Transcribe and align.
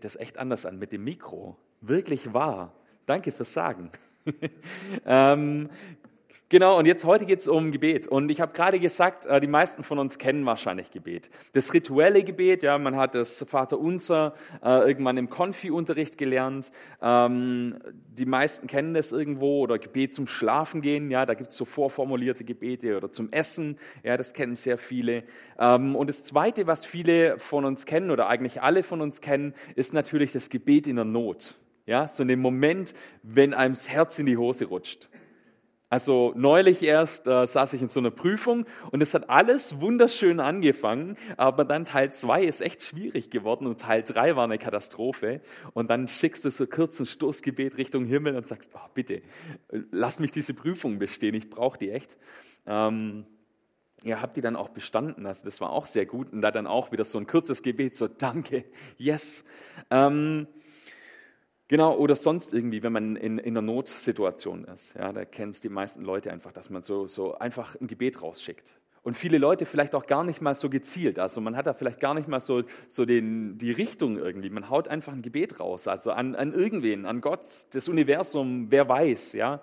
sich 0.00 0.12
das 0.12 0.16
echt 0.16 0.38
anders 0.38 0.64
an 0.64 0.78
mit 0.78 0.92
dem 0.92 1.04
Mikro. 1.04 1.56
Wirklich 1.80 2.32
wahr. 2.32 2.72
Danke 3.06 3.32
fürs 3.32 3.52
Sagen. 3.52 3.90
ähm, 5.04 5.68
Genau, 6.52 6.76
und 6.76 6.84
jetzt 6.84 7.04
heute 7.04 7.26
geht 7.26 7.38
es 7.38 7.46
um 7.46 7.70
Gebet. 7.70 8.08
Und 8.08 8.28
ich 8.28 8.40
habe 8.40 8.52
gerade 8.52 8.80
gesagt, 8.80 9.24
äh, 9.24 9.40
die 9.40 9.46
meisten 9.46 9.84
von 9.84 10.00
uns 10.00 10.18
kennen 10.18 10.44
wahrscheinlich 10.44 10.90
Gebet. 10.90 11.30
Das 11.52 11.72
rituelle 11.72 12.24
Gebet, 12.24 12.64
ja, 12.64 12.76
man 12.76 12.96
hat 12.96 13.14
das 13.14 13.44
Vaterunser 13.48 14.34
äh, 14.60 14.80
irgendwann 14.80 15.16
im 15.16 15.30
Konfi-Unterricht 15.30 16.18
gelernt. 16.18 16.72
Ähm, 17.00 17.78
die 18.18 18.26
meisten 18.26 18.66
kennen 18.66 18.94
das 18.94 19.12
irgendwo 19.12 19.60
oder 19.60 19.78
Gebet 19.78 20.12
zum 20.12 20.26
Schlafen 20.26 20.80
gehen, 20.80 21.08
ja, 21.12 21.24
da 21.24 21.34
gibt 21.34 21.50
es 21.50 21.56
so 21.56 21.64
vorformulierte 21.64 22.42
Gebete 22.42 22.96
oder 22.96 23.12
zum 23.12 23.30
Essen, 23.30 23.78
ja, 24.02 24.16
das 24.16 24.34
kennen 24.34 24.56
sehr 24.56 24.76
viele. 24.76 25.22
Ähm, 25.56 25.94
und 25.94 26.10
das 26.10 26.24
Zweite, 26.24 26.66
was 26.66 26.84
viele 26.84 27.38
von 27.38 27.64
uns 27.64 27.86
kennen 27.86 28.10
oder 28.10 28.26
eigentlich 28.26 28.60
alle 28.60 28.82
von 28.82 29.00
uns 29.02 29.20
kennen, 29.20 29.54
ist 29.76 29.92
natürlich 29.92 30.32
das 30.32 30.50
Gebet 30.50 30.88
in 30.88 30.96
der 30.96 31.04
Not. 31.04 31.54
Ja, 31.86 32.08
so 32.08 32.22
in 32.22 32.28
dem 32.28 32.40
Moment, 32.40 32.92
wenn 33.22 33.54
einem 33.54 33.74
das 33.74 33.88
Herz 33.88 34.18
in 34.18 34.26
die 34.26 34.36
Hose 34.36 34.64
rutscht. 34.64 35.08
Also 35.90 36.32
neulich 36.36 36.84
erst 36.84 37.26
äh, 37.26 37.44
saß 37.46 37.72
ich 37.72 37.82
in 37.82 37.88
so 37.88 37.98
einer 37.98 38.12
Prüfung 38.12 38.64
und 38.92 39.02
es 39.02 39.12
hat 39.12 39.28
alles 39.28 39.80
wunderschön 39.80 40.38
angefangen, 40.38 41.16
aber 41.36 41.64
dann 41.64 41.84
Teil 41.84 42.12
zwei 42.12 42.44
ist 42.44 42.62
echt 42.62 42.82
schwierig 42.82 43.28
geworden 43.28 43.66
und 43.66 43.80
Teil 43.80 44.04
drei 44.04 44.36
war 44.36 44.44
eine 44.44 44.58
Katastrophe. 44.58 45.40
Und 45.74 45.90
dann 45.90 46.06
schickst 46.06 46.44
du 46.44 46.50
so 46.52 46.68
kurz 46.68 47.00
ein 47.00 47.06
Stoßgebet 47.06 47.76
Richtung 47.76 48.04
Himmel 48.04 48.36
und 48.36 48.46
sagst, 48.46 48.70
oh, 48.74 48.88
bitte, 48.94 49.22
lass 49.90 50.20
mich 50.20 50.30
diese 50.30 50.54
Prüfung 50.54 51.00
bestehen, 51.00 51.34
ich 51.34 51.50
brauche 51.50 51.76
die 51.76 51.90
echt. 51.90 52.16
Ähm, 52.66 53.26
ja, 54.04 54.22
habt 54.22 54.36
die 54.36 54.40
dann 54.40 54.54
auch 54.54 54.68
bestanden. 54.68 55.26
Also 55.26 55.44
das 55.44 55.60
war 55.60 55.70
auch 55.70 55.86
sehr 55.86 56.06
gut. 56.06 56.32
Und 56.32 56.40
da 56.40 56.52
dann 56.52 56.68
auch 56.68 56.92
wieder 56.92 57.04
so 57.04 57.18
ein 57.18 57.26
kurzes 57.26 57.62
Gebet, 57.62 57.96
so 57.96 58.06
danke, 58.06 58.64
yes. 58.96 59.44
Ähm, 59.90 60.46
Genau, 61.70 61.96
oder 61.96 62.16
sonst 62.16 62.52
irgendwie, 62.52 62.82
wenn 62.82 62.92
man 62.92 63.14
in, 63.14 63.38
in 63.38 63.56
einer 63.56 63.62
Notsituation 63.62 64.64
ist. 64.64 64.92
Ja, 64.96 65.12
da 65.12 65.24
kennen 65.24 65.50
es 65.50 65.60
die 65.60 65.68
meisten 65.68 66.02
Leute 66.02 66.32
einfach, 66.32 66.50
dass 66.50 66.68
man 66.68 66.82
so, 66.82 67.06
so 67.06 67.38
einfach 67.38 67.76
ein 67.80 67.86
Gebet 67.86 68.22
rausschickt. 68.22 68.72
Und 69.04 69.16
viele 69.16 69.38
Leute 69.38 69.66
vielleicht 69.66 69.94
auch 69.94 70.06
gar 70.06 70.24
nicht 70.24 70.40
mal 70.40 70.56
so 70.56 70.68
gezielt. 70.68 71.20
Also 71.20 71.40
man 71.40 71.56
hat 71.56 71.68
da 71.68 71.72
vielleicht 71.72 72.00
gar 72.00 72.14
nicht 72.14 72.26
mal 72.26 72.40
so, 72.40 72.64
so 72.88 73.04
den, 73.04 73.56
die 73.56 73.70
Richtung 73.70 74.18
irgendwie. 74.18 74.50
Man 74.50 74.68
haut 74.68 74.88
einfach 74.88 75.12
ein 75.12 75.22
Gebet 75.22 75.60
raus, 75.60 75.86
also 75.86 76.10
an, 76.10 76.34
an 76.34 76.52
irgendwen, 76.52 77.06
an 77.06 77.20
Gott, 77.20 77.46
das 77.72 77.88
Universum, 77.88 78.72
wer 78.72 78.88
weiß. 78.88 79.34
Ja? 79.34 79.62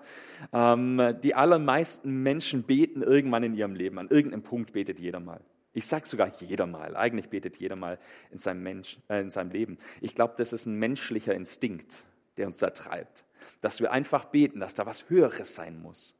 Ähm, 0.54 1.14
die 1.22 1.36
allermeisten 1.36 2.24
Menschen 2.24 2.64
beten 2.64 3.02
irgendwann 3.02 3.44
in 3.44 3.54
ihrem 3.54 3.76
Leben. 3.76 4.00
An 4.00 4.08
irgendeinem 4.08 4.44
Punkt 4.44 4.72
betet 4.72 4.98
jeder 4.98 5.20
mal. 5.20 5.42
Ich 5.78 5.86
sage 5.86 6.08
sogar 6.08 6.32
jeder 6.40 6.66
mal. 6.66 6.98
Eigentlich 6.98 7.30
betet 7.30 7.58
jeder 7.58 7.76
mal 7.76 8.00
in 8.32 8.40
seinem, 8.40 8.64
Mensch, 8.64 8.98
äh, 9.10 9.22
in 9.22 9.30
seinem 9.30 9.52
Leben. 9.52 9.78
Ich 10.02 10.16
glaube, 10.16 10.34
das 10.36 10.52
ist 10.52 10.66
ein 10.66 10.74
menschlicher 10.80 11.36
Instinkt, 11.36 12.04
der 12.38 12.48
uns 12.48 12.58
da 12.58 12.72
treibt. 12.72 13.26
Dass 13.62 13.80
wir 13.80 13.92
einfach 13.92 14.26
beten, 14.26 14.60
dass 14.60 14.74
da 14.74 14.88
was 14.88 15.08
Höheres 15.08 15.54
sein 15.54 15.80
muss. 15.80 16.16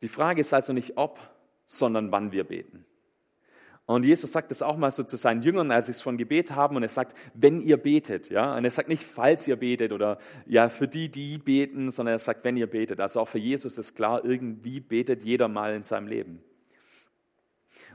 Die 0.00 0.08
Frage 0.08 0.40
ist 0.40 0.54
also 0.54 0.72
nicht 0.72 0.96
ob, 0.96 1.20
sondern 1.66 2.12
wann 2.12 2.32
wir 2.32 2.44
beten. 2.44 2.86
Und 3.84 4.04
Jesus 4.04 4.32
sagt 4.32 4.50
das 4.50 4.62
auch 4.62 4.78
mal 4.78 4.90
so 4.90 5.02
zu 5.02 5.16
seinen 5.16 5.42
Jüngern, 5.42 5.70
als 5.70 5.84
sie 5.84 5.92
es 5.92 6.00
von 6.00 6.16
Gebet 6.16 6.52
haben, 6.52 6.76
und 6.76 6.82
er 6.82 6.88
sagt, 6.88 7.14
wenn 7.34 7.60
ihr 7.60 7.76
betet, 7.76 8.30
ja, 8.30 8.56
und 8.56 8.64
er 8.64 8.70
sagt 8.70 8.88
nicht, 8.88 9.04
falls 9.04 9.46
ihr 9.46 9.56
betet 9.56 9.92
oder 9.92 10.16
ja, 10.46 10.70
für 10.70 10.88
die, 10.88 11.10
die 11.10 11.36
beten, 11.36 11.90
sondern 11.90 12.14
er 12.14 12.18
sagt, 12.18 12.42
wenn 12.44 12.56
ihr 12.56 12.68
betet. 12.68 13.00
Also 13.00 13.20
auch 13.20 13.28
für 13.28 13.38
Jesus 13.38 13.76
ist 13.76 13.94
klar, 13.94 14.24
irgendwie 14.24 14.80
betet 14.80 15.24
jeder 15.24 15.48
mal 15.48 15.74
in 15.74 15.84
seinem 15.84 16.06
Leben. 16.06 16.42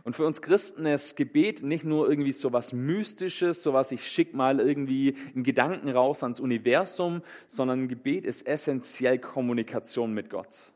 Und 0.04 0.16
für 0.16 0.26
uns 0.26 0.42
Christen 0.42 0.86
ist 0.86 1.16
Gebet 1.16 1.64
nicht 1.64 1.84
nur 1.84 2.10
irgendwie 2.10 2.32
so 2.32 2.54
was 2.54 2.74
Mystisches, 2.74 3.64
so 3.64 3.74
was 3.74 3.92
ich 3.92 4.08
schick 4.08 4.34
mal 4.34 4.60
irgendwie 4.60 5.16
in 5.36 5.44
Gedanken 5.44 5.90
raus 5.90 6.24
ans 6.24 6.40
Universum, 6.40 7.22
sondern 7.48 7.88
Gebet 7.88 8.26
ist 8.26 8.48
essentiell 8.48 9.20
Kommunikation 9.20 10.14
mit 10.14 10.30
Gott. 10.30 10.74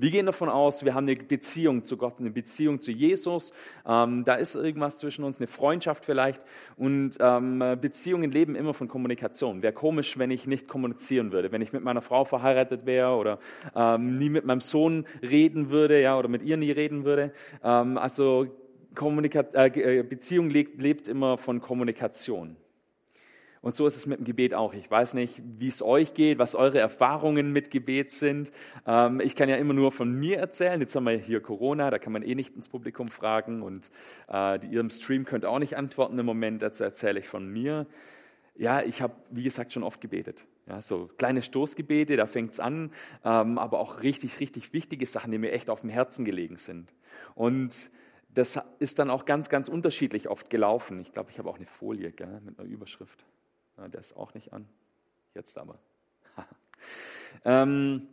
Wir 0.00 0.12
gehen 0.12 0.26
davon 0.26 0.48
aus, 0.48 0.84
wir 0.84 0.94
haben 0.94 1.08
eine 1.08 1.16
Beziehung 1.16 1.82
zu 1.82 1.96
Gott, 1.96 2.20
eine 2.20 2.30
Beziehung 2.30 2.80
zu 2.80 2.92
Jesus. 2.92 3.52
Ähm, 3.84 4.22
da 4.22 4.36
ist 4.36 4.54
irgendwas 4.54 4.98
zwischen 4.98 5.24
uns, 5.24 5.38
eine 5.38 5.48
Freundschaft 5.48 6.04
vielleicht. 6.04 6.44
Und 6.76 7.16
ähm, 7.18 7.58
Beziehungen 7.80 8.30
leben 8.30 8.54
immer 8.54 8.74
von 8.74 8.86
Kommunikation. 8.86 9.60
Wäre 9.60 9.72
komisch, 9.72 10.16
wenn 10.16 10.30
ich 10.30 10.46
nicht 10.46 10.68
kommunizieren 10.68 11.32
würde. 11.32 11.50
Wenn 11.50 11.62
ich 11.62 11.72
mit 11.72 11.82
meiner 11.82 12.00
Frau 12.00 12.24
verheiratet 12.24 12.86
wäre 12.86 13.16
oder 13.16 13.40
ähm, 13.74 14.18
nie 14.18 14.30
mit 14.30 14.44
meinem 14.44 14.60
Sohn 14.60 15.04
reden 15.20 15.70
würde, 15.70 16.00
ja, 16.00 16.16
oder 16.16 16.28
mit 16.28 16.42
ihr 16.42 16.56
nie 16.56 16.70
reden 16.70 17.04
würde. 17.04 17.32
Ähm, 17.64 17.98
also 17.98 18.46
Kommunika 18.94 19.40
äh, 19.52 20.04
Beziehung 20.04 20.48
lebt, 20.48 20.80
lebt 20.80 21.08
immer 21.08 21.38
von 21.38 21.60
Kommunikation. 21.60 22.56
Und 23.60 23.74
so 23.74 23.86
ist 23.86 23.96
es 23.96 24.06
mit 24.06 24.18
dem 24.18 24.24
Gebet 24.24 24.54
auch. 24.54 24.74
Ich 24.74 24.90
weiß 24.90 25.14
nicht, 25.14 25.40
wie 25.58 25.68
es 25.68 25.82
euch 25.82 26.14
geht, 26.14 26.38
was 26.38 26.54
eure 26.54 26.78
Erfahrungen 26.78 27.52
mit 27.52 27.70
Gebet 27.70 28.10
sind. 28.10 28.52
Ähm, 28.86 29.20
ich 29.20 29.36
kann 29.36 29.48
ja 29.48 29.56
immer 29.56 29.74
nur 29.74 29.92
von 29.92 30.12
mir 30.12 30.38
erzählen. 30.38 30.80
Jetzt 30.80 30.94
haben 30.94 31.04
wir 31.04 31.12
hier 31.12 31.40
Corona, 31.40 31.90
da 31.90 31.98
kann 31.98 32.12
man 32.12 32.22
eh 32.22 32.34
nicht 32.34 32.54
ins 32.56 32.68
Publikum 32.68 33.08
fragen 33.08 33.62
und 33.62 33.90
äh, 34.32 34.64
ihr 34.66 34.80
im 34.80 34.90
Stream 34.90 35.24
könnt 35.24 35.44
auch 35.44 35.58
nicht 35.58 35.76
antworten 35.76 36.18
im 36.18 36.26
Moment. 36.26 36.62
Dazu 36.62 36.84
erzähle 36.84 37.18
ich 37.18 37.28
von 37.28 37.48
mir. 37.48 37.86
Ja, 38.56 38.82
ich 38.82 39.02
habe, 39.02 39.14
wie 39.30 39.44
gesagt, 39.44 39.72
schon 39.72 39.84
oft 39.84 40.00
gebetet. 40.00 40.44
Ja, 40.66 40.82
so 40.82 41.08
kleine 41.16 41.42
Stoßgebete, 41.42 42.16
da 42.16 42.26
fängt 42.26 42.52
es 42.52 42.60
an, 42.60 42.90
ähm, 43.24 43.56
aber 43.56 43.78
auch 43.78 44.02
richtig, 44.02 44.40
richtig 44.40 44.72
wichtige 44.72 45.06
Sachen, 45.06 45.30
die 45.30 45.38
mir 45.38 45.52
echt 45.52 45.70
auf 45.70 45.82
dem 45.82 45.90
Herzen 45.90 46.24
gelegen 46.24 46.56
sind. 46.56 46.92
Und 47.36 47.90
das 48.34 48.60
ist 48.78 48.98
dann 48.98 49.10
auch 49.10 49.24
ganz, 49.24 49.48
ganz 49.48 49.68
unterschiedlich 49.68 50.28
oft 50.28 50.50
gelaufen. 50.50 51.00
Ich 51.00 51.12
glaube, 51.12 51.30
ich 51.30 51.38
habe 51.38 51.48
auch 51.48 51.56
eine 51.56 51.66
Folie 51.66 52.12
gell, 52.12 52.40
mit 52.44 52.58
einer 52.58 52.68
Überschrift. 52.68 53.24
Ja, 53.78 53.88
der 53.88 54.00
ist 54.00 54.16
auch 54.16 54.34
nicht 54.34 54.52
an. 54.52 54.68
Jetzt 55.34 55.56
aber. 55.56 55.78
ähm, 57.44 58.08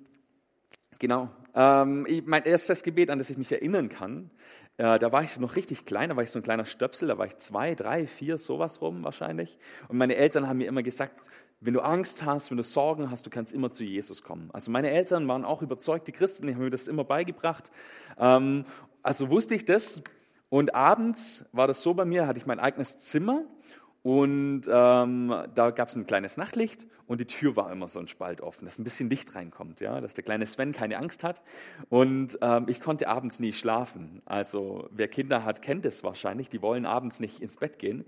genau. 0.99 1.29
Ähm, 1.55 2.07
mein 2.25 2.43
erstes 2.43 2.83
Gebet, 2.83 3.09
an 3.09 3.17
das 3.17 3.29
ich 3.29 3.37
mich 3.37 3.51
erinnern 3.51 3.89
kann, 3.89 4.29
äh, 4.77 4.99
da 4.99 5.11
war 5.11 5.23
ich 5.23 5.37
noch 5.39 5.55
richtig 5.55 5.85
klein, 5.85 6.09
da 6.09 6.15
war 6.15 6.23
ich 6.23 6.31
so 6.31 6.39
ein 6.39 6.43
kleiner 6.43 6.65
Stöpsel, 6.65 7.07
da 7.07 7.17
war 7.17 7.25
ich 7.25 7.37
zwei, 7.37 7.75
drei, 7.75 8.07
vier, 8.07 8.37
sowas 8.37 8.81
rum 8.81 9.03
wahrscheinlich. 9.03 9.57
Und 9.87 9.97
meine 9.97 10.15
Eltern 10.15 10.47
haben 10.47 10.57
mir 10.57 10.67
immer 10.67 10.83
gesagt, 10.83 11.21
wenn 11.61 11.73
du 11.73 11.79
Angst 11.79 12.23
hast, 12.25 12.51
wenn 12.51 12.57
du 12.57 12.63
Sorgen 12.63 13.09
hast, 13.09 13.25
du 13.25 13.29
kannst 13.29 13.53
immer 13.53 13.71
zu 13.71 13.83
Jesus 13.83 14.21
kommen. 14.21 14.49
Also 14.53 14.69
meine 14.69 14.91
Eltern 14.91 15.27
waren 15.27 15.45
auch 15.45 15.61
überzeugte 15.61 16.11
Christen, 16.11 16.45
die 16.45 16.53
haben 16.53 16.61
mir 16.61 16.69
das 16.69 16.87
immer 16.87 17.05
beigebracht. 17.05 17.71
Ähm, 18.19 18.65
also 19.01 19.29
wusste 19.29 19.55
ich 19.55 19.65
das. 19.65 20.01
Und 20.49 20.75
abends 20.75 21.45
war 21.53 21.67
das 21.67 21.81
so 21.81 21.93
bei 21.93 22.05
mir, 22.05 22.27
hatte 22.27 22.37
ich 22.37 22.45
mein 22.45 22.59
eigenes 22.59 22.99
Zimmer 22.99 23.45
und 24.05 24.69
ähm, 24.71 25.33
da 25.55 25.71
gab 25.71 25.88
es 25.88 25.95
ein 25.95 26.05
kleines 26.05 26.38
Nachtlicht 26.38 26.85
und 27.07 27.21
die 27.21 27.25
Tür 27.25 27.55
war 27.55 27.71
immer 27.71 27.88
so 27.88 27.97
ein 27.97 28.07
Spalt 28.07 28.39
offen, 28.39 28.66
dass 28.66 28.77
ein 28.77 28.83
bisschen 28.83 29.09
Licht 29.09 29.33
reinkommt, 29.33 29.79
ja, 29.79 29.99
dass 29.99 30.13
der 30.13 30.23
kleine 30.23 30.45
Sven 30.45 30.73
keine 30.73 30.99
Angst 30.99 31.23
hat. 31.23 31.41
Und 31.89 32.38
ähm, 32.39 32.67
ich 32.69 32.81
konnte 32.81 33.07
abends 33.07 33.39
nie 33.39 33.51
schlafen. 33.51 34.21
Also 34.25 34.88
wer 34.91 35.07
Kinder 35.07 35.43
hat, 35.43 35.63
kennt 35.63 35.88
es 35.88 36.03
wahrscheinlich. 36.03 36.49
Die 36.49 36.61
wollen 36.61 36.85
abends 36.85 37.19
nicht 37.19 37.39
ins 37.39 37.55
Bett 37.55 37.79
gehen. 37.79 38.05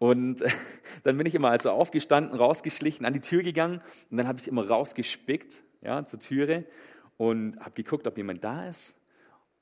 Und 0.00 0.42
äh, 0.42 0.48
dann 1.04 1.16
bin 1.16 1.26
ich 1.26 1.34
immer 1.36 1.50
also 1.50 1.70
aufgestanden, 1.70 2.36
rausgeschlichen, 2.36 3.06
an 3.06 3.12
die 3.12 3.20
Tür 3.20 3.44
gegangen 3.44 3.82
und 4.10 4.16
dann 4.16 4.26
habe 4.26 4.40
ich 4.40 4.48
immer 4.48 4.66
rausgespickt, 4.66 5.62
ja, 5.80 6.04
zur 6.04 6.18
Türe 6.18 6.64
und 7.18 7.60
habe 7.60 7.70
geguckt, 7.70 8.08
ob 8.08 8.16
jemand 8.16 8.42
da 8.42 8.68
ist. 8.68 8.96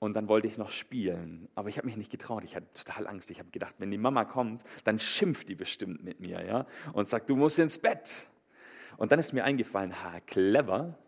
Und 0.05 0.13
dann 0.13 0.29
wollte 0.29 0.47
ich 0.47 0.59
noch 0.59 0.71
spielen. 0.71 1.49
Aber 1.55 1.71
ich 1.71 1.79
habe 1.79 1.87
mich 1.87 1.97
nicht 1.97 2.11
getraut. 2.11 2.45
Ich 2.45 2.55
hatte 2.55 2.67
total 2.75 3.07
Angst. 3.07 3.31
Ich 3.31 3.39
habe 3.39 3.49
gedacht, 3.51 3.77
wenn 3.79 3.91
die 3.91 3.97
Mama 3.97 4.27
kommt, 4.27 4.63
dann 4.85 4.99
schimpft 4.99 5.49
die 5.49 5.55
bestimmt 5.55 6.05
mit 6.05 6.21
mir 6.21 6.45
ja? 6.45 6.67
und 6.93 7.09
sagt, 7.09 7.31
du 7.31 7.37
musst 7.37 7.59
ins 7.59 7.79
Bett. 7.79 8.27
Und 8.99 9.13
dann 9.13 9.19
ist 9.19 9.33
mir 9.33 9.45
eingefallen, 9.45 9.95
ha, 10.05 10.21
clever. 10.27 10.99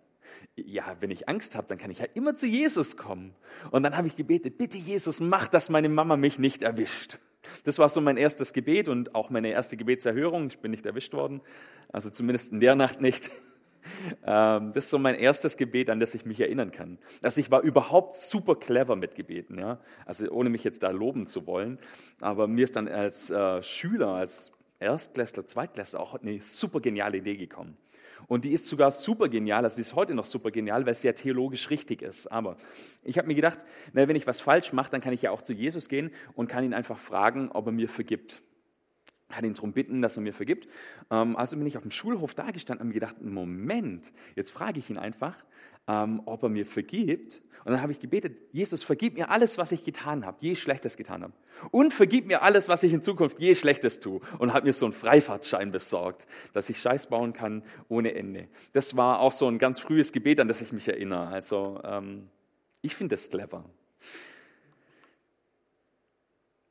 Ja, 0.56 0.96
wenn 1.00 1.10
ich 1.10 1.28
Angst 1.28 1.56
habe, 1.56 1.66
dann 1.66 1.76
kann 1.76 1.90
ich 1.90 1.98
ja 1.98 2.06
immer 2.14 2.36
zu 2.36 2.46
Jesus 2.46 2.96
kommen. 2.96 3.34
Und 3.70 3.82
dann 3.82 3.98
habe 3.98 4.06
ich 4.06 4.16
gebetet, 4.16 4.56
bitte 4.56 4.78
Jesus, 4.78 5.20
mach, 5.20 5.48
dass 5.48 5.68
meine 5.68 5.90
Mama 5.90 6.16
mich 6.16 6.38
nicht 6.38 6.62
erwischt. 6.62 7.18
Das 7.64 7.78
war 7.78 7.90
so 7.90 8.00
mein 8.00 8.16
erstes 8.16 8.54
Gebet 8.54 8.88
und 8.88 9.14
auch 9.14 9.28
meine 9.28 9.50
erste 9.50 9.76
Gebetserhörung. 9.76 10.46
Ich 10.46 10.60
bin 10.60 10.70
nicht 10.70 10.86
erwischt 10.86 11.12
worden, 11.12 11.42
also 11.92 12.08
zumindest 12.08 12.50
in 12.50 12.60
der 12.60 12.74
Nacht 12.74 13.02
nicht. 13.02 13.30
Ähm, 14.24 14.72
das 14.72 14.84
ist 14.84 14.90
so 14.90 14.98
mein 14.98 15.14
erstes 15.14 15.56
Gebet, 15.56 15.90
an 15.90 16.00
das 16.00 16.14
ich 16.14 16.26
mich 16.26 16.40
erinnern 16.40 16.72
kann. 16.72 16.98
Also 17.22 17.40
ich 17.40 17.50
war 17.50 17.62
überhaupt 17.62 18.14
super 18.14 18.56
clever 18.56 18.96
mit 18.96 19.14
Gebeten, 19.14 19.58
ja. 19.58 19.78
Also 20.04 20.28
ohne 20.30 20.50
mich 20.50 20.64
jetzt 20.64 20.82
da 20.82 20.90
loben 20.90 21.26
zu 21.26 21.46
wollen. 21.46 21.78
Aber 22.20 22.46
mir 22.46 22.64
ist 22.64 22.76
dann 22.76 22.88
als 22.88 23.30
äh, 23.30 23.62
Schüler, 23.62 24.08
als 24.08 24.52
Erstklässler, 24.78 25.46
Zweitklässler 25.46 26.00
auch 26.00 26.14
eine 26.14 26.40
super 26.40 26.80
geniale 26.80 27.18
Idee 27.18 27.36
gekommen. 27.36 27.76
Und 28.28 28.44
die 28.44 28.52
ist 28.52 28.66
sogar 28.66 28.90
super 28.90 29.28
genial, 29.28 29.64
also 29.64 29.76
die 29.76 29.82
ist 29.82 29.94
heute 29.94 30.14
noch 30.14 30.24
super 30.24 30.50
genial, 30.50 30.84
weil 30.86 30.94
sie 30.94 31.06
ja 31.06 31.12
theologisch 31.12 31.70
richtig 31.70 32.02
ist. 32.02 32.26
Aber 32.32 32.56
ich 33.04 33.18
habe 33.18 33.28
mir 33.28 33.34
gedacht, 33.34 33.58
na, 33.92 34.08
wenn 34.08 34.16
ich 34.16 34.26
was 34.26 34.40
falsch 34.40 34.72
mache, 34.72 34.90
dann 34.90 35.00
kann 35.00 35.12
ich 35.12 35.22
ja 35.22 35.30
auch 35.30 35.42
zu 35.42 35.52
Jesus 35.52 35.88
gehen 35.88 36.10
und 36.34 36.48
kann 36.48 36.64
ihn 36.64 36.74
einfach 36.74 36.98
fragen, 36.98 37.50
ob 37.52 37.66
er 37.66 37.72
mir 37.72 37.88
vergibt. 37.88 38.42
Hatte 39.30 39.46
ihn 39.46 39.54
darum 39.54 39.72
bitten, 39.72 40.02
dass 40.02 40.16
er 40.16 40.22
mir 40.22 40.32
vergibt. 40.32 40.68
Ähm, 41.10 41.36
also 41.36 41.56
bin 41.56 41.66
ich 41.66 41.76
auf 41.76 41.82
dem 41.82 41.90
Schulhof 41.90 42.34
da 42.34 42.50
gestanden 42.50 42.82
und 42.82 42.88
mir 42.88 42.94
gedacht, 42.94 43.20
Moment, 43.20 44.12
jetzt 44.36 44.52
frage 44.52 44.78
ich 44.78 44.88
ihn 44.88 44.98
einfach, 44.98 45.36
ähm, 45.88 46.22
ob 46.26 46.42
er 46.42 46.48
mir 46.48 46.66
vergibt. 46.66 47.42
Und 47.64 47.72
dann 47.72 47.82
habe 47.82 47.90
ich 47.90 47.98
gebetet, 47.98 48.38
Jesus, 48.52 48.84
vergib 48.84 49.14
mir 49.14 49.28
alles, 49.28 49.58
was 49.58 49.72
ich 49.72 49.82
getan 49.82 50.24
habe, 50.24 50.36
je 50.40 50.54
Schlechtes 50.54 50.96
getan 50.96 51.24
habe. 51.24 51.32
Und 51.72 51.92
vergib 51.92 52.26
mir 52.26 52.42
alles, 52.42 52.68
was 52.68 52.84
ich 52.84 52.92
in 52.92 53.02
Zukunft 53.02 53.40
je 53.40 53.56
Schlechtes 53.56 53.98
tue. 53.98 54.20
Und 54.38 54.52
habe 54.52 54.66
mir 54.66 54.72
so 54.72 54.86
einen 54.86 54.92
Freifahrtschein 54.92 55.72
besorgt, 55.72 56.28
dass 56.52 56.70
ich 56.70 56.80
Scheiß 56.80 57.08
bauen 57.08 57.32
kann 57.32 57.64
ohne 57.88 58.14
Ende. 58.14 58.46
Das 58.72 58.96
war 58.96 59.18
auch 59.18 59.32
so 59.32 59.48
ein 59.48 59.58
ganz 59.58 59.80
frühes 59.80 60.12
Gebet, 60.12 60.38
an 60.38 60.46
das 60.46 60.62
ich 60.62 60.72
mich 60.72 60.86
erinnere. 60.86 61.26
Also 61.26 61.80
ähm, 61.82 62.28
ich 62.82 62.94
finde 62.94 63.16
das 63.16 63.28
clever. 63.28 63.64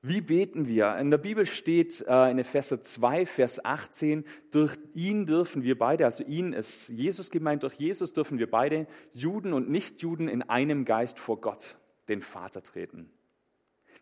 Wie 0.08 0.22
beten 0.22 0.68
wir? 0.68 0.98
In 0.98 1.10
der 1.10 1.18
Bibel 1.18 1.48
steht 1.48 2.06
äh, 2.08 2.30
in 2.30 2.38
Epheser 2.38 2.80
2, 2.80 3.26
Vers 3.26 3.66
18, 3.66 4.24
durch 4.52 4.78
ihn 4.94 5.26
dürfen 5.26 5.64
wir 5.64 5.80
beide, 5.80 6.06
also 6.06 6.24
ihn 6.24 6.54
ist 6.54 6.90
Jesus 6.90 7.32
gemeint, 7.32 7.64
durch 7.64 7.74
Jesus 7.74 8.14
dürfen 8.14 8.38
wir 8.38 8.48
beide, 8.48 8.86
Juden 9.14 9.52
und 9.52 9.68
Nichtjuden, 9.68 10.28
in 10.28 10.44
einem 10.44 10.86
Geist 10.86 11.18
vor 11.18 11.42
Gott, 11.42 11.80
den 12.08 12.22
Vater, 12.22 12.62
treten. 12.62 13.10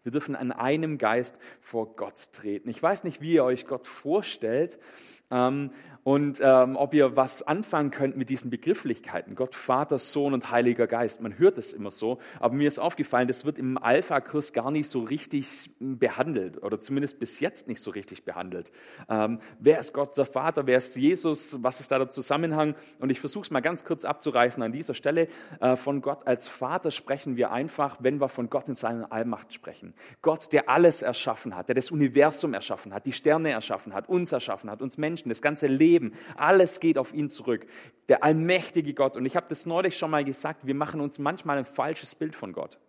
Wir 0.04 0.12
dürfen 0.12 0.36
an 0.36 0.52
einem 0.52 0.98
Geist 0.98 1.38
vor 1.62 1.96
Gott 1.96 2.34
treten. 2.34 2.68
Ich 2.68 2.84
weiß 2.84 3.06
nicht, 3.06 3.22
wie 3.22 3.36
ihr 3.36 3.46
euch 3.46 3.66
Gott 3.66 3.88
vorstellt, 3.88 4.80
ähm, 5.34 5.72
und 6.04 6.42
ähm, 6.44 6.76
ob 6.76 6.94
ihr 6.94 7.16
was 7.16 7.44
anfangen 7.44 7.92
könnt 7.92 8.18
mit 8.18 8.30
diesen 8.30 8.50
Begrifflichkeiten, 8.50 9.36
Gott, 9.36 9.56
Vater, 9.56 10.00
Sohn 10.00 10.34
und 10.34 10.52
Heiliger 10.52 10.86
Geist. 10.86 11.22
Man 11.22 11.38
hört 11.38 11.58
es 11.58 11.72
immer 11.72 11.92
so, 11.92 12.20
aber 12.40 12.54
mir 12.56 12.68
ist 12.68 12.78
aufgefallen, 12.78 13.30
das 13.30 13.46
wird 13.46 13.58
im 13.58 13.78
Alpha-Kurs 13.78 14.52
gar 14.52 14.70
nicht 14.70 14.90
so 14.90 15.02
richtig 15.02 15.72
behandelt 15.80 16.62
oder 16.62 16.80
zumindest 16.80 17.20
bis 17.20 17.40
jetzt 17.40 17.70
nicht 17.70 17.82
so 17.82 17.92
richtig 17.92 18.26
behandelt. 18.26 18.72
Ähm, 19.08 19.40
wer 19.60 19.80
ist 19.80 19.94
Gott 19.94 20.18
der 20.18 20.26
Vater, 20.26 20.68
wer 20.68 20.78
ist 20.78 20.98
Jesus, 20.98 21.58
was 21.64 21.80
ist 21.80 21.92
da 21.92 22.00
der 22.00 22.10
Zusammenhang? 22.10 22.76
Und 23.00 23.10
ich 23.10 23.22
versuche 23.22 23.46
es 23.46 23.52
mal 23.52 23.62
ganz 23.62 23.86
kurz 23.86 24.04
abzureißen 24.04 24.62
an 24.62 24.74
dieser 24.74 24.96
Stelle. 24.96 25.30
Äh, 25.62 25.78
von 25.78 26.02
Gott 26.02 26.28
als 26.28 26.50
Vater 26.50 26.92
sprechen 26.92 27.38
wir 27.38 27.52
einfach, 27.52 27.98
wenn 28.02 28.20
wir 28.20 28.28
von 28.28 28.50
Gott 28.50 28.68
in 28.68 28.76
seiner 28.76 29.12
Allmacht 29.14 29.54
sprechen. 29.54 29.94
Gott, 30.22 30.52
der 30.52 30.68
alles 30.68 31.02
erschaffen 31.02 31.56
hat, 31.56 31.70
der 31.70 31.76
das 31.76 31.92
Universum 31.92 32.54
erschaffen 32.54 32.94
hat, 32.94 33.06
die 33.06 33.14
Sterne 33.14 33.52
erschaffen 33.52 33.94
hat, 33.94 34.10
uns 34.10 34.34
erschaffen 34.34 34.70
hat, 34.70 34.82
uns 34.82 34.98
Menschen, 34.98 35.23
das 35.30 35.42
ganze 35.42 35.68
Leben 35.68 35.94
Leben. 35.94 36.14
Alles 36.36 36.80
geht 36.80 36.98
auf 36.98 37.14
ihn 37.14 37.30
zurück. 37.30 37.66
Der 38.10 38.24
allmächtige 38.24 38.94
Gott. 38.94 39.18
Und 39.18 39.26
ich 39.26 39.36
habe 39.36 39.48
das 39.50 39.66
neulich 39.66 39.98
schon 39.98 40.12
mal 40.12 40.24
gesagt, 40.24 40.66
wir 40.66 40.76
machen 40.76 41.02
uns 41.02 41.20
manchmal 41.20 41.58
ein 41.58 41.66
falsches 41.66 42.16
Bild 42.16 42.36
von 42.36 42.54
Gott. 42.54 42.80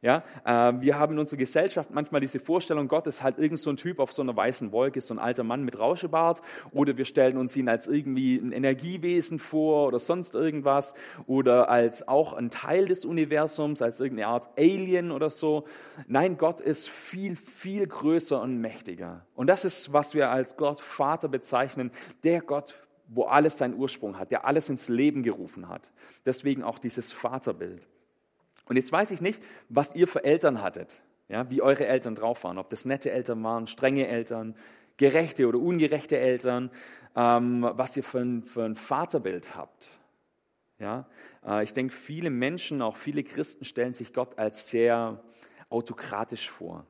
Ja, 0.00 0.22
äh, 0.44 0.74
wir 0.80 0.96
haben 0.96 1.14
in 1.14 1.18
unserer 1.18 1.38
Gesellschaft 1.38 1.90
manchmal 1.90 2.20
diese 2.20 2.38
Vorstellung, 2.38 2.86
Gott 2.86 3.08
ist 3.08 3.24
halt 3.24 3.36
irgend 3.38 3.58
so 3.58 3.70
ein 3.70 3.76
Typ 3.76 3.98
auf 3.98 4.12
so 4.12 4.22
einer 4.22 4.36
weißen 4.36 4.70
Wolke, 4.70 5.00
so 5.00 5.12
ein 5.12 5.18
alter 5.18 5.42
Mann 5.42 5.64
mit 5.64 5.76
Rauschebart, 5.76 6.40
oder 6.70 6.96
wir 6.96 7.04
stellen 7.04 7.36
uns 7.36 7.56
ihn 7.56 7.68
als 7.68 7.88
irgendwie 7.88 8.36
ein 8.36 8.52
Energiewesen 8.52 9.40
vor 9.40 9.88
oder 9.88 9.98
sonst 9.98 10.36
irgendwas, 10.36 10.94
oder 11.26 11.68
als 11.68 12.06
auch 12.06 12.32
ein 12.32 12.50
Teil 12.50 12.86
des 12.86 13.04
Universums, 13.04 13.82
als 13.82 13.98
irgendeine 13.98 14.28
Art 14.28 14.48
Alien 14.56 15.10
oder 15.10 15.30
so. 15.30 15.64
Nein, 16.06 16.38
Gott 16.38 16.60
ist 16.60 16.88
viel, 16.88 17.34
viel 17.34 17.84
größer 17.84 18.40
und 18.40 18.60
mächtiger. 18.60 19.26
Und 19.34 19.48
das 19.48 19.64
ist, 19.64 19.92
was 19.92 20.14
wir 20.14 20.30
als 20.30 20.56
Gott 20.56 20.78
Vater 20.78 21.26
bezeichnen, 21.26 21.90
der 22.22 22.40
Gott, 22.40 22.86
wo 23.08 23.24
alles 23.24 23.58
seinen 23.58 23.74
Ursprung 23.74 24.16
hat, 24.16 24.30
der 24.30 24.44
alles 24.44 24.68
ins 24.68 24.88
Leben 24.88 25.24
gerufen 25.24 25.68
hat. 25.68 25.90
Deswegen 26.24 26.62
auch 26.62 26.78
dieses 26.78 27.12
Vaterbild. 27.12 27.88
Und 28.68 28.76
jetzt 28.76 28.92
weiß 28.92 29.10
ich 29.10 29.20
nicht, 29.20 29.42
was 29.68 29.94
ihr 29.94 30.06
für 30.06 30.24
Eltern 30.24 30.62
hattet, 30.62 31.00
ja, 31.28 31.50
wie 31.50 31.62
eure 31.62 31.86
Eltern 31.86 32.14
drauf 32.14 32.44
waren, 32.44 32.58
ob 32.58 32.68
das 32.70 32.84
nette 32.84 33.10
Eltern 33.10 33.42
waren, 33.42 33.66
strenge 33.66 34.06
Eltern, 34.06 34.54
gerechte 34.96 35.46
oder 35.46 35.58
ungerechte 35.58 36.18
Eltern, 36.18 36.70
ähm, 37.16 37.68
was 37.72 37.96
ihr 37.96 38.04
für 38.04 38.20
ein, 38.20 38.42
für 38.44 38.64
ein 38.64 38.74
Vaterbild 38.74 39.56
habt. 39.56 39.90
Ja, 40.78 41.06
äh, 41.46 41.64
ich 41.64 41.72
denke, 41.72 41.94
viele 41.94 42.30
Menschen, 42.30 42.82
auch 42.82 42.96
viele 42.96 43.24
Christen 43.24 43.64
stellen 43.64 43.94
sich 43.94 44.12
Gott 44.12 44.38
als 44.38 44.68
sehr 44.68 45.22
autokratisch 45.70 46.50
vor. 46.50 46.86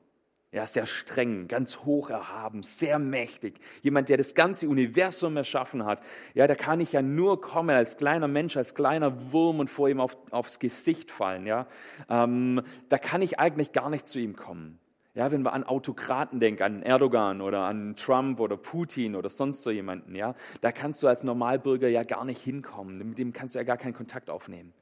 Er 0.51 0.63
ist 0.63 0.73
sehr 0.73 0.87
streng, 0.87 1.47
ganz 1.47 1.81
hoch 1.81 2.09
erhaben, 2.09 2.63
sehr 2.63 2.99
mächtig. 2.99 3.61
Jemand, 3.83 4.09
der 4.09 4.17
das 4.17 4.35
ganze 4.35 4.67
Universum 4.67 5.37
erschaffen 5.37 5.85
hat. 5.85 6.01
Ja, 6.33 6.47
da 6.47 6.55
kann 6.55 6.81
ich 6.81 6.93
ja 6.93 7.03
nur 7.03 7.43
kommen 7.43 7.77
als 7.77 7.99
kleiner 7.99 8.29
Mensch, 8.29 8.57
als 8.57 8.75
kleiner 8.75 9.31
Wurm 9.31 9.61
und 9.61 9.69
vor 9.69 9.91
ihm 9.91 10.01
auf, 10.01 10.17
aufs 10.31 10.59
Gesicht 10.59 11.11
fallen. 11.11 11.47
Ja, 11.47 11.67
ähm, 12.09 12.63
da 12.89 12.97
kann 12.97 13.21
ich 13.21 13.39
eigentlich 13.39 13.73
gar 13.73 13.91
nicht 13.91 14.09
zu 14.09 14.21
ihm 14.21 14.37
kommen. 14.37 14.79
Ja, 15.15 15.33
wenn 15.33 15.43
wir 15.43 15.53
an 15.53 15.65
Autokraten 15.65 16.41
denken, 16.41 16.63
an 16.63 16.83
Erdogan 16.83 17.43
oder 17.43 17.63
an 17.63 17.97
Trump 17.97 18.41
oder 18.41 18.57
Putin 18.57 19.17
oder 19.17 19.29
sonst 19.29 19.65
so 19.65 19.71
jemanden, 19.71 20.15
ja, 20.15 20.35
da 20.63 20.73
kannst 20.73 21.03
du 21.03 21.09
als 21.09 21.25
Normalbürger 21.25 21.89
ja 21.89 22.05
gar 22.05 22.25
nicht 22.25 22.41
hinkommen. 22.41 22.97
Mit 22.99 23.19
dem 23.19 23.35
kannst 23.35 23.55
du 23.55 23.59
ja 23.59 23.65
gar 23.65 23.77
keinen 23.77 23.95
Kontakt 23.95 24.31
aufnehmen. 24.31 24.73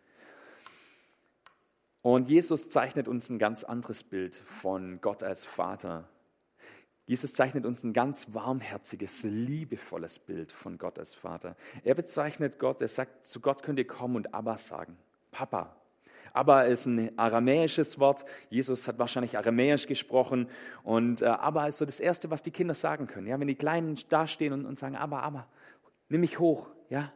Und 2.06 2.28
Jesus 2.28 2.68
zeichnet 2.68 3.08
uns 3.08 3.30
ein 3.30 3.40
ganz 3.40 3.64
anderes 3.64 4.04
Bild 4.04 4.36
von 4.36 5.00
Gott 5.00 5.24
als 5.24 5.44
Vater. 5.44 6.08
Jesus 7.04 7.32
zeichnet 7.32 7.66
uns 7.66 7.82
ein 7.82 7.92
ganz 7.92 8.32
warmherziges, 8.32 9.24
liebevolles 9.24 10.20
Bild 10.20 10.52
von 10.52 10.78
Gott 10.78 11.00
als 11.00 11.16
Vater. 11.16 11.56
Er 11.82 11.96
bezeichnet 11.96 12.60
Gott, 12.60 12.80
er 12.80 12.86
sagt, 12.86 13.26
zu 13.26 13.40
Gott 13.40 13.64
könnt 13.64 13.80
ihr 13.80 13.88
kommen 13.88 14.14
und 14.14 14.34
Abba 14.34 14.56
sagen. 14.56 14.96
Papa. 15.32 15.74
Abba 16.32 16.62
ist 16.62 16.86
ein 16.86 17.18
aramäisches 17.18 17.98
Wort. 17.98 18.24
Jesus 18.50 18.86
hat 18.86 19.00
wahrscheinlich 19.00 19.36
aramäisch 19.36 19.88
gesprochen. 19.88 20.48
Und 20.84 21.22
äh, 21.22 21.24
Abba 21.24 21.66
ist 21.66 21.78
so 21.78 21.86
das 21.86 21.98
Erste, 21.98 22.30
was 22.30 22.40
die 22.40 22.52
Kinder 22.52 22.74
sagen 22.74 23.08
können. 23.08 23.26
Ja, 23.26 23.40
wenn 23.40 23.48
die 23.48 23.56
Kleinen 23.56 23.98
dastehen 24.10 24.52
und, 24.52 24.64
und 24.64 24.78
sagen, 24.78 24.94
Abba, 24.94 25.22
Abba, 25.22 25.48
nimm 26.08 26.20
mich 26.20 26.38
hoch. 26.38 26.68
Ja, 26.88 27.12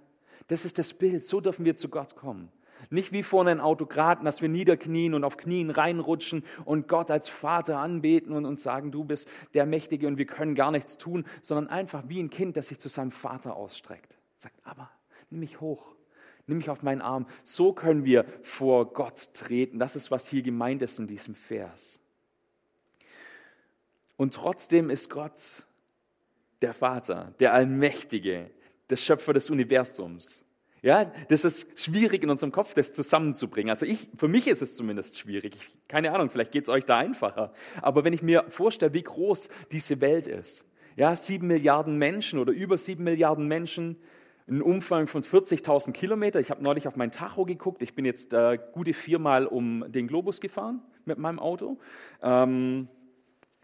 das 0.48 0.64
ist 0.64 0.81
das 0.81 0.93
Bild. 0.93 1.25
So 1.25 1.40
dürfen 1.40 1.64
wir 1.64 1.76
zu 1.76 1.88
Gott 1.88 2.16
kommen. 2.16 2.50
Nicht 2.88 3.12
wie 3.12 3.23
vor 3.23 3.43
einem 3.43 3.61
Autokraten, 3.61 4.25
dass 4.25 4.41
wir 4.41 4.49
niederknien 4.49 5.15
und 5.15 5.25
auf 5.25 5.37
Knien 5.37 5.71
reinrutschen 5.71 6.44
und 6.65 6.88
Gott 6.88 7.11
als 7.11 7.29
Vater 7.29 7.79
anbeten 7.79 8.32
und 8.32 8.47
uns 8.47 8.62
sagen, 8.62 8.91
du 8.91 9.05
bist 9.05 9.29
der 9.55 9.67
Mächtige 9.67 10.06
und 10.06 10.17
wir 10.17 10.27
können 10.27 10.55
gar 10.55 10.71
nichts 10.71 10.97
tun, 10.97 11.27
sondern 11.43 11.69
einfach 11.69 12.05
wie 12.09 12.21
ein 12.21 12.31
Kind, 12.31 12.56
das 12.56 12.69
sich 12.69 12.79
zu 12.79 12.88
seinem 12.88 13.11
Vater 13.11 13.56
ausstreckt. 13.56 14.17
Sagt, 14.37 14.56
aber 14.65 14.91
nimm 15.29 15.41
mich 15.41 15.61
hoch, 15.61 15.94
nimm 16.47 16.59
mich 16.59 16.71
auf 16.71 16.82
meinen 16.82 17.03
Arm. 17.03 17.27
So 17.44 17.73
können 17.73 18.05
wir 18.05 18.25
vor 18.43 18.93
Gott 18.93 19.35
treten. 19.35 19.79
Das 19.79 19.97
ist, 19.97 20.11
was 20.11 20.29
hier 20.29 20.43
gemeint 20.43 20.82
ist 20.82 20.99
in 20.99 21.06
diesem 21.06 21.35
Vers. 21.35 22.00
Und 24.17 24.35
trotzdem 24.35 24.91
ist 24.91 25.09
Gott 25.09 25.67
der 26.62 26.75
Vater, 26.75 27.32
der 27.41 27.55
Allmächtige, 27.55 28.50
der 28.91 28.97
Schöpfer 28.97 29.32
des 29.32 29.49
Universums. 29.49 30.44
Ja, 30.82 31.12
das 31.29 31.44
ist 31.44 31.79
schwierig 31.79 32.23
in 32.23 32.31
unserem 32.31 32.53
Kopf, 32.53 32.73
das 32.75 32.94
zusammenzubringen. 32.94 33.71
Also 33.71 33.85
ich, 33.85 34.09
für 34.17 34.29
mich 34.29 34.47
ist 34.47 34.62
es 34.62 34.75
zumindest 34.75 35.19
schwierig. 35.19 35.55
Ich, 35.56 35.88
keine 35.88 36.12
Ahnung, 36.12 36.31
vielleicht 36.31 36.53
geht 36.53 36.65
es 36.65 36.69
euch 36.71 36.87
da 36.87 36.97
einfacher. 36.97 37.53
Aber 37.82 38.05
wenn 38.05 38.15
ich 38.15 38.23
mir 38.23 38.44
vorstelle, 38.49 38.94
wie 38.94 39.03
groß 39.03 39.49
diese 39.73 40.00
Welt 40.00 40.27
ist, 40.27 40.65
ja, 40.97 41.15
sieben 41.17 41.47
Milliarden 41.47 41.99
Menschen 41.99 42.38
oder 42.38 42.53
über 42.53 42.79
sieben 42.79 43.05
Milliarden 43.05 43.47
Menschen, 43.47 43.97
einen 44.49 44.63
Umfang 44.63 45.06
von 45.06 45.22
40.000 45.22 45.93
Kilometer. 45.93 46.41
Ich 46.41 46.51
habe 46.51 46.63
neulich 46.63 46.89
auf 46.89 46.96
mein 46.96 47.13
Tacho 47.13 47.44
geguckt. 47.44 47.82
Ich 47.82 47.94
bin 47.94 48.05
jetzt 48.05 48.32
äh, 48.32 48.58
gute 48.72 48.93
viermal 48.94 49.46
um 49.46 49.84
den 49.87 50.08
Globus 50.08 50.41
gefahren 50.41 50.82
mit 51.05 51.19
meinem 51.19 51.39
Auto. 51.39 51.79
Ähm, 52.20 52.89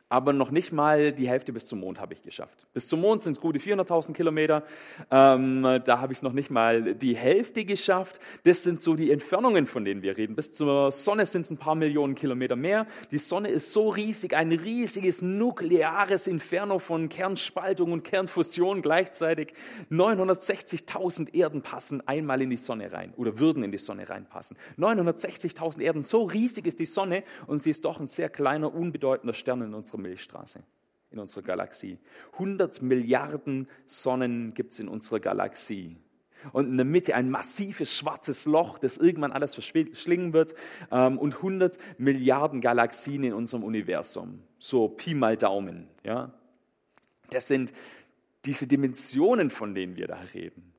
aber 0.09 0.33
noch 0.33 0.53
nicht 0.53 0.73
mal 0.73 1.13
die 1.13 1.29
Hälfte 1.29 1.53
bis 1.53 1.67
zum 1.67 1.81
Mond 1.81 2.01
habe 2.01 2.15
ich 2.15 2.23
geschafft. 2.23 2.67
Bis 2.73 2.87
zum 2.87 3.01
Mond 3.01 3.25
sind 3.25 3.33
es 3.33 3.41
gute 3.41 3.59
400.000 3.59 4.13
Kilometer. 4.13 4.63
Ähm, 5.11 5.63
da 5.85 6.01
habe 6.01 6.13
ich 6.13 6.23
noch 6.23 6.33
nicht 6.33 6.51
mal 6.51 6.95
die 6.95 7.17
Hälfte 7.17 7.65
geschafft. 7.65 8.21
Das 8.45 8.63
sind 8.63 8.81
so 8.81 8.95
die 8.95 9.11
Entfernungen, 9.11 9.67
von 9.67 9.85
denen 9.85 10.03
wir 10.03 10.17
reden. 10.17 10.37
Bis 10.37 10.55
zur 10.55 10.93
Sonne 10.93 11.27
sind 11.27 11.43
es 11.43 11.51
ein 11.51 11.57
paar 11.57 11.75
Millionen 11.75 12.15
Kilometer 12.15 12.55
mehr. 12.55 12.87
Die 13.11 13.19
Sonne 13.19 13.49
ist 13.49 13.73
so 13.73 13.89
riesig, 13.89 14.37
ein 14.37 14.53
riesiges 14.53 15.23
nukleares 15.23 16.29
Inferno 16.29 16.79
von 16.79 17.09
Kernspaltung 17.09 17.91
und 17.91 18.05
Kernfusion 18.05 18.83
gleichzeitig. 18.83 19.55
960.000 19.91 21.35
Erden 21.35 21.63
passen 21.63 22.07
einmal 22.07 22.43
in 22.43 22.51
die 22.51 22.57
Sonne 22.57 22.93
rein 22.93 23.13
oder 23.17 23.41
würden 23.41 23.65
in 23.65 23.73
die 23.73 23.79
Sonne 23.79 24.09
reinpassen. 24.09 24.57
960.000 24.79 25.81
Erden, 25.81 26.05
so 26.05 26.23
riesig 26.23 26.67
ist 26.67 26.79
die 26.79 26.87
Sonne 26.87 27.25
und 27.49 27.59
sie 27.59 27.71
ist 27.71 27.85
doch 27.85 27.99
ein 27.99 28.07
sehr 28.07 28.29
kleiner, 28.29 28.73
unbedeutender 28.73 29.35
Stern 29.35 29.63
in 29.63 29.75
unserer 29.75 29.96
unserer 29.97 30.03
Milchstraße, 30.03 30.63
in 31.11 31.19
unserer 31.19 31.43
Galaxie. 31.43 31.99
100 32.35 32.83
Milliarden 32.83 33.69
Sonnen 33.87 34.55
gibt 34.55 34.73
es 34.73 34.81
in 34.81 34.89
unserer 34.89 35.21
Galaxie. 35.21 35.97
Und 36.53 36.69
in 36.69 36.77
der 36.77 36.87
Mitte 36.87 37.15
ein 37.15 37.31
massives 37.31 37.93
schwarzes 37.93 38.45
Loch, 38.45 38.79
das 38.79 38.99
irgendwann 38.99 39.33
alles 39.33 39.55
verschlingen 39.55 40.33
wird. 40.33 40.55
Ähm, 40.93 41.19
und 41.19 41.37
100 41.37 41.77
Milliarden 41.99 42.61
Galaxien 42.61 43.25
in 43.25 43.33
unserem 43.33 43.65
Universum. 43.65 44.43
So 44.59 44.89
Pi 44.89 45.15
mal 45.15 45.37
Daumen. 45.37 45.89
Ja? 46.05 46.33
Das 47.31 47.49
sind 47.49 47.73
diese 48.45 48.69
Dimensionen, 48.69 49.51
von 49.51 49.75
denen 49.75 49.97
wir 49.97 50.07
da 50.07 50.19
reden. 50.35 50.73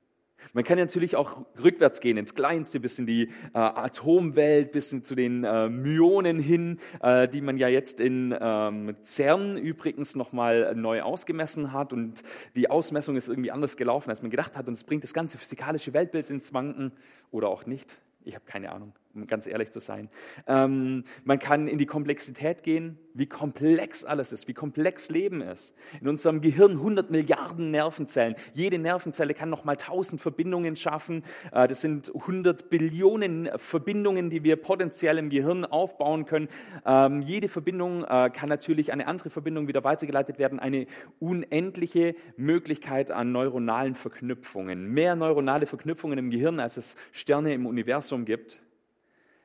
Man 0.53 0.63
kann 0.63 0.77
natürlich 0.77 1.15
auch 1.15 1.45
rückwärts 1.61 1.99
gehen 1.99 2.17
ins 2.17 2.35
Kleinste, 2.35 2.79
bis 2.79 2.99
in 2.99 3.05
die 3.05 3.23
äh, 3.53 3.57
Atomwelt, 3.59 4.71
bis 4.71 4.89
zu 4.89 5.15
den 5.15 5.43
äh, 5.43 5.69
Myonen 5.69 6.39
hin, 6.39 6.79
äh, 7.01 7.27
die 7.27 7.41
man 7.41 7.57
ja 7.57 7.67
jetzt 7.67 7.99
in 7.99 8.35
ähm, 8.39 8.95
CERN 9.03 9.57
übrigens 9.57 10.15
nochmal 10.15 10.73
neu 10.75 11.01
ausgemessen 11.01 11.73
hat. 11.73 11.93
Und 11.93 12.23
die 12.55 12.69
Ausmessung 12.69 13.15
ist 13.15 13.27
irgendwie 13.27 13.51
anders 13.51 13.77
gelaufen, 13.77 14.09
als 14.09 14.21
man 14.21 14.31
gedacht 14.31 14.57
hat. 14.57 14.67
Und 14.67 14.73
es 14.73 14.83
bringt 14.83 15.03
das 15.03 15.13
ganze 15.13 15.37
physikalische 15.37 15.93
Weltbild 15.93 16.29
ins 16.29 16.53
Wanken 16.53 16.91
oder 17.31 17.49
auch 17.49 17.65
nicht. 17.65 17.97
Ich 18.23 18.35
habe 18.35 18.45
keine 18.45 18.71
Ahnung 18.71 18.93
um 19.17 19.27
ganz 19.27 19.47
ehrlich 19.47 19.71
zu 19.71 19.79
sein. 19.79 20.09
Ähm, 20.47 21.03
man 21.23 21.39
kann 21.39 21.67
in 21.67 21.77
die 21.77 21.85
Komplexität 21.85 22.63
gehen, 22.63 22.97
wie 23.13 23.25
komplex 23.25 24.03
alles 24.03 24.31
ist, 24.31 24.47
wie 24.47 24.53
komplex 24.53 25.09
Leben 25.09 25.41
ist. 25.41 25.73
In 25.99 26.07
unserem 26.07 26.41
Gehirn 26.41 26.71
100 26.73 27.09
Milliarden 27.09 27.71
Nervenzellen. 27.71 28.35
Jede 28.53 28.77
Nervenzelle 28.77 29.33
kann 29.33 29.49
nochmal 29.49 29.75
1000 29.75 30.21
Verbindungen 30.21 30.75
schaffen. 30.75 31.23
Äh, 31.51 31.67
das 31.67 31.81
sind 31.81 32.13
100 32.13 32.69
Billionen 32.69 33.49
Verbindungen, 33.57 34.29
die 34.29 34.43
wir 34.43 34.55
potenziell 34.55 35.17
im 35.17 35.29
Gehirn 35.29 35.65
aufbauen 35.65 36.25
können. 36.25 36.47
Ähm, 36.85 37.21
jede 37.21 37.47
Verbindung 37.47 38.03
äh, 38.03 38.29
kann 38.31 38.49
natürlich 38.49 38.93
eine 38.93 39.07
andere 39.07 39.29
Verbindung 39.29 39.67
wieder 39.67 39.83
weitergeleitet 39.83 40.37
werden. 40.37 40.59
Eine 40.59 40.85
unendliche 41.19 42.15
Möglichkeit 42.37 43.11
an 43.11 43.31
neuronalen 43.31 43.95
Verknüpfungen. 43.95 44.93
Mehr 44.93 45.15
neuronale 45.15 45.65
Verknüpfungen 45.65 46.19
im 46.19 46.29
Gehirn, 46.29 46.59
als 46.59 46.77
es 46.77 46.95
Sterne 47.11 47.53
im 47.53 47.65
Universum 47.65 48.25
gibt. 48.25 48.59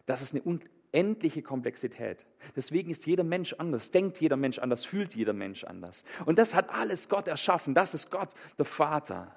Das 0.07 0.23
ist 0.23 0.35
eine 0.35 0.43
unendliche 0.43 1.43
Komplexität. 1.43 2.27
Deswegen 2.57 2.91
ist 2.91 3.07
jeder 3.07 3.25
Mensch 3.25 3.55
anders, 3.55 3.91
denkt 3.91 4.21
jeder 4.21 4.37
Mensch 4.37 4.59
anders, 4.59 4.85
fühlt 4.85 5.15
jeder 5.15 5.33
Mensch 5.33 5.65
anders. 5.65 6.05
Und 6.27 6.39
das 6.39 6.55
hat 6.55 6.71
alles 6.71 7.09
Gott 7.09 7.29
erschaffen. 7.29 7.75
Das 7.75 7.95
ist 7.95 8.11
Gott, 8.11 8.31
der 8.59 8.65
Vater. 8.65 9.35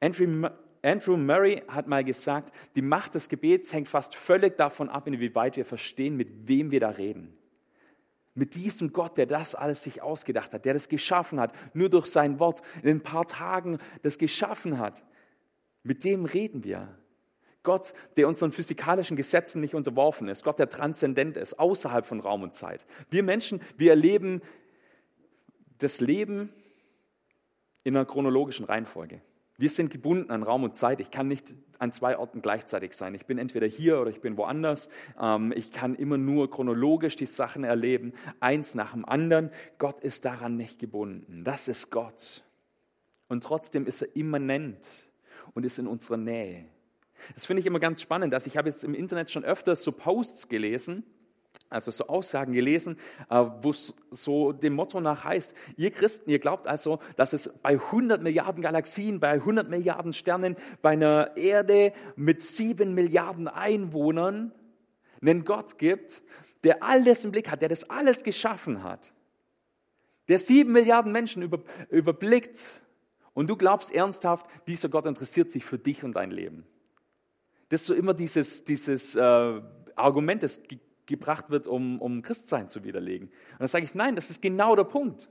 Andrew, 0.00 0.48
Andrew 0.82 1.16
Murray 1.16 1.62
hat 1.68 1.88
mal 1.88 2.04
gesagt, 2.04 2.54
die 2.76 2.82
Macht 2.82 3.14
des 3.14 3.28
Gebets 3.28 3.72
hängt 3.72 3.88
fast 3.88 4.14
völlig 4.14 4.56
davon 4.56 4.88
ab, 4.88 5.08
inwieweit 5.08 5.56
wir 5.56 5.64
verstehen, 5.64 6.16
mit 6.16 6.48
wem 6.48 6.70
wir 6.70 6.80
da 6.80 6.90
reden. 6.90 7.36
Mit 8.34 8.54
diesem 8.54 8.92
Gott, 8.92 9.18
der 9.18 9.26
das 9.26 9.56
alles 9.56 9.82
sich 9.82 10.00
ausgedacht 10.00 10.54
hat, 10.54 10.64
der 10.64 10.74
das 10.74 10.88
geschaffen 10.88 11.40
hat, 11.40 11.52
nur 11.74 11.88
durch 11.88 12.06
sein 12.06 12.38
Wort 12.38 12.62
in 12.84 12.90
ein 12.90 13.02
paar 13.02 13.26
Tagen 13.26 13.78
das 14.02 14.16
geschaffen 14.16 14.78
hat. 14.78 15.02
Mit 15.82 16.04
dem 16.04 16.24
reden 16.24 16.62
wir. 16.62 16.96
Gott, 17.62 17.92
der 18.16 18.28
unseren 18.28 18.52
physikalischen 18.52 19.16
Gesetzen 19.16 19.60
nicht 19.60 19.74
unterworfen 19.74 20.28
ist. 20.28 20.44
Gott, 20.44 20.58
der 20.58 20.68
transzendent 20.68 21.36
ist, 21.36 21.58
außerhalb 21.58 22.06
von 22.06 22.20
Raum 22.20 22.42
und 22.42 22.54
Zeit. 22.54 22.86
Wir 23.10 23.22
Menschen, 23.22 23.60
wir 23.76 23.90
erleben 23.90 24.40
das 25.78 26.00
Leben 26.00 26.52
in 27.84 27.96
einer 27.96 28.06
chronologischen 28.06 28.64
Reihenfolge. 28.64 29.20
Wir 29.56 29.70
sind 29.70 29.90
gebunden 29.90 30.30
an 30.30 30.44
Raum 30.44 30.62
und 30.62 30.76
Zeit. 30.76 31.00
Ich 31.00 31.10
kann 31.10 31.26
nicht 31.26 31.52
an 31.80 31.90
zwei 31.90 32.16
Orten 32.16 32.42
gleichzeitig 32.42 32.92
sein. 32.92 33.14
Ich 33.14 33.26
bin 33.26 33.38
entweder 33.38 33.66
hier 33.66 34.00
oder 34.00 34.10
ich 34.10 34.20
bin 34.20 34.36
woanders. 34.36 34.88
Ähm, 35.20 35.52
ich 35.54 35.72
kann 35.72 35.96
immer 35.96 36.16
nur 36.16 36.48
chronologisch 36.48 37.16
die 37.16 37.26
Sachen 37.26 37.64
erleben, 37.64 38.12
eins 38.38 38.76
nach 38.76 38.92
dem 38.92 39.04
anderen. 39.04 39.50
Gott 39.78 40.00
ist 40.00 40.24
daran 40.24 40.56
nicht 40.56 40.78
gebunden. 40.78 41.42
Das 41.42 41.66
ist 41.66 41.90
Gott. 41.90 42.44
Und 43.26 43.42
trotzdem 43.42 43.86
ist 43.86 44.02
er 44.02 44.14
immanent 44.14 45.08
und 45.54 45.66
ist 45.66 45.78
in 45.80 45.88
unserer 45.88 46.16
Nähe. 46.16 46.64
Das 47.34 47.46
finde 47.46 47.60
ich 47.60 47.66
immer 47.66 47.80
ganz 47.80 48.02
spannend. 48.02 48.34
Also 48.34 48.46
ich 48.46 48.56
habe 48.56 48.68
jetzt 48.68 48.84
im 48.84 48.94
Internet 48.94 49.30
schon 49.30 49.44
öfters 49.44 49.82
so 49.82 49.92
Posts 49.92 50.48
gelesen, 50.48 51.04
also 51.70 51.90
so 51.90 52.06
Aussagen 52.06 52.52
gelesen, 52.52 52.96
äh, 53.30 53.44
wo 53.60 53.70
es 53.70 53.94
so 54.10 54.52
dem 54.52 54.74
Motto 54.74 55.00
nach 55.00 55.24
heißt, 55.24 55.54
ihr 55.76 55.90
Christen, 55.90 56.30
ihr 56.30 56.38
glaubt 56.38 56.66
also, 56.66 56.98
dass 57.16 57.32
es 57.32 57.50
bei 57.62 57.74
100 57.74 58.22
Milliarden 58.22 58.62
Galaxien, 58.62 59.20
bei 59.20 59.32
100 59.32 59.68
Milliarden 59.68 60.12
Sternen, 60.12 60.56
bei 60.82 60.90
einer 60.90 61.36
Erde 61.36 61.92
mit 62.16 62.42
7 62.42 62.94
Milliarden 62.94 63.48
Einwohnern 63.48 64.52
einen 65.20 65.44
Gott 65.44 65.78
gibt, 65.78 66.22
der 66.64 66.82
alles 66.82 67.24
im 67.24 67.32
Blick 67.32 67.50
hat, 67.50 67.60
der 67.62 67.68
das 67.68 67.88
alles 67.90 68.22
geschaffen 68.22 68.82
hat, 68.82 69.12
der 70.28 70.38
7 70.38 70.70
Milliarden 70.72 71.12
Menschen 71.12 71.42
über, 71.42 71.60
überblickt 71.90 72.82
und 73.34 73.48
du 73.50 73.56
glaubst 73.56 73.92
ernsthaft, 73.92 74.46
dieser 74.66 74.88
Gott 74.88 75.06
interessiert 75.06 75.50
sich 75.50 75.64
für 75.64 75.78
dich 75.78 76.02
und 76.02 76.14
dein 76.14 76.30
Leben. 76.30 76.66
Das 77.68 77.82
ist 77.82 77.86
so 77.86 77.94
immer 77.94 78.14
dieses, 78.14 78.64
dieses 78.64 79.14
äh, 79.14 79.60
Argument, 79.96 80.42
das 80.42 80.62
ge 80.62 80.78
gebracht 81.06 81.48
wird, 81.48 81.66
um, 81.66 82.02
um 82.02 82.20
Christsein 82.20 82.68
zu 82.68 82.84
widerlegen. 82.84 83.28
Und 83.28 83.60
dann 83.60 83.68
sage 83.68 83.86
ich, 83.86 83.94
nein, 83.94 84.14
das 84.14 84.28
ist 84.28 84.42
genau 84.42 84.76
der 84.76 84.84
Punkt. 84.84 85.30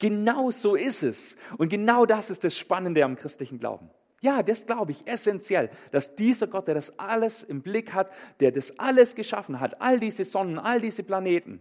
Genau 0.00 0.50
so 0.50 0.74
ist 0.74 1.04
es. 1.04 1.36
Und 1.58 1.68
genau 1.68 2.06
das 2.06 2.28
ist 2.28 2.42
das 2.42 2.58
Spannende 2.58 3.04
am 3.04 3.14
christlichen 3.14 3.60
Glauben. 3.60 3.88
Ja, 4.20 4.42
das 4.42 4.66
glaube 4.66 4.92
ich 4.92 5.06
essentiell, 5.06 5.70
dass 5.90 6.14
dieser 6.14 6.46
Gott, 6.46 6.68
der 6.68 6.74
das 6.74 6.98
alles 6.98 7.42
im 7.42 7.62
Blick 7.62 7.92
hat, 7.92 8.10
der 8.40 8.52
das 8.52 8.78
alles 8.78 9.14
geschaffen 9.14 9.58
hat, 9.58 9.80
all 9.80 9.98
diese 9.98 10.24
Sonnen, 10.24 10.58
all 10.58 10.80
diese 10.80 11.02
Planeten, 11.02 11.60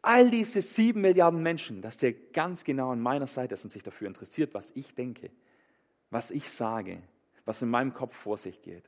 all 0.00 0.30
diese 0.30 0.62
sieben 0.62 1.02
Milliarden 1.02 1.42
Menschen, 1.42 1.82
dass 1.82 1.98
der 1.98 2.12
ganz 2.12 2.64
genau 2.64 2.90
an 2.90 3.00
meiner 3.00 3.26
Seite 3.26 3.54
ist 3.54 3.64
und 3.64 3.70
sich 3.70 3.82
dafür 3.82 4.08
interessiert, 4.08 4.54
was 4.54 4.70
ich 4.74 4.94
denke, 4.94 5.30
was 6.10 6.30
ich 6.30 6.48
sage, 6.50 7.02
was 7.48 7.62
in 7.62 7.70
meinem 7.70 7.94
Kopf 7.94 8.14
vor 8.14 8.36
sich 8.36 8.60
geht. 8.60 8.84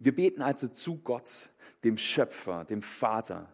Wir 0.00 0.12
beten 0.12 0.42
also 0.42 0.66
zu 0.66 0.98
Gott, 0.98 1.50
dem 1.84 1.96
Schöpfer, 1.96 2.64
dem 2.64 2.82
Vater. 2.82 3.48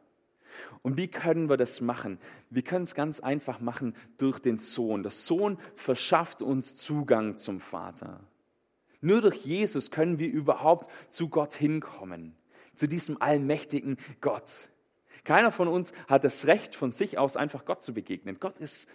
Und 0.81 0.97
wie 0.97 1.09
können 1.09 1.51
wir 1.51 1.59
das 1.59 1.83
machen? 1.83 2.19
Wir 2.49 2.63
können 2.63 2.85
es 2.85 2.95
ganz 2.95 3.21
einfach 3.21 3.61
machen 3.61 3.95
durch 4.17 4.39
den 4.39 4.57
Sohn. 4.57 5.03
Der 5.03 5.13
Sohn 5.13 5.59
verschafft 5.77 6.41
uns 6.41 6.77
Zugang 6.77 7.37
zum 7.37 7.61
Vater. 7.61 8.21
Nur 9.03 9.21
durch 9.21 9.45
Jesus 9.45 9.91
können 9.91 10.19
wir 10.19 10.31
überhaupt 10.31 10.91
zu 11.11 11.29
Gott 11.29 11.53
hinkommen, 11.53 12.35
zu 12.75 12.89
diesem 12.89 13.21
allmächtigen 13.21 13.99
Gott. 14.23 14.71
Keiner 15.25 15.53
von 15.53 15.69
uns 15.69 15.93
hat 16.09 16.25
das 16.25 16.47
Recht, 16.47 16.75
von 16.75 16.93
sich 16.93 17.19
aus 17.19 17.37
einfach 17.37 17.67
Gott 17.67 17.83
zu 17.83 17.93
begegnen. 17.93 18.39
Gott 18.41 18.59
ist 18.59 18.89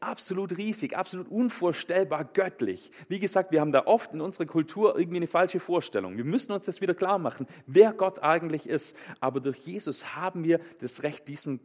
absolut 0.00 0.56
riesig, 0.56 0.96
absolut 0.96 1.28
unvorstellbar 1.28 2.24
göttlich. 2.24 2.90
Wie 3.08 3.20
gesagt, 3.20 3.52
wir 3.52 3.60
haben 3.60 3.72
da 3.72 3.86
oft 3.86 4.12
in 4.12 4.20
unserer 4.20 4.46
Kultur 4.46 4.98
irgendwie 4.98 5.18
eine 5.18 5.26
falsche 5.26 5.60
Vorstellung. 5.60 6.16
Wir 6.16 6.24
müssen 6.24 6.52
uns 6.52 6.64
das 6.64 6.80
wieder 6.80 6.94
klar 6.94 7.18
machen, 7.18 7.46
wer 7.66 7.92
Gott 7.92 8.22
eigentlich 8.22 8.68
ist. 8.68 8.96
Aber 9.20 9.40
durch 9.40 9.58
Jesus 9.58 10.16
haben 10.16 10.44
wir 10.44 10.60
das 10.80 11.02
Recht, 11.02 11.28
diesem 11.28 11.60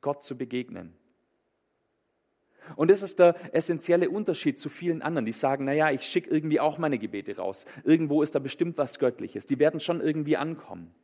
Gott 0.00 0.22
zu 0.22 0.36
begegnen. 0.36 0.94
Und 2.76 2.90
das 2.90 3.02
ist 3.02 3.18
der 3.18 3.36
essentielle 3.54 4.08
Unterschied 4.08 4.58
zu 4.58 4.70
vielen 4.70 5.02
anderen, 5.02 5.26
die 5.26 5.32
sagen, 5.32 5.66
naja, 5.66 5.90
ich 5.90 6.02
schicke 6.02 6.30
irgendwie 6.30 6.60
auch 6.60 6.78
meine 6.78 6.98
Gebete 6.98 7.36
raus. 7.36 7.66
Irgendwo 7.84 8.22
ist 8.22 8.34
da 8.34 8.38
bestimmt 8.38 8.78
was 8.78 8.98
Göttliches. 8.98 9.44
Die 9.46 9.58
werden 9.58 9.80
schon 9.80 10.00
irgendwie 10.00 10.38
ankommen. 10.38 10.94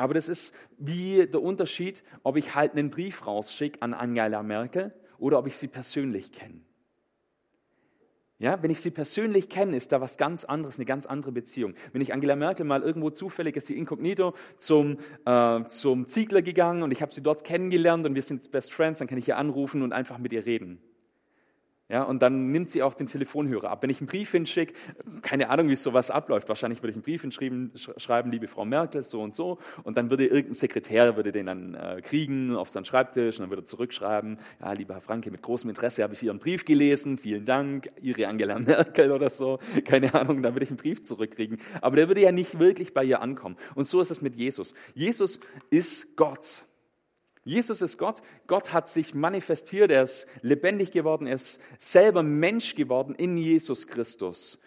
Aber 0.00 0.14
das 0.14 0.30
ist 0.30 0.54
wie 0.78 1.26
der 1.26 1.42
Unterschied, 1.42 2.02
ob 2.22 2.38
ich 2.38 2.54
halt 2.54 2.72
einen 2.72 2.88
Brief 2.88 3.26
rausschicke 3.26 3.82
an 3.82 3.92
Angela 3.92 4.42
Merkel 4.42 4.94
oder 5.18 5.38
ob 5.38 5.46
ich 5.46 5.58
sie 5.58 5.68
persönlich 5.68 6.32
kenne. 6.32 6.62
Ja, 8.38 8.62
wenn 8.62 8.70
ich 8.70 8.80
sie 8.80 8.90
persönlich 8.90 9.50
kenne, 9.50 9.76
ist 9.76 9.92
da 9.92 10.00
was 10.00 10.16
ganz 10.16 10.46
anderes, 10.46 10.78
eine 10.78 10.86
ganz 10.86 11.04
andere 11.04 11.32
Beziehung. 11.32 11.74
Wenn 11.92 12.00
ich 12.00 12.14
Angela 12.14 12.34
Merkel 12.34 12.64
mal 12.64 12.80
irgendwo 12.80 13.10
zufällig 13.10 13.56
ist 13.56 13.66
sie 13.66 13.76
inkognito 13.76 14.32
zum, 14.56 14.96
äh, 15.26 15.64
zum 15.66 16.08
Ziegler 16.08 16.40
gegangen 16.40 16.82
und 16.82 16.92
ich 16.92 17.02
habe 17.02 17.12
sie 17.12 17.22
dort 17.22 17.44
kennengelernt 17.44 18.06
und 18.06 18.14
wir 18.14 18.22
sind 18.22 18.50
Best 18.50 18.72
Friends, 18.72 19.00
dann 19.00 19.08
kann 19.08 19.18
ich 19.18 19.28
ihr 19.28 19.36
anrufen 19.36 19.82
und 19.82 19.92
einfach 19.92 20.16
mit 20.16 20.32
ihr 20.32 20.46
reden. 20.46 20.80
Ja, 21.90 22.04
und 22.04 22.22
dann 22.22 22.52
nimmt 22.52 22.70
sie 22.70 22.84
auch 22.84 22.94
den 22.94 23.08
Telefonhörer 23.08 23.68
ab. 23.68 23.82
Wenn 23.82 23.90
ich 23.90 24.00
einen 24.00 24.06
Brief 24.06 24.30
hinschicke, 24.30 24.74
keine 25.22 25.50
Ahnung, 25.50 25.68
wie 25.68 25.74
sowas 25.74 26.12
abläuft. 26.12 26.48
Wahrscheinlich 26.48 26.82
würde 26.82 26.90
ich 26.90 26.96
einen 26.96 27.02
Brief 27.02 27.22
hinschreiben, 27.22 27.72
schreiben, 27.96 28.30
liebe 28.30 28.46
Frau 28.46 28.64
Merkel, 28.64 29.02
so 29.02 29.20
und 29.20 29.34
so. 29.34 29.58
Und 29.82 29.96
dann 29.96 30.08
würde 30.08 30.26
irgendein 30.26 30.54
Sekretär 30.54 31.16
würde 31.16 31.32
den 31.32 31.46
dann 31.46 31.74
äh, 31.74 32.00
kriegen 32.00 32.54
auf 32.54 32.68
seinen 32.68 32.84
Schreibtisch 32.84 33.38
und 33.38 33.42
dann 33.42 33.50
würde 33.50 33.62
er 33.62 33.66
zurückschreiben, 33.66 34.38
ja, 34.60 34.72
lieber 34.72 34.94
Herr 34.94 35.00
Franke, 35.00 35.32
mit 35.32 35.42
großem 35.42 35.68
Interesse 35.68 36.04
habe 36.04 36.14
ich 36.14 36.22
Ihren 36.22 36.38
Brief 36.38 36.64
gelesen. 36.64 37.18
Vielen 37.18 37.44
Dank, 37.44 37.90
Ihre 38.00 38.28
Angela 38.28 38.58
Merkel 38.60 39.10
oder 39.10 39.28
so. 39.28 39.58
Keine 39.84 40.14
Ahnung, 40.14 40.44
dann 40.44 40.54
würde 40.54 40.64
ich 40.64 40.70
einen 40.70 40.76
Brief 40.76 41.02
zurückkriegen. 41.02 41.58
Aber 41.80 41.96
der 41.96 42.06
würde 42.06 42.20
ja 42.20 42.30
nicht 42.30 42.60
wirklich 42.60 42.94
bei 42.94 43.02
ihr 43.02 43.20
ankommen. 43.20 43.56
Und 43.74 43.82
so 43.82 44.00
ist 44.00 44.12
es 44.12 44.22
mit 44.22 44.36
Jesus. 44.36 44.74
Jesus 44.94 45.40
ist 45.70 46.16
Gott. 46.16 46.64
Jesus 47.44 47.80
ist 47.80 47.96
Gott. 47.96 48.22
Gott 48.46 48.72
hat 48.72 48.88
sich 48.88 49.14
manifestiert. 49.14 49.90
Er 49.90 50.02
ist 50.02 50.26
lebendig 50.42 50.92
geworden. 50.92 51.26
Er 51.26 51.36
ist 51.36 51.60
selber 51.78 52.22
Mensch 52.22 52.74
geworden 52.74 53.14
in 53.14 53.36
Jesus 53.36 53.86
Christus. 53.86 54.58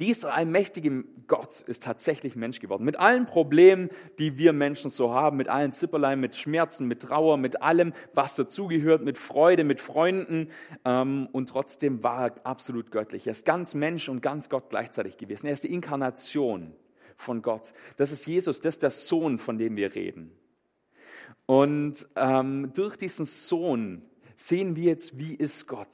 Dieser 0.00 0.32
allmächtige 0.32 1.04
Gott 1.26 1.60
ist 1.60 1.82
tatsächlich 1.82 2.34
Mensch 2.34 2.58
geworden. 2.58 2.84
Mit 2.84 2.98
allen 2.98 3.26
Problemen, 3.26 3.90
die 4.18 4.38
wir 4.38 4.54
Menschen 4.54 4.88
so 4.90 5.12
haben, 5.12 5.36
mit 5.36 5.48
allen 5.48 5.72
Zipperlein, 5.72 6.18
mit 6.18 6.34
Schmerzen, 6.36 6.86
mit 6.86 7.02
Trauer, 7.02 7.36
mit 7.36 7.60
allem, 7.60 7.92
was 8.14 8.34
dazugehört, 8.34 9.04
mit 9.04 9.18
Freude, 9.18 9.62
mit 9.62 9.78
Freunden. 9.78 10.48
Ähm, 10.86 11.28
und 11.32 11.50
trotzdem 11.50 12.02
war 12.02 12.28
er 12.28 12.46
absolut 12.46 12.90
göttlich. 12.90 13.26
Er 13.26 13.32
ist 13.32 13.44
ganz 13.44 13.74
Mensch 13.74 14.08
und 14.08 14.22
ganz 14.22 14.48
Gott 14.48 14.70
gleichzeitig 14.70 15.18
gewesen. 15.18 15.46
Er 15.46 15.52
ist 15.52 15.64
die 15.64 15.72
Inkarnation 15.72 16.72
von 17.18 17.42
Gott. 17.42 17.74
Das 17.98 18.10
ist 18.10 18.26
Jesus, 18.26 18.62
das 18.62 18.76
ist 18.76 18.82
der 18.82 18.90
Sohn, 18.90 19.38
von 19.38 19.58
dem 19.58 19.76
wir 19.76 19.94
reden. 19.94 20.32
Und 21.50 22.06
ähm, 22.14 22.70
durch 22.74 22.96
diesen 22.96 23.26
Sohn 23.26 24.02
sehen 24.36 24.76
wir 24.76 24.84
jetzt, 24.84 25.18
wie 25.18 25.34
ist 25.34 25.66
Gott. 25.66 25.88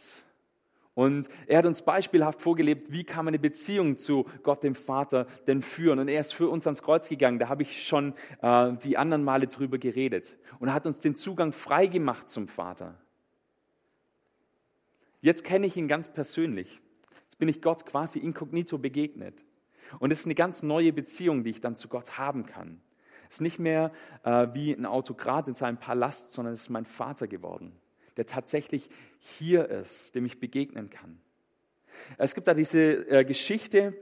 Und 0.92 1.30
er 1.46 1.56
hat 1.56 1.64
uns 1.64 1.80
beispielhaft 1.80 2.42
vorgelebt, 2.42 2.92
wie 2.92 3.04
kann 3.04 3.24
man 3.24 3.32
eine 3.32 3.38
Beziehung 3.38 3.96
zu 3.96 4.26
Gott, 4.42 4.62
dem 4.62 4.74
Vater, 4.74 5.26
denn 5.46 5.62
führen. 5.62 5.98
Und 5.98 6.08
er 6.08 6.20
ist 6.20 6.34
für 6.34 6.50
uns 6.50 6.66
ans 6.66 6.82
Kreuz 6.82 7.08
gegangen. 7.08 7.38
Da 7.38 7.48
habe 7.48 7.62
ich 7.62 7.86
schon 7.86 8.12
äh, 8.42 8.74
die 8.74 8.98
anderen 8.98 9.24
Male 9.24 9.46
drüber 9.46 9.78
geredet. 9.78 10.36
Und 10.58 10.68
er 10.68 10.74
hat 10.74 10.86
uns 10.86 11.00
den 11.00 11.16
Zugang 11.16 11.52
frei 11.52 11.86
gemacht 11.86 12.28
zum 12.28 12.48
Vater. 12.48 13.00
Jetzt 15.22 15.42
kenne 15.42 15.66
ich 15.66 15.78
ihn 15.78 15.88
ganz 15.88 16.12
persönlich. 16.12 16.82
Jetzt 17.24 17.38
bin 17.38 17.48
ich 17.48 17.62
Gott 17.62 17.86
quasi 17.86 18.18
inkognito 18.18 18.76
begegnet. 18.76 19.42
Und 20.00 20.12
es 20.12 20.20
ist 20.20 20.26
eine 20.26 20.34
ganz 20.34 20.62
neue 20.62 20.92
Beziehung, 20.92 21.44
die 21.44 21.50
ich 21.50 21.62
dann 21.62 21.76
zu 21.76 21.88
Gott 21.88 22.18
haben 22.18 22.44
kann. 22.44 22.82
Es 23.28 23.36
ist 23.36 23.40
nicht 23.40 23.58
mehr 23.58 23.92
äh, 24.24 24.48
wie 24.52 24.72
ein 24.72 24.86
Autokrat 24.86 25.48
in 25.48 25.54
seinem 25.54 25.78
Palast, 25.78 26.32
sondern 26.32 26.54
es 26.54 26.62
ist 26.62 26.70
mein 26.70 26.86
Vater 26.86 27.26
geworden 27.26 27.78
der 28.16 28.26
tatsächlich 28.26 28.88
hier 29.18 29.68
ist, 29.68 30.14
dem 30.14 30.24
ich 30.24 30.40
begegnen 30.40 30.90
kann. 30.90 31.20
Es 32.18 32.34
gibt 32.34 32.48
da 32.48 32.54
diese 32.54 33.08
äh, 33.08 33.24
Geschichte 33.24 33.94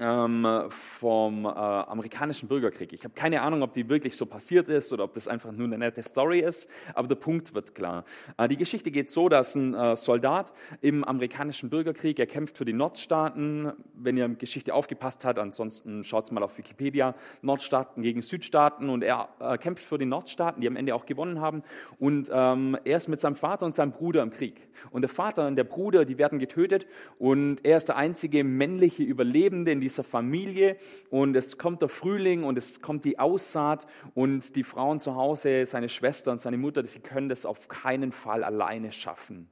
ähm, 0.00 0.64
vom 0.70 1.44
äh, 1.44 1.48
amerikanischen 1.48 2.48
Bürgerkrieg. 2.48 2.92
Ich 2.92 3.04
habe 3.04 3.14
keine 3.14 3.42
Ahnung, 3.42 3.62
ob 3.62 3.74
die 3.74 3.88
wirklich 3.88 4.16
so 4.16 4.26
passiert 4.26 4.68
ist 4.68 4.92
oder 4.92 5.04
ob 5.04 5.12
das 5.12 5.28
einfach 5.28 5.52
nur 5.52 5.66
eine 5.66 5.78
nette 5.78 6.02
Story 6.02 6.40
ist, 6.40 6.68
aber 6.94 7.06
der 7.06 7.16
Punkt 7.16 7.54
wird 7.54 7.74
klar. 7.74 8.04
Äh, 8.38 8.48
die 8.48 8.56
Geschichte 8.56 8.90
geht 8.90 9.10
so, 9.10 9.28
dass 9.28 9.54
ein 9.54 9.74
äh, 9.74 9.96
Soldat 9.96 10.52
im 10.80 11.04
amerikanischen 11.04 11.68
Bürgerkrieg, 11.68 12.18
er 12.18 12.26
kämpft 12.26 12.56
für 12.56 12.64
die 12.64 12.72
Nordstaaten, 12.72 13.72
wenn 13.94 14.16
ihr 14.16 14.28
Geschichte 14.30 14.74
aufgepasst 14.74 15.24
habt, 15.24 15.38
ansonsten 15.38 16.02
schaut 16.02 16.32
mal 16.32 16.42
auf 16.42 16.56
Wikipedia, 16.56 17.14
Nordstaaten 17.42 18.02
gegen 18.02 18.22
Südstaaten 18.22 18.88
und 18.88 19.02
er 19.02 19.28
äh, 19.38 19.58
kämpft 19.58 19.84
für 19.84 19.98
die 19.98 20.06
Nordstaaten, 20.06 20.62
die 20.62 20.68
am 20.68 20.76
Ende 20.76 20.94
auch 20.94 21.04
gewonnen 21.04 21.40
haben 21.40 21.62
und 21.98 22.30
ähm, 22.32 22.76
er 22.84 22.96
ist 22.96 23.08
mit 23.08 23.20
seinem 23.20 23.34
Vater 23.34 23.66
und 23.66 23.74
seinem 23.74 23.92
Bruder 23.92 24.22
im 24.22 24.30
Krieg. 24.30 24.68
Und 24.90 25.02
der 25.02 25.10
Vater 25.10 25.46
und 25.46 25.56
der 25.56 25.64
Bruder, 25.64 26.06
die 26.06 26.16
werden 26.16 26.38
getötet 26.38 26.86
und 27.18 27.64
er 27.64 27.76
ist 27.76 27.88
der 27.88 27.96
einzige 27.96 28.44
männliche 28.44 29.02
Überlebende 29.02 29.72
in 29.72 29.80
dieser 29.90 30.04
Familie. 30.04 30.76
Und 31.10 31.36
es 31.36 31.58
kommt 31.58 31.82
der 31.82 31.88
Frühling 31.88 32.44
und 32.44 32.56
es 32.58 32.80
kommt 32.80 33.04
die 33.04 33.18
Aussaat 33.18 33.86
und 34.14 34.56
die 34.56 34.64
Frauen 34.64 35.00
zu 35.00 35.14
Hause, 35.14 35.66
seine 35.66 35.88
Schwester 35.88 36.32
und 36.32 36.40
seine 36.40 36.56
Mutter, 36.56 36.84
sie 36.86 37.00
können 37.00 37.28
das 37.28 37.46
auf 37.46 37.68
keinen 37.68 38.12
Fall 38.12 38.44
alleine 38.44 38.92
schaffen 38.92 39.48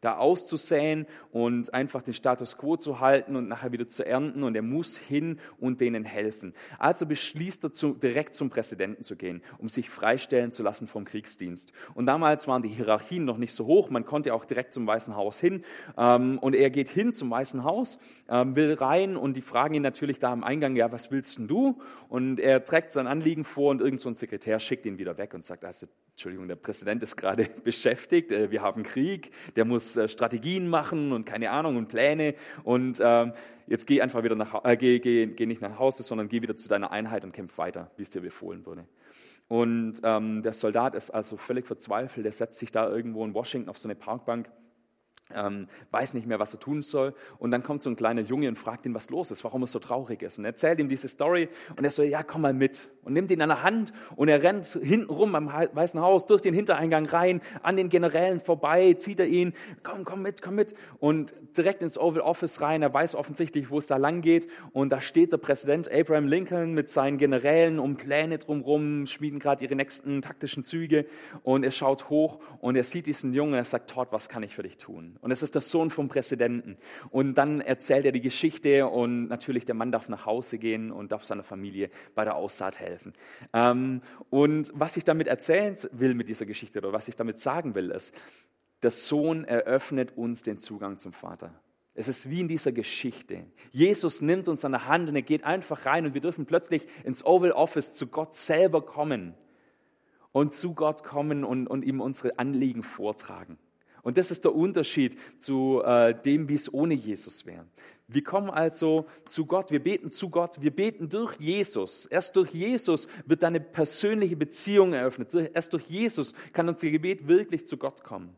da 0.00 0.16
auszusäen 0.16 1.06
und 1.32 1.72
einfach 1.74 2.02
den 2.02 2.14
Status 2.14 2.56
quo 2.56 2.76
zu 2.76 3.00
halten 3.00 3.36
und 3.36 3.48
nachher 3.48 3.72
wieder 3.72 3.86
zu 3.86 4.04
ernten. 4.04 4.42
Und 4.42 4.54
er 4.54 4.62
muss 4.62 4.96
hin 4.96 5.38
und 5.58 5.80
denen 5.80 6.04
helfen. 6.04 6.54
Also 6.78 7.06
beschließt 7.06 7.64
er, 7.64 7.72
zu, 7.72 7.94
direkt 7.94 8.34
zum 8.34 8.50
Präsidenten 8.50 9.04
zu 9.04 9.16
gehen, 9.16 9.42
um 9.58 9.68
sich 9.68 9.90
freistellen 9.90 10.52
zu 10.52 10.62
lassen 10.62 10.86
vom 10.86 11.04
Kriegsdienst. 11.04 11.72
Und 11.94 12.06
damals 12.06 12.48
waren 12.48 12.62
die 12.62 12.68
Hierarchien 12.68 13.24
noch 13.24 13.38
nicht 13.38 13.54
so 13.54 13.66
hoch. 13.66 13.90
Man 13.90 14.04
konnte 14.04 14.34
auch 14.34 14.44
direkt 14.44 14.72
zum 14.72 14.86
Weißen 14.86 15.16
Haus 15.16 15.40
hin. 15.40 15.62
Ähm, 15.96 16.38
und 16.38 16.54
er 16.54 16.70
geht 16.70 16.88
hin 16.88 17.12
zum 17.12 17.30
Weißen 17.30 17.64
Haus, 17.64 17.98
ähm, 18.28 18.56
will 18.56 18.74
rein 18.74 19.16
und 19.16 19.34
die 19.34 19.40
fragen 19.40 19.74
ihn 19.74 19.82
natürlich 19.82 20.18
da 20.18 20.32
am 20.32 20.44
Eingang, 20.44 20.76
ja, 20.76 20.92
was 20.92 21.10
willst 21.10 21.38
denn 21.38 21.48
du? 21.48 21.78
Und 22.08 22.40
er 22.40 22.64
trägt 22.64 22.92
sein 22.92 23.06
Anliegen 23.06 23.44
vor 23.44 23.70
und 23.70 23.80
irgend 23.80 24.00
so 24.00 24.08
ein 24.08 24.14
Sekretär 24.14 24.60
schickt 24.60 24.86
ihn 24.86 24.98
wieder 24.98 25.18
weg 25.18 25.34
und 25.34 25.44
sagt, 25.44 25.64
also, 25.64 25.86
Entschuldigung, 26.16 26.48
der 26.48 26.56
Präsident 26.56 27.02
ist 27.02 27.14
gerade 27.14 27.44
beschäftigt, 27.64 28.32
äh, 28.32 28.50
wir 28.50 28.62
haben 28.62 28.84
Krieg, 28.84 29.32
der 29.54 29.66
muss 29.66 29.98
äh, 29.98 30.08
Strategien 30.08 30.66
machen 30.66 31.12
und 31.12 31.26
keine 31.26 31.50
Ahnung 31.50 31.76
und 31.76 31.88
Pläne. 31.88 32.34
Und 32.64 33.02
ähm, 33.02 33.34
jetzt 33.66 33.86
geh 33.86 34.00
einfach 34.00 34.24
wieder 34.24 34.34
nach, 34.34 34.64
äh, 34.64 34.78
geh, 34.78 34.98
geh, 34.98 35.26
geh 35.26 35.44
nicht 35.44 35.60
nach 35.60 35.78
Hause, 35.78 36.02
sondern 36.02 36.28
geh 36.28 36.40
wieder 36.40 36.56
zu 36.56 36.70
deiner 36.70 36.90
Einheit 36.90 37.22
und 37.24 37.32
kämpf 37.32 37.58
weiter, 37.58 37.90
wie 37.98 38.02
es 38.02 38.08
dir 38.08 38.22
befohlen 38.22 38.64
wurde. 38.64 38.86
Und 39.48 40.00
ähm, 40.04 40.42
der 40.42 40.54
Soldat 40.54 40.94
ist 40.94 41.10
also 41.10 41.36
völlig 41.36 41.66
verzweifelt, 41.66 42.24
der 42.24 42.32
setzt 42.32 42.58
sich 42.60 42.70
da 42.70 42.88
irgendwo 42.88 43.22
in 43.22 43.34
Washington 43.34 43.68
auf 43.68 43.76
so 43.76 43.86
eine 43.86 43.94
Parkbank 43.94 44.48
ähm, 45.34 45.68
weiß 45.90 46.14
nicht 46.14 46.26
mehr, 46.26 46.38
was 46.38 46.54
er 46.54 46.60
tun 46.60 46.82
soll. 46.82 47.14
Und 47.38 47.50
dann 47.50 47.62
kommt 47.62 47.82
so 47.82 47.90
ein 47.90 47.96
kleiner 47.96 48.22
Junge 48.22 48.48
und 48.48 48.56
fragt 48.56 48.86
ihn, 48.86 48.94
was 48.94 49.10
los 49.10 49.30
ist, 49.30 49.42
warum 49.44 49.62
er 49.62 49.66
so 49.66 49.78
traurig 49.78 50.22
ist. 50.22 50.38
Und 50.38 50.44
er 50.44 50.52
erzählt 50.52 50.78
ihm 50.78 50.88
diese 50.88 51.08
Story 51.08 51.48
und 51.76 51.84
er 51.84 51.90
so, 51.90 52.02
ja, 52.02 52.22
komm 52.22 52.42
mal 52.42 52.54
mit. 52.54 52.88
Und 53.02 53.12
nimmt 53.12 53.30
ihn 53.30 53.40
an 53.42 53.48
der 53.48 53.62
Hand 53.62 53.92
und 54.16 54.28
er 54.28 54.42
rennt 54.42 54.66
hinten 54.66 55.10
rum 55.10 55.34
am 55.34 55.48
Weißen 55.48 56.00
Haus, 56.00 56.26
durch 56.26 56.42
den 56.42 56.54
Hintereingang 56.54 57.06
rein, 57.06 57.40
an 57.62 57.76
den 57.76 57.88
Generälen 57.88 58.40
vorbei, 58.40 58.94
zieht 58.94 59.20
er 59.20 59.26
ihn, 59.26 59.52
komm, 59.82 60.04
komm 60.04 60.22
mit, 60.22 60.42
komm 60.42 60.56
mit. 60.56 60.74
Und 60.98 61.34
direkt 61.56 61.82
ins 61.82 61.98
Oval 61.98 62.20
Office 62.20 62.60
rein, 62.60 62.82
er 62.82 62.92
weiß 62.92 63.14
offensichtlich, 63.14 63.70
wo 63.70 63.78
es 63.78 63.86
da 63.86 63.96
lang 63.96 64.22
geht. 64.22 64.48
Und 64.72 64.90
da 64.90 65.00
steht 65.00 65.32
der 65.32 65.38
Präsident 65.38 65.90
Abraham 65.90 66.26
Lincoln 66.26 66.74
mit 66.74 66.88
seinen 66.88 67.18
Generälen 67.18 67.78
um 67.78 67.96
Pläne 67.96 68.38
drumherum, 68.38 69.06
schmieden 69.06 69.38
gerade 69.38 69.64
ihre 69.64 69.74
nächsten 69.74 70.22
taktischen 70.22 70.64
Züge. 70.64 71.06
Und 71.42 71.64
er 71.64 71.70
schaut 71.70 72.10
hoch 72.10 72.40
und 72.60 72.76
er 72.76 72.84
sieht 72.84 73.06
diesen 73.06 73.32
Jungen 73.32 73.56
er 73.56 73.64
sagt, 73.64 73.90
Todd, 73.90 74.08
was 74.10 74.28
kann 74.28 74.42
ich 74.42 74.54
für 74.54 74.62
dich 74.62 74.76
tun? 74.76 75.15
Und 75.20 75.30
es 75.30 75.42
ist 75.42 75.54
der 75.54 75.62
Sohn 75.62 75.90
vom 75.90 76.08
Präsidenten. 76.08 76.76
Und 77.10 77.34
dann 77.34 77.60
erzählt 77.60 78.04
er 78.04 78.12
die 78.12 78.20
Geschichte 78.20 78.86
und 78.86 79.28
natürlich 79.28 79.64
der 79.64 79.74
Mann 79.74 79.92
darf 79.92 80.08
nach 80.08 80.26
Hause 80.26 80.58
gehen 80.58 80.90
und 80.90 81.12
darf 81.12 81.24
seiner 81.24 81.42
Familie 81.42 81.90
bei 82.14 82.24
der 82.24 82.36
Aussaat 82.36 82.78
helfen. 82.80 83.12
Ähm, 83.52 84.02
und 84.30 84.70
was 84.74 84.96
ich 84.96 85.04
damit 85.04 85.26
erzählen 85.26 85.76
will 85.92 86.14
mit 86.14 86.28
dieser 86.28 86.46
Geschichte 86.46 86.78
oder 86.78 86.92
was 86.92 87.08
ich 87.08 87.16
damit 87.16 87.38
sagen 87.38 87.74
will, 87.74 87.90
ist, 87.90 88.14
der 88.82 88.90
Sohn 88.90 89.44
eröffnet 89.44 90.16
uns 90.16 90.42
den 90.42 90.58
Zugang 90.58 90.98
zum 90.98 91.12
Vater. 91.12 91.52
Es 91.94 92.08
ist 92.08 92.28
wie 92.28 92.40
in 92.40 92.48
dieser 92.48 92.72
Geschichte. 92.72 93.46
Jesus 93.72 94.20
nimmt 94.20 94.48
uns 94.48 94.64
an 94.66 94.72
der 94.72 94.86
Hand 94.86 95.08
und 95.08 95.16
er 95.16 95.22
geht 95.22 95.44
einfach 95.44 95.86
rein 95.86 96.04
und 96.04 96.12
wir 96.12 96.20
dürfen 96.20 96.44
plötzlich 96.44 96.86
ins 97.04 97.24
Oval 97.24 97.52
Office 97.52 97.94
zu 97.94 98.06
Gott 98.08 98.36
selber 98.36 98.84
kommen 98.84 99.34
und 100.32 100.52
zu 100.52 100.74
Gott 100.74 101.02
kommen 101.02 101.42
und, 101.42 101.66
und 101.66 101.82
ihm 101.82 102.02
unsere 102.02 102.38
Anliegen 102.38 102.82
vortragen. 102.82 103.58
Und 104.06 104.16
das 104.18 104.30
ist 104.30 104.44
der 104.44 104.54
Unterschied 104.54 105.16
zu 105.42 105.82
äh, 105.84 106.14
dem, 106.14 106.48
wie 106.48 106.54
es 106.54 106.72
ohne 106.72 106.94
Jesus 106.94 107.44
wäre. 107.44 107.66
Wir 108.06 108.22
kommen 108.22 108.50
also 108.50 109.06
zu 109.26 109.46
Gott, 109.46 109.72
wir 109.72 109.82
beten 109.82 110.12
zu 110.12 110.30
Gott, 110.30 110.62
wir 110.62 110.70
beten 110.70 111.08
durch 111.08 111.34
Jesus. 111.40 112.06
Erst 112.06 112.36
durch 112.36 112.54
Jesus 112.54 113.08
wird 113.24 113.42
eine 113.42 113.58
persönliche 113.58 114.36
Beziehung 114.36 114.92
eröffnet. 114.92 115.34
Erst 115.52 115.72
durch 115.72 115.86
Jesus 115.86 116.34
kann 116.52 116.68
unser 116.68 116.88
Gebet 116.88 117.26
wirklich 117.26 117.66
zu 117.66 117.78
Gott 117.78 118.04
kommen. 118.04 118.36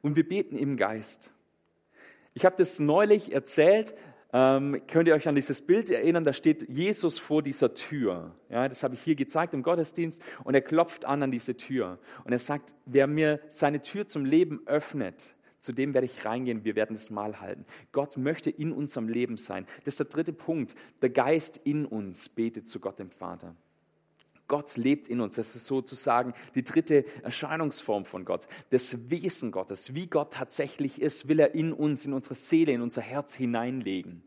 Und 0.00 0.16
wir 0.16 0.26
beten 0.26 0.56
im 0.56 0.78
Geist. 0.78 1.30
Ich 2.32 2.46
habe 2.46 2.56
das 2.56 2.78
neulich 2.78 3.34
erzählt 3.34 3.94
ähm, 4.32 4.80
könnt 4.86 5.08
ihr 5.08 5.14
euch 5.14 5.26
an 5.26 5.34
dieses 5.34 5.62
Bild 5.62 5.90
erinnern? 5.90 6.24
Da 6.24 6.32
steht 6.32 6.68
Jesus 6.68 7.18
vor 7.18 7.42
dieser 7.42 7.74
Tür. 7.74 8.34
Ja, 8.48 8.68
das 8.68 8.82
habe 8.82 8.94
ich 8.94 9.02
hier 9.02 9.16
gezeigt 9.16 9.54
im 9.54 9.62
Gottesdienst. 9.62 10.20
Und 10.44 10.54
er 10.54 10.60
klopft 10.60 11.04
an 11.04 11.22
an 11.22 11.30
diese 11.30 11.56
Tür. 11.56 11.98
Und 12.24 12.32
er 12.32 12.38
sagt, 12.38 12.74
wer 12.86 13.06
mir 13.06 13.40
seine 13.48 13.82
Tür 13.82 14.06
zum 14.06 14.24
Leben 14.24 14.60
öffnet, 14.66 15.34
zu 15.58 15.72
dem 15.72 15.94
werde 15.94 16.06
ich 16.06 16.24
reingehen, 16.24 16.64
wir 16.64 16.74
werden 16.74 16.96
das 16.96 17.10
Mal 17.10 17.40
halten. 17.40 17.66
Gott 17.92 18.16
möchte 18.16 18.50
in 18.50 18.72
unserem 18.72 19.08
Leben 19.08 19.36
sein. 19.36 19.66
Das 19.84 19.94
ist 19.94 20.00
der 20.00 20.06
dritte 20.06 20.32
Punkt. 20.32 20.74
Der 21.02 21.10
Geist 21.10 21.58
in 21.64 21.84
uns 21.84 22.28
betet 22.28 22.68
zu 22.68 22.80
Gott, 22.80 22.98
dem 22.98 23.10
Vater. 23.10 23.54
Gott 24.50 24.76
lebt 24.76 25.06
in 25.06 25.20
uns. 25.20 25.36
Das 25.36 25.54
ist 25.54 25.66
sozusagen 25.66 26.34
die 26.56 26.64
dritte 26.64 27.04
Erscheinungsform 27.22 28.04
von 28.04 28.24
Gott. 28.24 28.48
Das 28.70 29.08
Wesen 29.08 29.52
Gottes, 29.52 29.94
wie 29.94 30.08
Gott 30.08 30.32
tatsächlich 30.32 31.00
ist, 31.00 31.28
will 31.28 31.38
er 31.38 31.54
in 31.54 31.72
uns, 31.72 32.04
in 32.04 32.12
unsere 32.12 32.34
Seele, 32.34 32.72
in 32.72 32.82
unser 32.82 33.00
Herz 33.00 33.32
hineinlegen. 33.34 34.24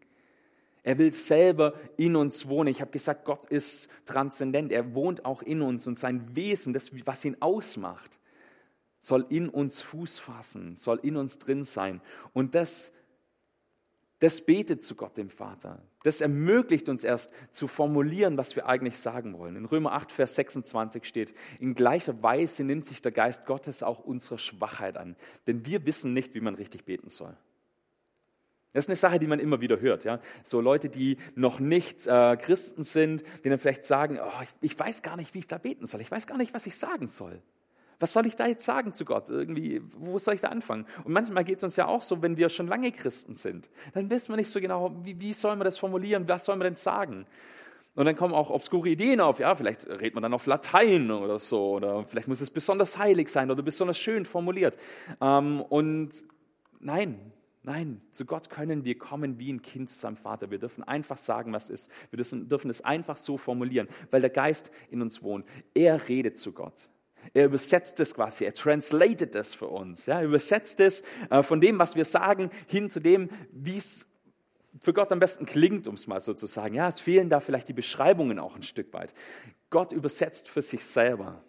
Er 0.81 0.97
will 0.97 1.11
selber 1.11 1.73
in 1.97 2.15
uns 2.15 2.47
wohnen. 2.47 2.69
Ich 2.69 2.79
habe 2.79 2.91
gesagt, 2.91 3.25
Gott 3.25 3.45
ist 3.47 3.89
transzendent. 4.05 4.71
Er 4.71 4.95
wohnt 4.95 5.25
auch 5.25 5.41
in 5.41 5.61
uns 5.61 5.87
und 5.87 5.99
sein 5.99 6.35
Wesen, 6.35 6.71
das, 6.71 6.91
was 7.05 7.25
ihn 7.25 7.37
ausmacht, 7.41 8.17
soll 8.99 9.25
in 9.27 9.49
uns 9.49 9.81
Fuß 9.81 10.19
fassen, 10.19 10.77
soll 10.77 11.01
in 11.03 11.17
uns 11.17 11.37
drin 11.37 11.65
sein. 11.65 11.99
Und 12.31 12.55
das 12.55 12.93
das 14.19 14.41
betet 14.41 14.83
zu 14.83 14.95
Gott, 14.95 15.17
dem 15.17 15.29
Vater. 15.29 15.81
Das 16.03 16.21
ermöglicht 16.21 16.87
uns 16.87 17.03
erst 17.03 17.31
zu 17.51 17.67
formulieren, 17.67 18.37
was 18.37 18.55
wir 18.55 18.67
eigentlich 18.67 18.97
sagen 18.97 19.37
wollen. 19.37 19.55
In 19.55 19.65
Römer 19.65 19.93
8, 19.93 20.11
Vers 20.11 20.35
26 20.35 21.05
steht, 21.05 21.33
in 21.59 21.75
gleicher 21.75 22.21
Weise 22.23 22.63
nimmt 22.63 22.85
sich 22.85 23.01
der 23.01 23.11
Geist 23.11 23.45
Gottes 23.45 23.83
auch 23.83 23.99
unsere 23.99 24.37
Schwachheit 24.37 24.97
an. 24.97 25.15
Denn 25.47 25.65
wir 25.65 25.85
wissen 25.85 26.13
nicht, 26.13 26.35
wie 26.35 26.41
man 26.41 26.55
richtig 26.55 26.85
beten 26.85 27.09
soll. 27.09 27.35
Das 28.73 28.85
ist 28.85 28.89
eine 28.89 28.95
Sache, 28.95 29.19
die 29.19 29.27
man 29.27 29.39
immer 29.39 29.61
wieder 29.61 29.79
hört. 29.79 30.03
Ja? 30.03 30.19
So 30.43 30.59
Leute, 30.59 30.89
die 30.89 31.17
noch 31.35 31.59
nicht 31.59 32.07
äh, 32.07 32.35
Christen 32.37 32.83
sind, 32.83 33.23
dann 33.43 33.59
vielleicht 33.59 33.83
sagen, 33.83 34.19
oh, 34.19 34.41
ich, 34.41 34.71
ich 34.71 34.79
weiß 34.79 35.03
gar 35.03 35.15
nicht, 35.15 35.33
wie 35.35 35.39
ich 35.39 35.47
da 35.47 35.59
beten 35.59 35.85
soll. 35.85 36.01
Ich 36.01 36.09
weiß 36.09 36.25
gar 36.27 36.37
nicht, 36.37 36.53
was 36.53 36.65
ich 36.65 36.75
sagen 36.75 37.07
soll. 37.07 37.41
Was 38.03 38.11
soll 38.11 38.25
ich 38.25 38.35
da 38.35 38.47
jetzt 38.47 38.65
sagen 38.65 38.93
zu 38.93 39.05
Gott? 39.05 39.29
Irgendwie, 39.29 39.81
wo 39.95 40.19
soll 40.19 40.33
ich 40.33 40.41
da 40.41 40.49
anfangen? 40.49 40.85
Und 41.05 41.13
manchmal 41.13 41.45
geht 41.45 41.59
es 41.59 41.63
uns 41.63 41.77
ja 41.77 41.87
auch 41.87 42.01
so, 42.01 42.21
wenn 42.21 42.35
wir 42.35 42.49
schon 42.49 42.67
lange 42.67 42.91
Christen 42.91 43.37
sind. 43.37 43.69
Dann 43.93 44.09
wissen 44.09 44.27
wir 44.27 44.35
nicht 44.35 44.49
so 44.49 44.59
genau, 44.59 44.93
wie, 45.03 45.21
wie 45.21 45.31
soll 45.31 45.55
man 45.55 45.63
das 45.63 45.77
formulieren? 45.77 46.27
Was 46.27 46.43
soll 46.43 46.57
man 46.57 46.65
denn 46.65 46.75
sagen? 46.75 47.25
Und 47.95 48.03
dann 48.05 48.17
kommen 48.17 48.33
auch 48.33 48.49
obskure 48.49 48.89
Ideen 48.89 49.21
auf. 49.21 49.39
Ja, 49.39 49.55
vielleicht 49.55 49.87
redet 49.87 50.15
man 50.15 50.21
dann 50.21 50.33
auf 50.33 50.47
Latein 50.47 51.11
oder 51.11 51.39
so. 51.39 51.75
Oder 51.75 52.03
vielleicht 52.03 52.27
muss 52.27 52.41
es 52.41 52.49
besonders 52.49 52.97
heilig 52.97 53.29
sein 53.29 53.49
oder 53.49 53.63
besonders 53.63 53.97
schön 53.97 54.25
formuliert. 54.25 54.77
Ähm, 55.21 55.61
und 55.61 56.25
nein, 56.81 57.31
Nein, 57.65 58.01
zu 58.11 58.25
Gott 58.25 58.49
können 58.49 58.83
wir 58.83 58.97
kommen 58.97 59.39
wie 59.39 59.49
ein 59.49 59.61
Kind 59.61 59.89
zu 59.89 59.97
seinem 59.97 60.17
Vater. 60.17 60.51
Wir 60.51 60.59
dürfen 60.59 60.83
einfach 60.83 61.17
sagen, 61.17 61.53
was 61.53 61.69
ist. 61.69 61.89
Wir 62.11 62.17
dürfen, 62.17 62.49
dürfen 62.49 62.69
es 62.69 62.81
einfach 62.81 63.15
so 63.15 63.37
formulieren, 63.37 63.87
weil 64.11 64.19
der 64.19 64.29
Geist 64.29 64.71
in 64.91 65.01
uns 65.01 65.23
wohnt. 65.23 65.45
Er 65.73 66.09
redet 66.09 66.37
zu 66.37 66.51
Gott. 66.51 66.89
Er 67.33 67.45
übersetzt 67.45 67.99
es 67.99 68.13
quasi, 68.13 68.45
er 68.45 68.53
translated 68.53 69.35
es 69.35 69.55
für 69.55 69.67
uns. 69.67 70.05
Ja, 70.05 70.19
er 70.19 70.25
übersetzt 70.25 70.79
es 70.79 71.03
äh, 71.29 71.43
von 71.43 71.61
dem, 71.61 71.79
was 71.79 71.95
wir 71.95 72.05
sagen, 72.05 72.49
hin 72.67 72.89
zu 72.89 72.99
dem, 72.99 73.29
wie 73.51 73.77
es 73.77 74.05
für 74.79 74.93
Gott 74.93 75.11
am 75.11 75.19
besten 75.19 75.45
klingt, 75.45 75.87
um 75.87 75.95
es 75.95 76.07
mal 76.07 76.21
so 76.21 76.33
zu 76.33 76.47
sagen. 76.47 76.75
Ja, 76.75 76.87
es 76.87 76.99
fehlen 76.99 77.29
da 77.29 77.39
vielleicht 77.39 77.67
die 77.67 77.73
Beschreibungen 77.73 78.39
auch 78.39 78.55
ein 78.55 78.63
Stück 78.63 78.93
weit. 78.93 79.13
Gott 79.69 79.91
übersetzt 79.91 80.49
für 80.49 80.61
sich 80.61 80.85
selber. 80.85 81.43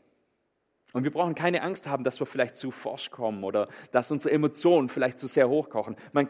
Und 0.93 1.03
wir 1.03 1.11
brauchen 1.11 1.35
keine 1.35 1.63
Angst 1.63 1.89
haben, 1.89 2.05
dass 2.05 2.21
wir 2.21 2.27
vielleicht 2.27 2.57
zu 2.57 2.71
forsch 2.71 3.11
kommen 3.11 3.43
oder 3.43 3.69
dass 3.91 4.13
unsere 4.13 4.33
Emotionen 4.33 4.89
vielleicht 4.89 5.19
zu 5.19 5.27
sehr 5.27 5.49
hochkochen. 5.49 5.97
Man 6.13 6.29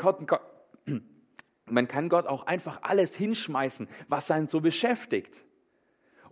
man 1.67 1.89
kann 1.89 2.09
Gott 2.09 2.27
auch 2.27 2.47
einfach 2.47 2.79
alles 2.83 3.15
hinschmeißen, 3.15 3.89
was 4.09 4.31
einen 4.31 4.49
so 4.49 4.61
beschäftigt. 4.61 5.44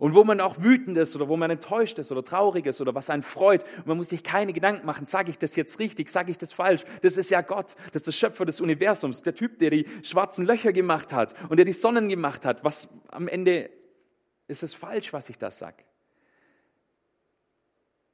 Und 0.03 0.15
wo 0.15 0.25
man 0.25 0.41
auch 0.41 0.61
wütend 0.61 0.97
ist 0.97 1.15
oder 1.15 1.29
wo 1.29 1.37
man 1.37 1.49
enttäuscht 1.49 1.97
ist 1.97 2.11
oder 2.11 2.25
traurig 2.25 2.65
ist 2.65 2.81
oder 2.81 2.93
was 2.93 3.09
einen 3.09 3.23
freut. 3.23 3.63
Und 3.77 3.87
man 3.87 3.95
muss 3.95 4.09
sich 4.09 4.21
keine 4.21 4.51
Gedanken 4.51 4.85
machen, 4.85 5.07
sage 5.07 5.29
ich 5.29 5.37
das 5.37 5.55
jetzt 5.55 5.79
richtig, 5.79 6.09
sage 6.09 6.29
ich 6.29 6.37
das 6.37 6.51
falsch. 6.51 6.83
Das 7.03 7.15
ist 7.15 7.29
ja 7.29 7.39
Gott, 7.39 7.73
das 7.93 8.01
ist 8.01 8.07
der 8.07 8.11
Schöpfer 8.11 8.43
des 8.43 8.59
Universums, 8.59 9.21
der 9.21 9.33
Typ, 9.33 9.59
der 9.59 9.69
die 9.69 9.87
schwarzen 10.03 10.45
Löcher 10.45 10.73
gemacht 10.73 11.13
hat 11.13 11.33
und 11.49 11.55
der 11.55 11.65
die 11.65 11.71
Sonnen 11.71 12.09
gemacht 12.09 12.43
hat. 12.43 12.65
Was 12.65 12.89
am 13.11 13.29
Ende 13.29 13.69
ist 14.49 14.61
es 14.61 14.73
falsch, 14.73 15.13
was 15.13 15.29
ich 15.29 15.37
da 15.37 15.49
sage. 15.49 15.85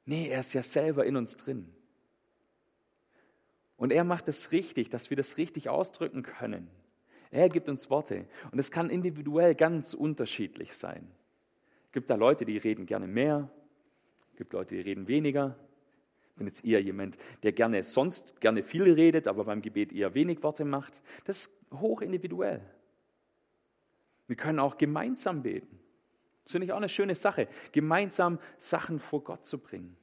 Nee, 0.04 0.28
er 0.28 0.38
ist 0.38 0.52
ja 0.52 0.62
selber 0.62 1.04
in 1.04 1.16
uns 1.16 1.36
drin. 1.38 1.74
Und 3.76 3.90
er 3.92 4.04
macht 4.04 4.28
es 4.28 4.52
richtig, 4.52 4.90
dass 4.90 5.10
wir 5.10 5.16
das 5.16 5.38
richtig 5.38 5.68
ausdrücken 5.68 6.22
können. 6.22 6.70
Er 7.32 7.48
gibt 7.48 7.68
uns 7.68 7.90
Worte. 7.90 8.28
Und 8.52 8.60
es 8.60 8.70
kann 8.70 8.90
individuell 8.90 9.56
ganz 9.56 9.92
unterschiedlich 9.92 10.72
sein. 10.76 11.10
Gibt 11.92 12.10
da 12.10 12.14
Leute, 12.14 12.44
die 12.44 12.58
reden 12.58 12.86
gerne 12.86 13.06
mehr. 13.06 13.50
Gibt 14.36 14.52
Leute, 14.52 14.74
die 14.74 14.80
reden 14.80 15.08
weniger. 15.08 15.56
Ich 16.30 16.36
bin 16.36 16.46
jetzt 16.46 16.64
eher 16.64 16.80
jemand, 16.80 17.18
der 17.42 17.52
gerne 17.52 17.82
sonst 17.82 18.40
gerne 18.40 18.62
viel 18.62 18.84
redet, 18.84 19.28
aber 19.28 19.44
beim 19.44 19.60
Gebet 19.60 19.92
eher 19.92 20.14
wenig 20.14 20.42
Worte 20.42 20.64
macht. 20.64 21.02
Das 21.24 21.46
ist 21.46 21.50
hoch 21.74 22.00
individuell. 22.00 22.62
Wir 24.26 24.36
können 24.36 24.60
auch 24.60 24.78
gemeinsam 24.78 25.42
beten. 25.42 25.80
Das 26.44 26.52
finde 26.52 26.66
ich 26.66 26.72
auch 26.72 26.78
eine 26.78 26.88
schöne 26.88 27.14
Sache, 27.14 27.48
gemeinsam 27.72 28.38
Sachen 28.56 28.98
vor 28.98 29.22
Gott 29.22 29.44
zu 29.44 29.58
bringen. 29.58 29.96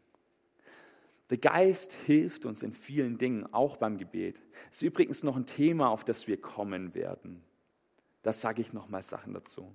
Der 1.30 1.38
Geist 1.38 1.94
hilft 1.94 2.46
uns 2.46 2.64
in 2.64 2.74
vielen 2.74 3.18
Dingen, 3.18 3.52
auch 3.54 3.78
beim 3.78 3.98
Gebet. 3.98 4.42
Das 4.70 4.78
ist 4.78 4.82
übrigens 4.84 5.24
noch 5.24 5.36
ein 5.36 5.46
Thema, 5.46 5.90
auf 5.90 6.06
das 6.06 6.28
wir 6.28 6.40
kommen 6.40 6.94
werden. 6.94 7.44
Das 8.22 8.40
sage 8.40 8.62
ich 8.62 8.72
noch 8.74 8.88
mal 8.88 9.02
Sachen 9.02 9.34
dazu. 9.34 9.74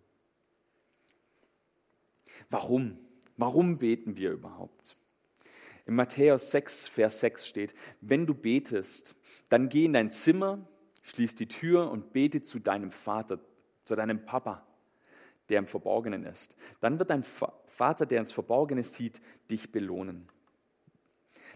Warum? 2.51 2.99
Warum 3.37 3.79
beten 3.79 4.17
wir 4.17 4.33
überhaupt? 4.33 4.97
In 5.87 5.95
Matthäus 5.95 6.51
6, 6.51 6.89
Vers 6.89 7.21
6 7.21 7.47
steht, 7.47 7.75
wenn 8.01 8.27
du 8.27 8.35
betest, 8.35 9.15
dann 9.49 9.69
geh 9.69 9.85
in 9.85 9.95
dein 9.95 10.11
Zimmer, 10.11 10.67
schließ 11.03 11.35
die 11.35 11.49
Tür 11.49 11.91
und 11.91 12.13
bete 12.13 12.43
zu 12.43 12.61
deinem 12.61 12.93
Vater, 12.93 13.41
zu 13.83 13.97
deinem 13.97 14.25
Papa 14.25 14.67
der 15.49 15.59
im 15.59 15.67
Verborgenen 15.67 16.25
ist. 16.25 16.57
Dann 16.81 16.99
wird 16.99 17.11
dein 17.11 17.23
Vater, 17.23 18.07
der 18.07 18.21
ins 18.21 18.33
Verborgene 18.33 18.85
sieht, 18.85 19.21
dich 19.51 19.71
belohnen. 19.71 20.29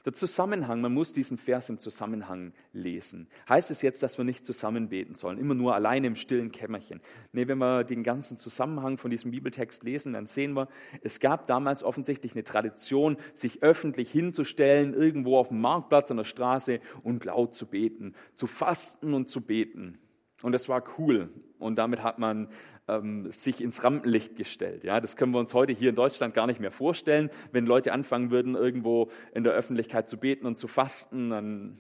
Der 0.07 0.13
Zusammenhang, 0.13 0.81
man 0.81 0.95
muss 0.95 1.13
diesen 1.13 1.37
Vers 1.37 1.69
im 1.69 1.81
Zusammenhang 1.81 2.53
lesen. 2.73 3.27
Heißt 3.49 3.73
es 3.73 3.83
jetzt, 3.83 4.05
dass 4.05 4.17
wir 4.19 4.25
nicht 4.25 4.47
zusammen 4.47 4.89
beten 4.89 5.15
sollen, 5.15 5.37
immer 5.37 5.57
nur 5.57 5.75
alleine 5.75 6.07
im 6.07 6.15
stillen 6.15 6.53
Kämmerchen? 6.53 7.01
Nee, 7.33 7.49
wenn 7.49 7.59
wir 7.59 7.83
den 7.83 8.05
ganzen 8.05 8.39
Zusammenhang 8.39 8.99
von 8.99 9.11
diesem 9.11 9.33
Bibeltext 9.33 9.83
lesen, 9.83 10.13
dann 10.13 10.29
sehen 10.29 10.55
wir, 10.55 10.69
es 11.03 11.19
gab 11.19 11.49
damals 11.49 11.83
offensichtlich 11.83 12.35
eine 12.35 12.45
Tradition, 12.45 13.17
sich 13.35 13.65
öffentlich 13.65 14.09
hinzustellen, 14.13 14.95
irgendwo 14.95 15.39
auf 15.39 15.49
dem 15.49 15.61
Marktplatz, 15.61 16.09
an 16.13 16.19
der 16.19 16.25
Straße 16.25 16.79
und 17.03 17.25
laut 17.25 17.55
zu 17.55 17.67
beten, 17.67 18.15
zu 18.33 18.47
fasten 18.47 19.13
und 19.13 19.29
zu 19.29 19.41
beten. 19.41 19.99
Und 20.43 20.53
das 20.53 20.69
war 20.69 20.85
cool. 20.99 21.31
Und 21.59 21.77
damit 21.77 22.03
hat 22.03 22.19
man 22.19 22.49
ähm, 22.89 23.31
sich 23.33 23.63
ins 23.63 23.83
Rampenlicht 23.83 24.37
gestellt. 24.37 24.85
Ja, 24.85 25.01
das 25.01 25.17
können 25.17 25.33
wir 25.33 25.39
uns 25.39 25.55
heute 25.55 25.73
hier 25.73 25.91
in 25.91 25.95
Deutschland 25.95 26.35
gar 26.35 26.47
nicht 26.47 26.61
mehr 26.61 26.71
vorstellen. 26.71 27.31
Wenn 27.53 27.67
Leute 27.67 27.93
anfangen 27.93 28.31
würden, 28.31 28.55
irgendwo 28.55 29.11
in 29.35 29.45
der 29.45 29.55
Öffentlichkeit 29.55 30.09
zu 30.09 30.19
beten 30.19 30.47
und 30.47 30.57
zu 30.57 30.69
fasten, 30.69 31.31
dann 31.31 31.79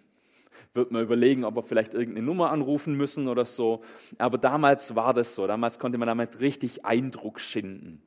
wird 0.75 0.91
man 0.91 1.03
überlegen, 1.03 1.45
ob 1.45 1.57
wir 1.57 1.63
vielleicht 1.63 1.95
irgendeine 1.95 2.27
Nummer 2.27 2.51
anrufen 2.51 2.95
müssen 2.95 3.29
oder 3.29 3.45
so. 3.45 3.83
Aber 4.19 4.39
damals 4.39 4.95
war 4.95 5.15
das 5.15 5.35
so. 5.35 5.47
Damals 5.47 5.79
konnte 5.79 5.99
man 5.99 6.07
damals 6.07 6.41
richtig 6.41 6.85
Eindruck 6.85 7.41
schinden. 7.41 8.03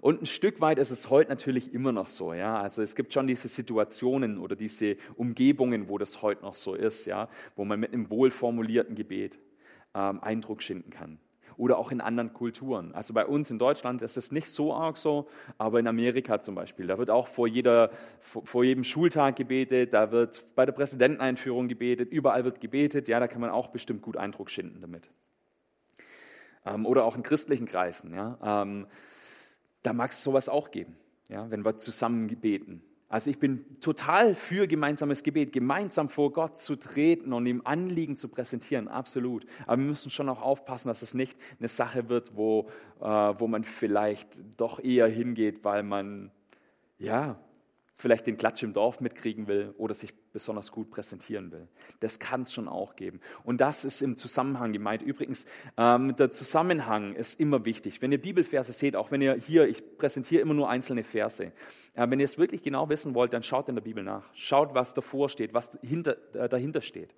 Und 0.00 0.22
ein 0.22 0.26
Stück 0.26 0.60
weit 0.60 0.78
ist 0.78 0.90
es 0.90 1.10
heute 1.10 1.30
natürlich 1.30 1.72
immer 1.72 1.92
noch 1.92 2.08
so, 2.08 2.34
ja. 2.34 2.60
Also 2.60 2.82
es 2.82 2.96
gibt 2.96 3.12
schon 3.12 3.28
diese 3.28 3.46
Situationen 3.46 4.38
oder 4.38 4.56
diese 4.56 4.96
Umgebungen, 5.14 5.88
wo 5.88 5.96
das 5.96 6.22
heute 6.22 6.42
noch 6.42 6.54
so 6.54 6.74
ist, 6.74 7.06
ja, 7.06 7.28
wo 7.54 7.64
man 7.64 7.78
mit 7.78 7.92
einem 7.92 8.10
wohlformulierten 8.10 8.96
Gebet 8.96 9.38
ähm, 9.94 10.22
Eindruck 10.22 10.62
schinden 10.62 10.90
kann 10.90 11.18
oder 11.56 11.78
auch 11.78 11.92
in 11.92 12.00
anderen 12.00 12.32
Kulturen. 12.32 12.94
Also 12.94 13.14
bei 13.14 13.26
uns 13.26 13.50
in 13.50 13.58
Deutschland 13.58 14.02
ist 14.02 14.16
es 14.16 14.32
nicht 14.32 14.48
so 14.48 14.74
arg 14.74 14.96
so, 14.96 15.28
aber 15.58 15.80
in 15.80 15.86
Amerika 15.86 16.40
zum 16.40 16.54
Beispiel, 16.54 16.86
da 16.86 16.98
wird 16.98 17.10
auch 17.10 17.28
vor, 17.28 17.46
jeder, 17.46 17.90
vor 18.20 18.64
jedem 18.64 18.84
Schultag 18.84 19.36
gebetet, 19.36 19.94
da 19.94 20.10
wird 20.10 20.44
bei 20.54 20.66
der 20.66 20.72
Präsidenteneinführung 20.72 21.68
gebetet, 21.68 22.10
überall 22.10 22.44
wird 22.44 22.60
gebetet, 22.60 23.08
ja, 23.08 23.20
da 23.20 23.28
kann 23.28 23.40
man 23.40 23.50
auch 23.50 23.68
bestimmt 23.68 24.02
gut 24.02 24.16
Eindruck 24.16 24.50
schinden 24.50 24.80
damit. 24.80 25.10
Ähm, 26.64 26.86
oder 26.86 27.04
auch 27.04 27.16
in 27.16 27.22
christlichen 27.22 27.66
Kreisen, 27.66 28.14
ja, 28.14 28.62
ähm, 28.62 28.86
da 29.82 29.92
mag 29.92 30.12
es 30.12 30.22
sowas 30.22 30.48
auch 30.48 30.70
geben, 30.70 30.96
ja, 31.28 31.50
wenn 31.50 31.64
wir 31.64 31.78
zusammen 31.78 32.28
beten. 32.28 32.82
Also 33.12 33.28
ich 33.28 33.38
bin 33.38 33.78
total 33.78 34.34
für 34.34 34.66
gemeinsames 34.66 35.22
Gebet, 35.22 35.52
gemeinsam 35.52 36.08
vor 36.08 36.32
Gott 36.32 36.62
zu 36.62 36.76
treten 36.76 37.34
und 37.34 37.44
ihm 37.44 37.60
Anliegen 37.62 38.16
zu 38.16 38.26
präsentieren, 38.26 38.88
absolut. 38.88 39.44
Aber 39.66 39.82
wir 39.82 39.86
müssen 39.86 40.10
schon 40.10 40.30
auch 40.30 40.40
aufpassen, 40.40 40.88
dass 40.88 41.02
es 41.02 41.12
nicht 41.12 41.36
eine 41.58 41.68
Sache 41.68 42.08
wird, 42.08 42.34
wo, 42.36 42.70
äh, 43.02 43.04
wo 43.04 43.48
man 43.48 43.64
vielleicht 43.64 44.40
doch 44.56 44.82
eher 44.82 45.08
hingeht, 45.08 45.62
weil 45.62 45.82
man 45.82 46.30
ja 46.96 47.38
vielleicht 48.02 48.26
den 48.26 48.36
Klatsch 48.36 48.62
im 48.62 48.72
Dorf 48.72 49.00
mitkriegen 49.00 49.46
will 49.46 49.72
oder 49.78 49.94
sich 49.94 50.12
besonders 50.32 50.72
gut 50.72 50.90
präsentieren 50.90 51.52
will. 51.52 51.68
Das 52.00 52.18
kann 52.18 52.42
es 52.42 52.52
schon 52.52 52.68
auch 52.68 52.96
geben. 52.96 53.20
Und 53.44 53.60
das 53.60 53.84
ist 53.84 54.02
im 54.02 54.16
Zusammenhang 54.16 54.72
gemeint. 54.72 55.02
Übrigens, 55.02 55.46
ähm, 55.76 56.14
der 56.16 56.32
Zusammenhang 56.32 57.14
ist 57.14 57.38
immer 57.40 57.64
wichtig. 57.64 58.02
Wenn 58.02 58.12
ihr 58.12 58.20
Bibelverse 58.20 58.72
seht, 58.72 58.96
auch 58.96 59.10
wenn 59.10 59.22
ihr 59.22 59.34
hier, 59.34 59.68
ich 59.68 59.96
präsentiere 59.96 60.42
immer 60.42 60.54
nur 60.54 60.68
einzelne 60.68 61.04
Verse, 61.04 61.44
äh, 61.44 61.50
wenn 61.94 62.18
ihr 62.18 62.24
es 62.24 62.36
wirklich 62.36 62.62
genau 62.62 62.88
wissen 62.88 63.14
wollt, 63.14 63.32
dann 63.32 63.42
schaut 63.42 63.68
in 63.68 63.76
der 63.76 63.82
Bibel 63.82 64.02
nach. 64.02 64.24
Schaut, 64.34 64.74
was 64.74 64.94
davor 64.94 65.28
steht, 65.28 65.54
was 65.54 65.70
dahinter, 65.70 66.16
äh, 66.34 66.48
dahinter 66.48 66.82
steht. 66.82 67.14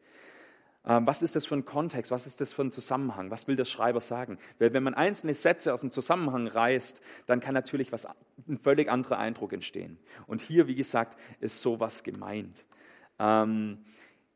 Ähm, 0.87 1.07
was 1.07 1.23
ist 1.23 1.35
das 1.35 1.47
für 1.47 1.55
ein 1.55 1.64
Kontext? 1.64 2.11
Was 2.11 2.27
ist 2.27 2.40
das 2.40 2.53
für 2.53 2.62
ein 2.62 2.70
Zusammenhang? 2.70 3.31
Was 3.31 3.49
will 3.49 3.57
der 3.57 3.64
Schreiber 3.64 4.01
sagen? 4.01 4.38
Weil 4.59 4.73
wenn 4.75 4.83
man 4.83 4.94
einzelne 4.94 5.35
Sätze 5.35 5.73
aus 5.73 5.81
dem 5.81 5.90
Zusammenhang 5.90 6.47
reißt, 6.47 7.01
dann 7.27 7.40
kann 7.40 7.55
natürlich 7.55 7.92
was, 7.92 8.07
ein 8.49 8.59
völlig 8.59 8.90
anderer 8.90 9.18
Eindruck 9.18 9.53
entstehen. 9.53 9.99
Und 10.27 10.40
hier, 10.40 10.66
wie 10.66 10.75
gesagt, 10.75 11.18
ist 11.40 11.62
sowas 11.62 12.03
gemeint. 12.03 12.66
Ähm, 13.18 13.79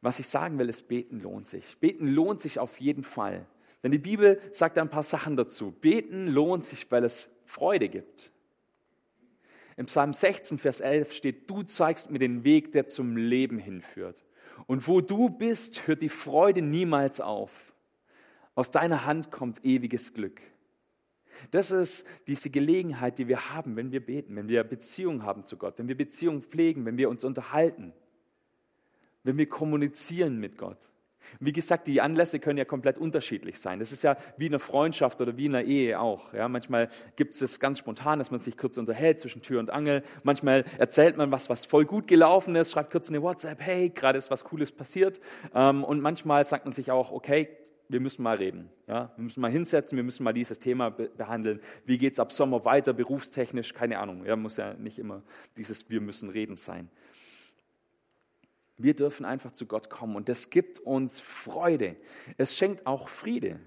was 0.00 0.18
ich 0.18 0.28
sagen 0.28 0.58
will, 0.58 0.68
ist, 0.68 0.88
beten 0.88 1.20
lohnt 1.20 1.48
sich. 1.48 1.78
Beten 1.78 2.06
lohnt 2.06 2.40
sich 2.40 2.58
auf 2.58 2.78
jeden 2.80 3.04
Fall. 3.04 3.46
Denn 3.82 3.90
die 3.90 3.98
Bibel 3.98 4.40
sagt 4.52 4.78
ein 4.78 4.90
paar 4.90 5.02
Sachen 5.02 5.36
dazu. 5.36 5.70
Beten 5.72 6.28
lohnt 6.28 6.64
sich, 6.64 6.90
weil 6.90 7.04
es 7.04 7.30
Freude 7.44 7.88
gibt. 7.88 8.32
Im 9.76 9.86
Psalm 9.86 10.12
16, 10.12 10.58
Vers 10.58 10.80
11 10.80 11.12
steht, 11.12 11.50
du 11.50 11.62
zeigst 11.62 12.10
mir 12.10 12.18
den 12.18 12.42
Weg, 12.42 12.72
der 12.72 12.88
zum 12.88 13.16
Leben 13.16 13.58
hinführt. 13.58 14.24
Und 14.68 14.86
wo 14.86 15.00
du 15.00 15.30
bist, 15.30 15.86
hört 15.88 16.02
die 16.02 16.10
Freude 16.10 16.60
niemals 16.60 17.22
auf. 17.22 17.74
Aus 18.54 18.70
deiner 18.70 19.06
Hand 19.06 19.30
kommt 19.30 19.64
ewiges 19.64 20.12
Glück. 20.12 20.42
Das 21.52 21.70
ist 21.70 22.04
diese 22.26 22.50
Gelegenheit, 22.50 23.16
die 23.16 23.28
wir 23.28 23.54
haben, 23.54 23.76
wenn 23.76 23.92
wir 23.92 24.04
beten, 24.04 24.36
wenn 24.36 24.48
wir 24.48 24.62
Beziehung 24.64 25.22
haben 25.22 25.42
zu 25.42 25.56
Gott, 25.56 25.78
wenn 25.78 25.88
wir 25.88 25.96
Beziehung 25.96 26.42
pflegen, 26.42 26.84
wenn 26.84 26.98
wir 26.98 27.08
uns 27.08 27.24
unterhalten, 27.24 27.94
wenn 29.22 29.38
wir 29.38 29.48
kommunizieren 29.48 30.38
mit 30.38 30.58
Gott. 30.58 30.90
Wie 31.40 31.52
gesagt, 31.52 31.86
die 31.86 32.00
Anlässe 32.00 32.38
können 32.38 32.58
ja 32.58 32.64
komplett 32.64 32.98
unterschiedlich 32.98 33.60
sein. 33.60 33.78
Das 33.78 33.92
ist 33.92 34.02
ja 34.02 34.16
wie 34.36 34.46
eine 34.46 34.58
Freundschaft 34.58 35.20
oder 35.20 35.36
wie 35.36 35.46
in 35.46 35.54
einer 35.54 35.66
Ehe 35.66 36.00
auch. 36.00 36.32
Ja, 36.32 36.48
manchmal 36.48 36.88
gibt 37.16 37.40
es 37.40 37.60
ganz 37.60 37.78
spontan, 37.78 38.18
dass 38.18 38.30
man 38.30 38.40
sich 38.40 38.56
kurz 38.56 38.78
unterhält 38.78 39.20
zwischen 39.20 39.42
Tür 39.42 39.60
und 39.60 39.70
Angel. 39.70 40.02
Manchmal 40.22 40.64
erzählt 40.78 41.16
man 41.16 41.30
was, 41.30 41.50
was 41.50 41.64
voll 41.66 41.84
gut 41.84 42.06
gelaufen 42.06 42.56
ist, 42.56 42.72
schreibt 42.72 42.90
kurz 42.90 43.08
eine 43.08 43.22
WhatsApp, 43.22 43.60
hey, 43.60 43.90
gerade 43.90 44.18
ist 44.18 44.30
was 44.30 44.44
Cooles 44.44 44.72
passiert. 44.72 45.20
Ähm, 45.54 45.84
und 45.84 46.00
manchmal 46.00 46.44
sagt 46.44 46.64
man 46.64 46.72
sich 46.72 46.90
auch, 46.90 47.12
okay, 47.12 47.48
wir 47.88 48.00
müssen 48.00 48.22
mal 48.22 48.36
reden. 48.36 48.68
Ja? 48.86 49.12
Wir 49.16 49.24
müssen 49.24 49.40
mal 49.40 49.50
hinsetzen, 49.50 49.96
wir 49.96 50.04
müssen 50.04 50.22
mal 50.22 50.32
dieses 50.32 50.58
Thema 50.58 50.90
behandeln. 50.90 51.60
Wie 51.86 51.98
geht 51.98 52.12
es 52.12 52.20
ab 52.20 52.32
Sommer 52.32 52.64
weiter, 52.64 52.92
berufstechnisch? 52.92 53.72
Keine 53.72 53.98
Ahnung. 53.98 54.24
Ja, 54.26 54.36
muss 54.36 54.56
ja 54.58 54.74
nicht 54.74 54.98
immer 54.98 55.22
dieses 55.56 55.88
Wir 55.88 56.00
müssen 56.00 56.28
reden 56.28 56.56
sein. 56.56 56.90
Wir 58.78 58.94
dürfen 58.94 59.26
einfach 59.26 59.52
zu 59.52 59.66
Gott 59.66 59.90
kommen 59.90 60.16
und 60.16 60.28
das 60.28 60.50
gibt 60.50 60.78
uns 60.78 61.20
Freude. 61.20 61.96
Es 62.36 62.56
schenkt 62.56 62.86
auch 62.86 63.08
Friede. 63.08 63.60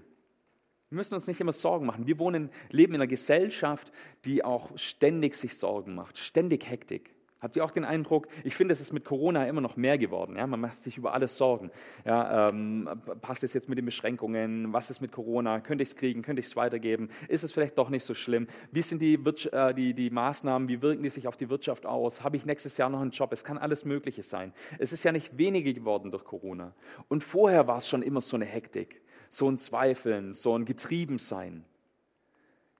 Wir 0.88 0.96
müssen 0.96 1.14
uns 1.14 1.26
nicht 1.26 1.40
immer 1.40 1.52
Sorgen 1.52 1.86
machen. 1.86 2.06
Wir 2.06 2.18
wohnen, 2.18 2.50
leben 2.70 2.94
in 2.94 3.00
einer 3.00 3.06
Gesellschaft, 3.06 3.92
die 4.24 4.44
auch 4.44 4.76
ständig 4.76 5.34
sich 5.34 5.56
Sorgen 5.56 5.94
macht, 5.94 6.18
ständig 6.18 6.68
Hektik. 6.68 7.14
Habt 7.42 7.56
ihr 7.56 7.64
auch 7.64 7.72
den 7.72 7.84
Eindruck, 7.84 8.28
ich 8.44 8.54
finde, 8.54 8.72
es 8.72 8.80
ist 8.80 8.92
mit 8.92 9.04
Corona 9.04 9.48
immer 9.48 9.60
noch 9.60 9.76
mehr 9.76 9.98
geworden. 9.98 10.36
Ja? 10.36 10.46
Man 10.46 10.60
macht 10.60 10.80
sich 10.80 10.96
über 10.96 11.12
alles 11.12 11.36
Sorgen. 11.36 11.72
Ja, 12.04 12.48
ähm, 12.48 12.88
passt 13.20 13.42
es 13.42 13.52
jetzt 13.52 13.68
mit 13.68 13.78
den 13.78 13.84
Beschränkungen? 13.84 14.72
Was 14.72 14.90
ist 14.90 15.00
mit 15.00 15.10
Corona? 15.10 15.58
Könnte 15.58 15.82
ich 15.82 15.88
es 15.88 15.96
kriegen? 15.96 16.22
Könnte 16.22 16.38
ich 16.38 16.46
es 16.46 16.54
weitergeben? 16.54 17.08
Ist 17.26 17.42
es 17.42 17.50
vielleicht 17.50 17.76
doch 17.78 17.90
nicht 17.90 18.04
so 18.04 18.14
schlimm? 18.14 18.46
Wie 18.70 18.82
sind 18.82 19.02
die, 19.02 19.14
äh, 19.14 19.74
die, 19.74 19.92
die 19.92 20.10
Maßnahmen? 20.10 20.68
Wie 20.68 20.80
wirken 20.82 21.02
die 21.02 21.10
sich 21.10 21.26
auf 21.26 21.36
die 21.36 21.50
Wirtschaft 21.50 21.84
aus? 21.84 22.22
Habe 22.22 22.36
ich 22.36 22.46
nächstes 22.46 22.76
Jahr 22.76 22.88
noch 22.88 23.00
einen 23.00 23.10
Job? 23.10 23.32
Es 23.32 23.42
kann 23.42 23.58
alles 23.58 23.84
Mögliche 23.84 24.22
sein. 24.22 24.52
Es 24.78 24.92
ist 24.92 25.02
ja 25.02 25.10
nicht 25.10 25.36
weniger 25.36 25.72
geworden 25.72 26.12
durch 26.12 26.24
Corona. 26.24 26.76
Und 27.08 27.24
vorher 27.24 27.66
war 27.66 27.78
es 27.78 27.88
schon 27.88 28.02
immer 28.02 28.20
so 28.20 28.36
eine 28.36 28.44
Hektik, 28.44 29.02
so 29.28 29.50
ein 29.50 29.58
Zweifeln, 29.58 30.32
so 30.32 30.56
ein 30.56 30.64
Getriebensein. 30.64 31.64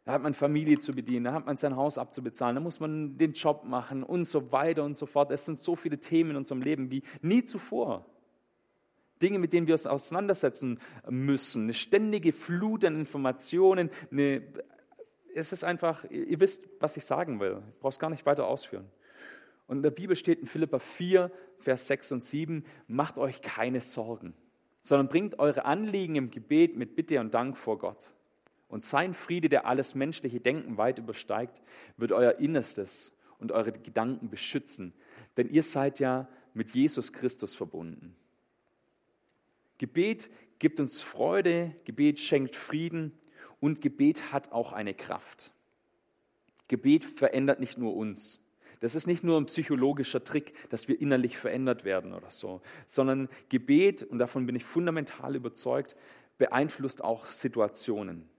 Da 0.05 0.13
hat 0.13 0.23
man 0.23 0.35
Familie 0.35 0.81
zu 0.81 0.93
bedienen, 0.93 1.25
da 1.25 1.33
hat 1.33 1.47
man 1.47 1.57
sein 1.57 1.77
Haus 1.77 1.97
abzubezahlen, 1.97 2.57
da 2.57 2.61
muss 2.61 2.81
man 2.81 3.19
den 3.19 3.35
Job 3.35 3.65
machen 3.65 4.03
und 4.03 4.25
so 4.25 4.51
weiter 4.51 4.83
und 4.83 4.97
so 4.97 5.07
fort. 5.07 5.31
Es 5.31 5.45
sind 5.45 5.61
so 5.61 5.77
viele 5.77 5.99
Themen 5.99 6.31
in 6.31 6.37
unserem 6.37 6.61
Leben 6.61 6.91
wie 6.91 7.03
nie 7.21 7.45
zuvor. 7.45 8.05
Dinge, 9.23 9.39
mit 9.39 9.53
denen 9.53 9.69
wir 9.69 9.75
uns 9.75 9.87
auseinandersetzen 9.87 10.81
müssen. 11.09 11.65
Eine 11.65 11.75
ständige 11.75 12.33
Flut 12.33 12.85
an 12.85 12.97
Informationen. 12.97 13.91
Eine, 14.11 14.43
es 15.35 15.53
ist 15.53 15.63
einfach, 15.63 16.05
ihr 16.11 16.41
wisst, 16.41 16.69
was 16.81 16.97
ich 16.97 17.05
sagen 17.05 17.39
will. 17.39 17.63
Ich 17.69 17.79
brauche 17.79 17.93
es 17.93 18.01
gar 18.01 18.11
nicht 18.11 18.27
weiter 18.27 18.49
ausführen. 18.49 18.91
Und 19.69 19.79
in 19.79 19.83
der 19.85 19.91
Bibel 19.91 20.17
steht 20.17 20.41
in 20.41 20.47
Philippa 20.47 20.81
4, 20.81 21.31
Vers 21.59 21.87
6 21.87 22.13
und 22.13 22.25
7, 22.25 22.65
macht 22.89 23.17
euch 23.17 23.41
keine 23.41 23.81
Sorgen, 23.81 24.35
sondern 24.83 25.09
bringt 25.09 25.39
eure 25.39 25.65
Anliegen 25.65 26.17
im 26.17 26.31
Gebet 26.31 26.77
mit 26.77 26.97
Bitte 26.97 27.21
und 27.21 27.33
Dank 27.33 27.57
vor 27.57 27.79
Gott. 27.79 28.13
Und 28.73 28.87
sein 28.87 29.13
Friede, 29.13 29.51
der 29.51 29.67
alles 29.67 29.95
menschliche 29.95 30.41
Denken 30.41 30.79
weit 30.79 30.99
übersteigt, 30.99 31.61
wird 31.99 32.11
euer 32.11 32.37
Innerstes 32.39 33.13
und 33.39 33.53
eure 33.53 33.71
Gedanken 33.71 34.31
beschützen. 34.31 34.95
Denn 35.37 35.51
ihr 35.51 35.63
seid 35.63 36.01
ja 36.01 36.27
mit 36.55 36.71
Jesus 36.71 37.13
Christus 37.13 37.55
verbunden. 37.55 38.17
Gebet 39.77 40.31
gibt 40.59 40.81
uns 40.81 41.03
Freude, 41.03 41.77
Gebet 41.85 42.19
schenkt 42.19 42.57
Frieden 42.57 43.13
und 43.61 43.83
Gebet 43.83 44.33
hat 44.33 44.53
auch 44.53 44.73
eine 44.73 44.95
Kraft. 44.95 45.53
Gebet 46.67 47.05
verändert 47.05 47.61
nicht 47.61 47.77
nur 47.77 47.95
uns. 47.95 48.41
Das 48.81 48.95
ist 48.95 49.07
nicht 49.07 49.23
nur 49.23 49.39
ein 49.39 49.45
psychologischer 49.45 50.25
Trick, 50.25 50.55
dass 50.71 50.89
wir 50.89 50.99
innerlich 50.99 51.37
verändert 51.37 51.85
werden 51.85 52.15
oder 52.15 52.31
so, 52.31 52.63
sondern 52.87 53.29
Gebet, 53.51 54.03
und 54.03 54.19
davon 54.19 54.47
bin 54.47 54.57
ich 54.57 54.65
fundamental 54.65 55.37
überzeugt, 55.37 55.95
beeinflusst 56.39 57.05
auch 57.05 57.27
Situationen. 57.27 58.32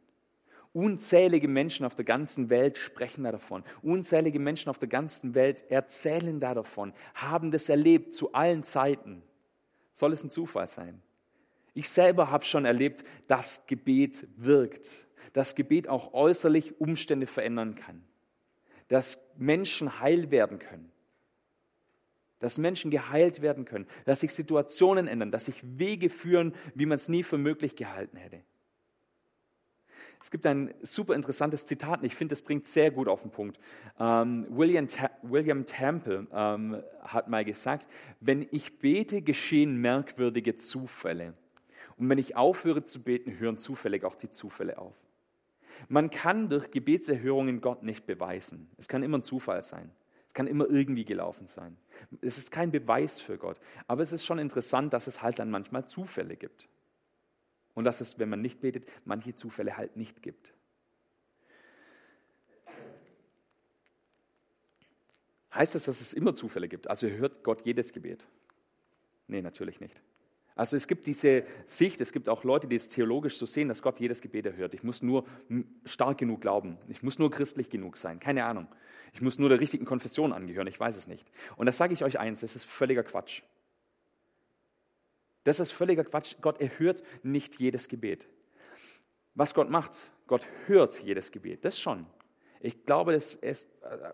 Unzählige 0.73 1.47
Menschen 1.47 1.86
auf 1.86 1.93
der 1.93 2.03
ganzen 2.03 2.49
Welt 2.49 2.79
sprechen 2.79 3.23
da 3.23 3.31
davon. 3.31 3.63
Unzählige 3.83 4.39
Menschen 4.39 4.69
auf 4.69 4.79
der 4.79 4.89
ganzen 4.89 5.36
Welt 5.36 5.63
erzählen 5.69 6.39
da 6.39 6.55
davon, 6.55 6.93
haben 7.13 7.51
das 7.51 7.69
erlebt 7.69 8.13
zu 8.13 8.33
allen 8.33 8.63
Zeiten. 8.63 9.21
Soll 9.93 10.13
es 10.13 10.23
ein 10.23 10.31
Zufall 10.31 10.67
sein? 10.67 11.01
Ich 11.75 11.89
selber 11.89 12.31
habe 12.31 12.43
schon 12.43 12.65
erlebt, 12.65 13.03
dass 13.27 13.65
Gebet 13.67 14.27
wirkt, 14.36 15.07
dass 15.33 15.53
Gebet 15.53 15.88
auch 15.88 16.13
äußerlich 16.13 16.79
Umstände 16.81 17.27
verändern 17.27 17.75
kann, 17.75 18.03
dass 18.88 19.19
Menschen 19.38 19.99
heil 19.99 20.31
werden 20.31 20.57
können, 20.57 20.91
dass 22.39 22.57
Menschen 22.57 22.89
geheilt 22.89 23.41
werden 23.43 23.65
können, 23.65 23.88
dass 24.05 24.21
sich 24.21 24.33
Situationen 24.33 25.07
ändern, 25.07 25.31
dass 25.31 25.45
sich 25.45 25.62
Wege 25.63 26.09
führen, 26.09 26.55
wie 26.73 26.88
man 26.88 26.95
es 26.95 27.09
nie 27.09 27.23
für 27.23 27.38
möglich 27.38 27.75
gehalten 27.75 28.17
hätte. 28.17 28.41
Es 30.23 30.31
gibt 30.31 30.47
ein 30.47 30.73
super 30.81 31.15
interessantes 31.15 31.65
Zitat 31.65 31.99
und 31.99 32.05
ich 32.05 32.15
finde, 32.15 32.31
das 32.31 32.41
bringt 32.41 32.65
sehr 32.65 32.91
gut 32.91 33.09
auf 33.09 33.23
den 33.23 33.31
Punkt. 33.31 33.59
Ähm, 33.99 34.47
William, 34.49 34.88
Ta 34.88 35.09
William 35.21 35.65
Temple 35.65 36.27
ähm, 36.31 36.81
hat 37.01 37.27
mal 37.27 37.43
gesagt, 37.43 37.89
wenn 38.21 38.47
ich 38.51 38.79
bete, 38.79 39.21
geschehen 39.21 39.75
merkwürdige 39.81 40.55
Zufälle. 40.55 41.33
Und 41.97 42.07
wenn 42.07 42.19
ich 42.19 42.38
aufhöre 42.38 42.86
zu 42.86 43.03
beten, 43.03 43.38
hören 43.38 43.57
zufällig 43.57 44.05
auch 44.05 44.15
die 44.15 44.31
Zufälle 44.31 44.77
auf. 44.77 44.95
Man 45.89 46.09
kann 46.09 46.47
durch 46.47 46.71
Gebetserhörungen 46.71 47.59
Gott 47.59 47.83
nicht 47.83 48.05
beweisen. 48.05 48.69
Es 48.77 48.88
kann 48.88 49.03
immer 49.03 49.17
ein 49.17 49.23
Zufall 49.23 49.62
sein. 49.62 49.91
Es 50.29 50.33
kann 50.33 50.47
immer 50.47 50.69
irgendwie 50.69 51.03
gelaufen 51.03 51.47
sein. 51.47 51.75
Es 52.21 52.38
ist 52.38 52.49
kein 52.49 52.71
Beweis 52.71 53.19
für 53.19 53.38
Gott. 53.38 53.59
Aber 53.88 54.01
es 54.01 54.13
ist 54.13 54.25
schon 54.25 54.39
interessant, 54.39 54.93
dass 54.93 55.07
es 55.07 55.21
halt 55.21 55.39
dann 55.39 55.51
manchmal 55.51 55.86
Zufälle 55.86 56.38
gibt. 56.38 56.69
Und 57.73 57.86
dass 57.86 58.01
es, 58.01 58.19
wenn 58.19 58.29
man 58.29 58.41
nicht 58.41 58.62
betet, 58.62 58.88
manche 59.05 59.36
Zufälle 59.36 59.77
halt 59.77 59.97
nicht 59.97 60.21
gibt. 60.21 60.53
Heißt 65.53 65.75
das, 65.75 65.86
dass 65.86 66.01
es 66.01 66.13
immer 66.13 66.33
Zufälle 66.33 66.67
gibt? 66.67 66.89
Also 66.89 67.07
hört 67.07 67.43
Gott 67.43 67.65
jedes 67.65 67.93
Gebet? 67.93 68.25
Nee, 69.27 69.41
natürlich 69.41 69.79
nicht. 69.79 70.01
Also 70.55 70.75
es 70.75 70.88
gibt 70.88 71.07
diese 71.07 71.45
Sicht, 71.65 71.99
es 72.01 72.12
gibt 72.12 72.29
auch 72.29 72.43
Leute, 72.43 72.67
die 72.67 72.75
es 72.75 72.88
theologisch 72.88 73.38
so 73.38 73.45
sehen, 73.45 73.69
dass 73.69 73.81
Gott 73.81 73.99
jedes 73.99 74.21
Gebet 74.21 74.45
erhört. 74.45 74.73
Ich 74.75 74.83
muss 74.83 75.01
nur 75.01 75.25
stark 75.86 76.19
genug 76.19 76.41
glauben. 76.41 76.77
Ich 76.89 77.01
muss 77.01 77.17
nur 77.17 77.31
christlich 77.31 77.69
genug 77.69 77.97
sein. 77.97 78.19
Keine 78.19 78.45
Ahnung. 78.45 78.67
Ich 79.13 79.21
muss 79.21 79.39
nur 79.39 79.49
der 79.49 79.59
richtigen 79.59 79.86
Konfession 79.86 80.31
angehören. 80.31 80.67
Ich 80.67 80.79
weiß 80.79 80.95
es 80.95 81.07
nicht. 81.07 81.31
Und 81.55 81.65
das 81.65 81.77
sage 81.77 81.93
ich 81.93 82.03
euch 82.03 82.19
eins, 82.19 82.41
das 82.41 82.55
ist 82.55 82.65
völliger 82.65 83.03
Quatsch. 83.03 83.41
Das 85.43 85.60
ist 85.60 85.71
völliger 85.71 86.03
Quatsch. 86.03 86.36
Gott 86.41 86.62
erhört 86.62 87.03
nicht 87.21 87.60
jedes 87.60 87.88
Gebet. 87.88 88.27
Was 89.36 89.53
Gott 89.53 89.69
macht, 89.69 89.93
Gott 90.27 90.47
hört 90.67 90.99
jedes 91.01 91.32
Gebet, 91.32 91.65
das 91.65 91.79
schon. 91.79 92.06
Ich 92.60 92.86
glaube, 92.86 93.13
das 93.13 93.36
ist, 93.36 93.67
äh, 93.82 94.13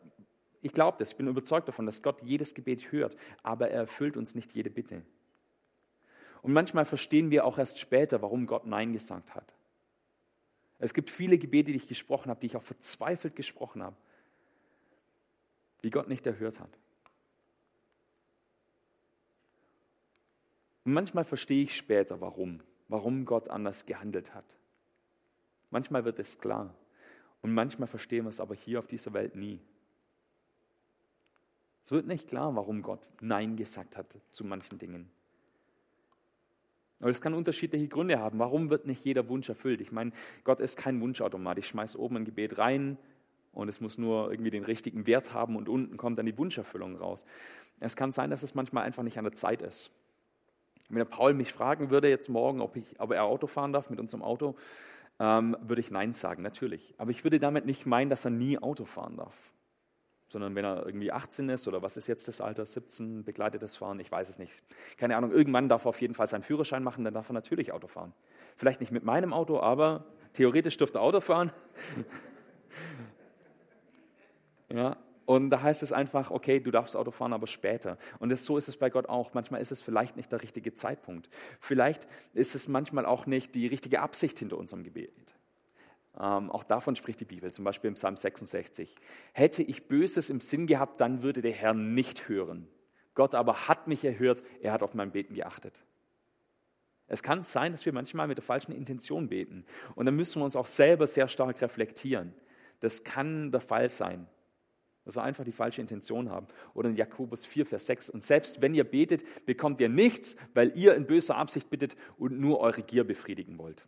ich 0.62 0.74
glaube 0.74 0.98
das, 0.98 1.12
ich 1.12 1.18
bin 1.18 1.28
überzeugt 1.28 1.68
davon, 1.68 1.86
dass 1.86 2.02
Gott 2.02 2.22
jedes 2.24 2.54
Gebet 2.54 2.92
hört, 2.92 3.15
aber 3.44 3.70
er 3.70 3.82
erfüllt 3.82 4.18
uns 4.18 4.34
nicht 4.34 4.54
jede 4.54 4.70
Bitte. 4.70 5.04
Und 6.42 6.54
manchmal 6.54 6.86
verstehen 6.86 7.32
wir 7.32 7.46
auch 7.46 7.58
erst 7.58 7.80
später, 7.80 8.22
warum 8.22 8.48
Gott 8.48 8.65
Nein 8.65 8.94
gesagt 8.94 9.36
hat. 9.36 9.54
Es 10.80 10.94
gibt 10.94 11.10
viele 11.10 11.38
Gebete, 11.38 11.72
die 11.72 11.78
ich 11.78 11.88
gesprochen 11.88 12.30
habe, 12.30 12.39
die 12.39 12.48
ich 12.48 12.56
auch 12.56 12.63
verzweifelt 12.63 13.36
gesprochen 13.36 13.84
habe, 13.84 13.98
die 15.84 15.89
Gott 15.89 16.08
nicht 16.08 16.26
erhört 16.26 16.60
hat. 16.60 16.70
Und 20.86 20.94
manchmal 20.94 21.24
verstehe 21.24 21.63
ich 21.63 21.76
später, 21.76 22.22
warum, 22.22 22.62
warum 22.88 23.26
Gott 23.26 23.50
anders 23.50 23.86
gehandelt 23.86 24.34
hat. 24.34 24.46
Manchmal 25.72 26.06
wird 26.06 26.20
es 26.20 26.39
klar. 26.39 26.74
Und 27.42 27.54
manchmal 27.54 27.88
verstehen 27.88 28.26
wir 28.26 28.30
es 28.30 28.39
aber 28.39 28.56
hier 28.56 28.80
auf 28.80 28.88
dieser 28.88 29.13
Welt 29.13 29.36
nie. 29.36 29.62
Es 31.86 31.92
wird 31.92 32.08
nicht 32.08 32.28
klar, 32.28 32.56
warum 32.56 32.82
Gott 32.82 33.02
Nein 33.22 33.56
gesagt 33.56 33.98
hat 33.98 34.20
zu 34.32 34.46
manchen 34.46 34.78
Dingen. 34.78 35.10
Aber 37.00 37.10
es 37.10 37.22
kann 37.22 37.34
unterschiedliche 37.34 37.88
Gründe 37.88 38.20
haben. 38.20 38.39
Warum 38.39 38.70
wird 38.70 38.86
nicht 38.86 39.04
jeder 39.06 39.28
Wunsch 39.30 39.48
erfüllt? 39.48 39.80
Ich 39.80 39.92
meine, 39.92 40.12
Gott 40.44 40.60
ist 40.60 40.78
kein 40.78 41.00
Wunschautomat. 41.00 41.58
Ich 41.58 41.68
schmeiße 41.68 42.00
oben 42.00 42.18
ein 42.18 42.26
Gebet 42.26 42.58
rein 42.58 42.98
und 43.54 43.70
es 43.70 43.80
muss 43.80 43.98
nur 43.98 44.30
irgendwie 44.32 44.52
den 44.52 44.65
richtigen 44.65 45.08
Wert 45.08 45.34
haben 45.34 45.56
und 45.56 45.70
unten 45.70 45.98
kommt 45.98 46.20
dann 46.20 46.26
die 46.26 46.38
Wunscherfüllung 46.38 46.98
raus. 46.98 47.26
Es 47.80 47.96
kann 47.96 48.12
sein, 48.12 48.30
dass 48.30 48.44
es 48.44 48.54
manchmal 48.54 48.84
einfach 48.84 49.04
nicht 49.04 49.18
an 49.18 49.24
der 49.24 49.34
Zeit 49.34 49.62
ist. 49.62 49.92
Wenn 50.89 50.97
der 50.97 51.06
Paul 51.06 51.34
mich 51.34 51.54
fragen 51.54 51.91
würde 51.91 52.10
jetzt 52.10 52.30
morgen, 52.30 52.62
ob, 52.62 52.75
ich, 52.75 52.99
ob 52.99 53.12
er 53.12 53.23
Auto 53.23 53.47
fahren 53.47 53.71
darf 53.71 53.89
mit 53.89 53.99
unserem 53.99 54.23
Auto, 54.23 54.56
ähm, 55.19 55.56
würde 55.62 55.82
ich 55.82 55.91
Nein 55.91 56.13
sagen, 56.13 56.41
natürlich. 56.41 56.95
Aber 56.97 57.12
ich 57.12 57.23
würde 57.23 57.39
damit 57.39 57.65
nicht 57.65 57.86
meinen, 57.86 58.10
dass 58.10 58.25
er 58.25 58.32
nie 58.32 58.58
Auto 58.58 58.86
fahren 58.86 59.17
darf. 59.17 59.36
Sondern 60.28 60.56
wenn 60.56 60.65
er 60.65 60.86
irgendwie 60.86 61.12
18 61.12 61.49
ist 61.49 61.67
oder 61.67 61.82
was 61.82 61.97
ist 61.97 62.08
jetzt 62.08 62.28
das 62.28 62.41
Alter, 62.41 62.65
17, 62.65 63.23
begleitetes 63.23 63.75
Fahren, 63.75 63.99
ich 63.99 64.12
weiß 64.12 64.30
es 64.30 64.39
nicht. 64.39 64.63
Keine 64.97 65.15
Ahnung, 65.15 65.32
irgendwann 65.32 65.69
darf 65.69 65.86
er 65.86 65.89
auf 65.89 66.02
jeden 66.02 66.13
Fall 66.13 66.28
seinen 66.28 66.43
Führerschein 66.43 66.84
machen, 66.84 67.04
dann 67.04 67.13
darf 67.13 67.30
er 67.30 67.34
natürlich 67.34 67.71
Auto 67.71 67.88
fahren. 67.88 68.13
Vielleicht 68.56 68.80
nicht 68.80 68.91
mit 68.91 69.04
meinem 69.04 69.34
Auto, 69.34 69.60
aber 69.60 70.06
theoretisch 70.34 70.78
dürfte 70.78 70.99
er 70.99 71.02
Auto 71.02 71.21
fahren. 71.21 71.52
ja, 74.69 74.97
und 75.30 75.52
da 75.52 75.62
heißt 75.62 75.84
es 75.84 75.94
einfach, 75.94 76.32
okay, 76.32 76.60
du 76.60 76.72
darfst 76.72 76.96
Auto 76.96 77.12
fahren, 77.12 77.34
aber 77.34 77.46
später. 77.46 78.00
Und 78.18 78.30
das, 78.30 78.44
so 78.44 78.58
ist 78.58 78.68
es 78.68 78.78
bei 78.78 78.89
Gott 78.89 79.08
auch. 79.08 79.36
Manchmal 79.36 79.62
ist 79.62 79.72
es 79.72 79.80
vielleicht 79.80 80.18
nicht 80.18 80.32
der 80.32 80.42
richtige 80.42 80.74
Zeitpunkt. 80.74 81.30
Vielleicht 81.60 82.08
ist 82.34 82.56
es 82.56 82.68
manchmal 82.68 83.06
auch 83.06 83.28
nicht 83.28 83.54
die 83.54 83.68
richtige 83.68 84.02
Absicht 84.02 84.39
hinter 84.39 84.58
unserem 84.58 84.84
Gebet. 84.84 85.36
Ähm, 86.20 86.50
auch 86.50 86.63
davon 86.63 86.96
spricht 86.96 87.20
die 87.20 87.26
Bibel, 87.26 87.54
zum 87.54 87.63
Beispiel 87.63 87.89
im 87.89 87.94
Psalm 87.94 88.15
66. 88.15 88.96
Hätte 89.32 89.62
ich 89.62 89.88
Böses 89.88 90.32
im 90.32 90.39
Sinn 90.39 90.65
gehabt, 90.65 91.00
dann 91.00 91.22
würde 91.22 91.44
der 91.44 91.54
Herr 91.54 91.76
nicht 91.76 92.28
hören. 92.28 92.68
Gott 93.13 93.36
aber 93.36 93.68
hat 93.68 93.88
mich 93.88 94.04
erhört, 94.04 94.42
er 94.63 94.72
hat 94.72 94.82
auf 94.82 94.96
mein 94.96 95.12
Beten 95.12 95.36
geachtet. 95.36 95.80
Es 97.06 97.22
kann 97.22 97.44
sein, 97.44 97.74
dass 97.74 97.86
wir 97.86 97.94
manchmal 97.94 98.28
mit 98.28 98.39
der 98.39 98.44
falschen 98.44 98.72
Intention 98.72 99.30
beten. 99.30 99.63
Und 99.94 100.08
dann 100.08 100.15
müssen 100.15 100.42
wir 100.42 100.46
uns 100.46 100.56
auch 100.56 100.65
selber 100.65 101.06
sehr 101.06 101.28
stark 101.28 101.62
reflektieren. 101.62 102.34
Das 102.80 103.04
kann 103.04 103.52
der 103.52 103.62
Fall 103.62 103.89
sein 103.89 104.26
dass 105.10 105.15
wir 105.15 105.24
einfach 105.24 105.43
die 105.43 105.52
falsche 105.52 105.82
Intention 105.82 106.30
haben. 106.30 106.45
Oder 106.76 106.89
in 106.89 106.95
Jakobus 106.95 107.43
4, 107.43 107.65
Vers 107.65 107.88
6. 107.88 108.12
Und 108.12 108.24
selbst 108.24 108.62
wenn 108.62 108.76
ihr 108.76 108.84
betet, 108.84 109.24
bekommt 109.48 109.82
ihr 109.82 109.89
nichts, 109.89 110.36
weil 110.54 110.78
ihr 110.78 110.93
in 110.93 111.08
böser 111.08 111.36
Absicht 111.36 111.72
bittet 111.72 111.95
und 112.19 112.39
nur 112.39 112.60
eure 112.60 112.84
Gier 112.84 113.04
befriedigen 113.04 113.58
wollt. 113.58 113.88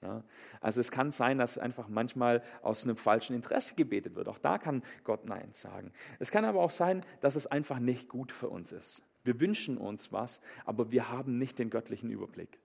Ja? 0.00 0.24
Also 0.62 0.80
es 0.80 0.90
kann 0.90 1.10
sein, 1.10 1.36
dass 1.36 1.58
einfach 1.58 1.88
manchmal 1.88 2.42
aus 2.62 2.82
einem 2.82 2.96
falschen 2.96 3.36
Interesse 3.36 3.74
gebetet 3.74 4.14
wird. 4.14 4.26
Auch 4.26 4.38
da 4.38 4.56
kann 4.56 4.82
Gott 5.04 5.28
Nein 5.28 5.50
sagen. 5.52 5.92
Es 6.18 6.30
kann 6.30 6.46
aber 6.46 6.60
auch 6.60 6.70
sein, 6.70 7.02
dass 7.20 7.36
es 7.36 7.46
einfach 7.46 7.78
nicht 7.78 8.08
gut 8.08 8.32
für 8.32 8.48
uns 8.48 8.72
ist. 8.72 9.02
Wir 9.24 9.38
wünschen 9.38 9.76
uns 9.76 10.12
was, 10.12 10.40
aber 10.64 10.90
wir 10.90 11.10
haben 11.10 11.36
nicht 11.36 11.58
den 11.58 11.68
göttlichen 11.68 12.08
Überblick. 12.08 12.58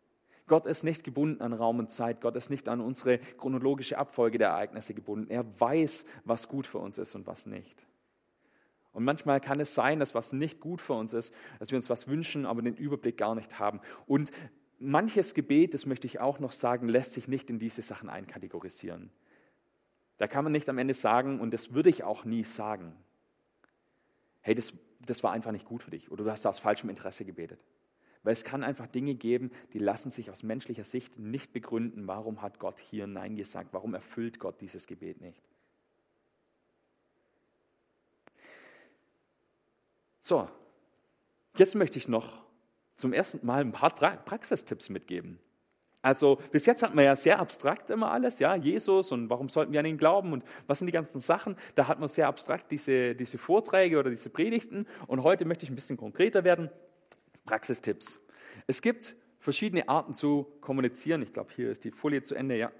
Gott 0.47 0.65
ist 0.65 0.83
nicht 0.83 1.03
gebunden 1.03 1.41
an 1.41 1.53
Raum 1.53 1.79
und 1.79 1.91
Zeit. 1.91 2.21
Gott 2.21 2.36
ist 2.36 2.49
nicht 2.49 2.69
an 2.69 2.81
unsere 2.81 3.19
chronologische 3.19 3.97
Abfolge 3.97 4.38
der 4.38 4.49
Ereignisse 4.49 4.93
gebunden. 4.93 5.29
Er 5.29 5.45
weiß, 5.60 6.05
was 6.23 6.47
gut 6.47 6.65
für 6.65 6.79
uns 6.79 6.97
ist 6.97 7.15
und 7.15 7.27
was 7.27 7.45
nicht. 7.45 7.86
Und 8.93 9.03
manchmal 9.03 9.41
kann 9.41 9.60
es 9.60 9.75
sein, 9.75 9.99
dass 9.99 10.15
was 10.15 10.33
nicht 10.33 10.60
gut 10.60 10.81
für 10.81 10.93
uns 10.93 11.13
ist, 11.13 11.33
dass 11.60 11.71
wir 11.71 11.77
uns 11.77 11.89
was 11.89 12.07
wünschen, 12.07 12.45
aber 12.45 12.62
den 12.62 12.75
Überblick 12.75 13.17
gar 13.17 13.36
nicht 13.36 13.60
haben. 13.60 13.81
Und 14.07 14.31
manches 14.79 15.33
Gebet, 15.33 15.73
das 15.73 15.86
möchte 15.86 16.07
ich 16.07 16.19
auch 16.19 16.39
noch 16.39 16.51
sagen, 16.51 16.88
lässt 16.88 17.12
sich 17.12 17.27
nicht 17.27 17.49
in 17.49 17.60
diese 17.60 17.81
Sachen 17.81 18.10
einkategorisieren. 18.10 19.12
Da 20.17 20.27
kann 20.27 20.43
man 20.43 20.51
nicht 20.51 20.67
am 20.69 20.77
Ende 20.77 20.93
sagen, 20.93 21.39
und 21.39 21.53
das 21.53 21.73
würde 21.73 21.89
ich 21.89 22.03
auch 22.03 22.25
nie 22.25 22.43
sagen, 22.43 22.95
hey, 24.41 24.55
das, 24.55 24.73
das 25.05 25.23
war 25.23 25.31
einfach 25.31 25.51
nicht 25.51 25.65
gut 25.65 25.83
für 25.83 25.91
dich 25.91 26.10
oder 26.10 26.23
du 26.23 26.31
hast 26.31 26.47
aus 26.47 26.57
falschem 26.57 26.89
Interesse 26.89 27.25
gebetet. 27.25 27.60
Weil 28.28 28.34
es 28.34 28.44
kann 28.44 28.62
einfach 28.62 28.88
Dinge 28.88 29.16
geben, 29.16 29.52
die 29.72 29.80
lassen 29.80 30.12
sich 30.12 30.30
aus 30.30 30.44
menschlicher 30.44 30.84
Sicht 30.84 31.18
nicht 31.18 31.54
begründen. 31.54 32.08
Warum 32.08 32.42
hat 32.42 32.60
Gott 32.60 32.78
hier 32.78 33.08
Nein 33.08 33.38
gesagt? 33.38 33.70
Warum 33.72 33.94
erfüllt 33.94 34.38
Gott 34.38 34.60
dieses 34.60 34.86
Gebet 34.86 35.22
nicht? 35.22 35.42
So, 40.20 40.50
jetzt 41.56 41.76
möchte 41.76 41.98
ich 42.00 42.10
noch 42.10 42.44
zum 42.98 43.13
ersten 43.13 43.46
Mal 43.46 43.62
ein 43.62 43.72
paar 43.72 43.92
Praxistipps 43.96 44.90
mitgeben. 44.90 45.40
Also 46.02 46.38
bis 46.52 46.66
jetzt 46.66 46.84
hat 46.84 46.96
man 46.96 47.06
ja 47.06 47.16
sehr 47.16 47.40
abstrakt 47.40 47.90
immer 47.92 48.12
alles, 48.12 48.40
ja, 48.40 48.56
Jesus 48.56 49.13
und 49.13 49.30
warum 49.30 49.48
sollten 49.48 49.72
wir 49.72 49.80
an 49.80 49.86
ihn 49.86 49.98
glauben 49.98 50.34
und 50.34 50.44
was 50.68 50.80
sind 50.80 50.88
die 50.88 50.94
ganzen 50.94 51.22
Sachen. 51.22 51.56
Da 51.76 51.88
hat 51.88 52.02
man 52.02 52.10
sehr 52.10 52.28
abstrakt 52.28 52.74
diese, 52.74 53.16
diese 53.16 53.38
Vorträge 53.38 53.98
oder 53.98 54.10
diese 54.10 54.30
Predigten 54.30 54.86
und 55.08 55.24
heute 55.24 55.46
möchte 55.46 55.63
ich 55.63 55.72
ein 55.72 55.76
bisschen 55.76 55.96
konkreter 55.96 56.44
werden. 56.44 56.70
Praxistipps. 57.47 58.19
Es 58.67 58.83
gibt 58.83 59.15
verschiedene 59.39 59.89
Arten 59.89 60.13
zu 60.13 60.45
kommunizieren. 60.62 61.23
Ich 61.23 61.33
glaube, 61.33 61.51
hier 61.55 61.71
ist 61.71 61.83
die 61.83 61.91
Folie 61.91 62.21
zu 62.21 62.36
Ende, 62.36 62.57
ja. 62.57 62.71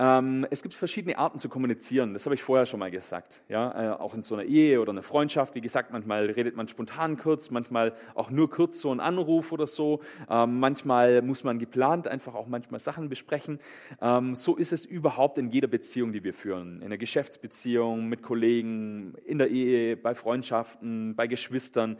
Ähm, 0.00 0.46
es 0.50 0.62
gibt 0.62 0.74
verschiedene 0.74 1.18
Arten 1.18 1.40
zu 1.40 1.48
kommunizieren, 1.48 2.12
das 2.12 2.24
habe 2.24 2.34
ich 2.36 2.42
vorher 2.42 2.66
schon 2.66 2.78
mal 2.78 2.90
gesagt. 2.90 3.42
Ja? 3.48 3.94
Äh, 3.96 3.96
auch 3.98 4.14
in 4.14 4.22
so 4.22 4.36
einer 4.36 4.44
Ehe 4.44 4.80
oder 4.80 4.90
einer 4.92 5.02
Freundschaft, 5.02 5.56
wie 5.56 5.60
gesagt, 5.60 5.92
manchmal 5.92 6.26
redet 6.26 6.54
man 6.54 6.68
spontan 6.68 7.16
kurz, 7.16 7.50
manchmal 7.50 7.92
auch 8.14 8.30
nur 8.30 8.48
kurz 8.48 8.80
so 8.80 8.92
ein 8.92 9.00
Anruf 9.00 9.50
oder 9.50 9.66
so. 9.66 10.00
Ähm, 10.30 10.60
manchmal 10.60 11.20
muss 11.22 11.42
man 11.42 11.58
geplant 11.58 12.06
einfach 12.06 12.36
auch 12.36 12.46
manchmal 12.46 12.78
Sachen 12.78 13.08
besprechen. 13.08 13.58
Ähm, 14.00 14.36
so 14.36 14.54
ist 14.54 14.72
es 14.72 14.84
überhaupt 14.84 15.36
in 15.36 15.50
jeder 15.50 15.66
Beziehung, 15.66 16.12
die 16.12 16.22
wir 16.22 16.32
führen. 16.32 16.76
In 16.76 16.84
einer 16.84 16.98
Geschäftsbeziehung, 16.98 18.08
mit 18.08 18.22
Kollegen, 18.22 19.14
in 19.24 19.38
der 19.38 19.48
Ehe, 19.48 19.96
bei 19.96 20.14
Freundschaften, 20.14 21.16
bei 21.16 21.26
Geschwistern. 21.26 21.96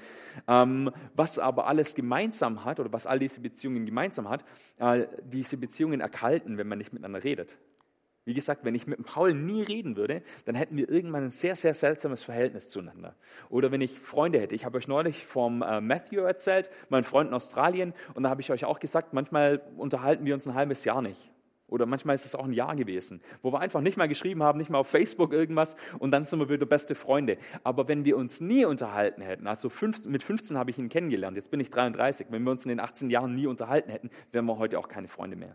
Ähm, 0.46 0.92
was 1.16 1.40
aber 1.40 1.66
alles 1.66 1.96
gemeinsam 1.96 2.64
hat 2.64 2.78
oder 2.78 2.92
was 2.92 3.08
all 3.08 3.18
diese 3.18 3.40
Beziehungen 3.40 3.86
gemeinsam 3.86 4.28
hat, 4.28 4.44
äh, 4.78 5.06
diese 5.24 5.56
Beziehungen 5.56 6.00
erkalten, 6.00 6.58
wenn 6.58 6.68
man 6.68 6.78
nicht 6.78 6.92
miteinander 6.92 7.24
redet. 7.24 7.58
Wie 8.28 8.34
gesagt, 8.34 8.62
wenn 8.62 8.74
ich 8.74 8.86
mit 8.86 9.02
Paul 9.06 9.32
nie 9.32 9.62
reden 9.62 9.96
würde, 9.96 10.20
dann 10.44 10.54
hätten 10.54 10.76
wir 10.76 10.90
irgendwann 10.90 11.24
ein 11.24 11.30
sehr, 11.30 11.56
sehr 11.56 11.72
seltsames 11.72 12.22
Verhältnis 12.22 12.68
zueinander. 12.68 13.14
Oder 13.48 13.72
wenn 13.72 13.80
ich 13.80 13.98
Freunde 13.98 14.38
hätte. 14.38 14.54
Ich 14.54 14.66
habe 14.66 14.76
euch 14.76 14.86
neulich 14.86 15.24
vom 15.24 15.62
äh, 15.62 15.80
Matthew 15.80 16.20
erzählt, 16.20 16.68
mein 16.90 17.04
Freund 17.04 17.30
in 17.30 17.34
Australien, 17.34 17.94
und 18.12 18.24
da 18.24 18.28
habe 18.28 18.42
ich 18.42 18.52
euch 18.52 18.66
auch 18.66 18.80
gesagt, 18.80 19.14
manchmal 19.14 19.62
unterhalten 19.78 20.26
wir 20.26 20.34
uns 20.34 20.46
ein 20.46 20.52
halbes 20.52 20.84
Jahr 20.84 21.00
nicht. 21.00 21.32
Oder 21.68 21.86
manchmal 21.86 22.16
ist 22.16 22.26
es 22.26 22.34
auch 22.34 22.44
ein 22.44 22.52
Jahr 22.52 22.76
gewesen, 22.76 23.22
wo 23.40 23.50
wir 23.50 23.60
einfach 23.60 23.80
nicht 23.80 23.96
mal 23.96 24.08
geschrieben 24.08 24.42
haben, 24.42 24.58
nicht 24.58 24.68
mal 24.68 24.76
auf 24.76 24.88
Facebook 24.88 25.32
irgendwas 25.32 25.74
und 25.98 26.10
dann 26.10 26.26
sind 26.26 26.38
wir 26.38 26.50
wieder 26.50 26.66
beste 26.66 26.94
Freunde. 26.94 27.38
Aber 27.64 27.88
wenn 27.88 28.04
wir 28.04 28.18
uns 28.18 28.42
nie 28.42 28.66
unterhalten 28.66 29.22
hätten, 29.22 29.46
also 29.46 29.70
fünf, 29.70 30.04
mit 30.04 30.22
15 30.22 30.58
habe 30.58 30.70
ich 30.70 30.76
ihn 30.76 30.90
kennengelernt, 30.90 31.38
jetzt 31.38 31.50
bin 31.50 31.60
ich 31.60 31.70
33, 31.70 32.26
wenn 32.28 32.42
wir 32.42 32.50
uns 32.50 32.66
in 32.66 32.68
den 32.68 32.80
18 32.80 33.08
Jahren 33.08 33.34
nie 33.34 33.46
unterhalten 33.46 33.90
hätten, 33.90 34.10
wären 34.32 34.44
wir 34.44 34.58
heute 34.58 34.78
auch 34.78 34.88
keine 34.88 35.08
Freunde 35.08 35.36
mehr. 35.36 35.54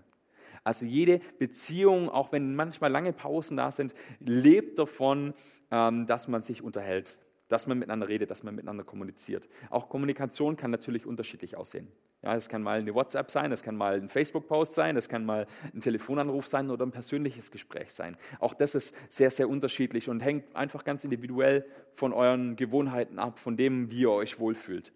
Also 0.64 0.86
jede 0.86 1.20
Beziehung, 1.40 2.10
auch 2.10 2.32
wenn 2.32 2.56
manchmal 2.56 2.92
lange 2.92 3.14
Pausen 3.14 3.58
da 3.58 3.72
sind, 3.72 3.94
lebt 4.20 4.80
davon, 4.80 5.34
ähm, 5.72 6.08
dass 6.08 6.28
man 6.28 6.44
sich 6.44 6.62
unterhält, 6.62 7.20
dass 7.50 7.68
man 7.68 7.78
miteinander 7.78 8.08
redet, 8.08 8.32
dass 8.32 8.44
man 8.44 8.56
miteinander 8.56 8.84
kommuniziert. 8.84 9.50
Auch 9.70 9.90
Kommunikation 9.90 10.56
kann 10.56 10.72
natürlich 10.72 11.06
unterschiedlich 11.06 11.58
aussehen. 11.58 11.88
Ja, 12.22 12.36
es 12.36 12.48
kann 12.48 12.64
mal 12.64 12.80
eine 12.80 12.96
WhatsApp 12.96 13.30
sein, 13.30 13.52
es 13.52 13.64
kann 13.64 13.76
mal 13.76 13.96
ein 13.96 14.08
Facebook-Post 14.08 14.76
sein, 14.76 14.96
es 14.96 15.10
kann 15.10 15.26
mal 15.26 15.46
ein 15.74 15.82
Telefonanruf 15.82 16.48
sein 16.48 16.70
oder 16.70 16.86
ein 16.86 16.92
persönliches 16.92 17.52
Gespräch 17.52 17.92
sein. 17.92 18.16
Auch 18.40 18.54
das 18.54 18.76
ist 18.76 18.96
sehr, 19.10 19.30
sehr 19.30 19.50
unterschiedlich 19.50 20.08
und 20.08 20.22
hängt 20.22 20.56
einfach 20.56 20.86
ganz 20.86 21.04
individuell 21.04 21.66
von 21.92 22.14
euren 22.14 22.56
Gewohnheiten 22.56 23.20
ab, 23.20 23.40
von 23.40 23.58
dem, 23.58 23.92
wie 23.92 24.02
ihr 24.02 24.12
euch 24.12 24.40
wohlfühlt. 24.40 24.94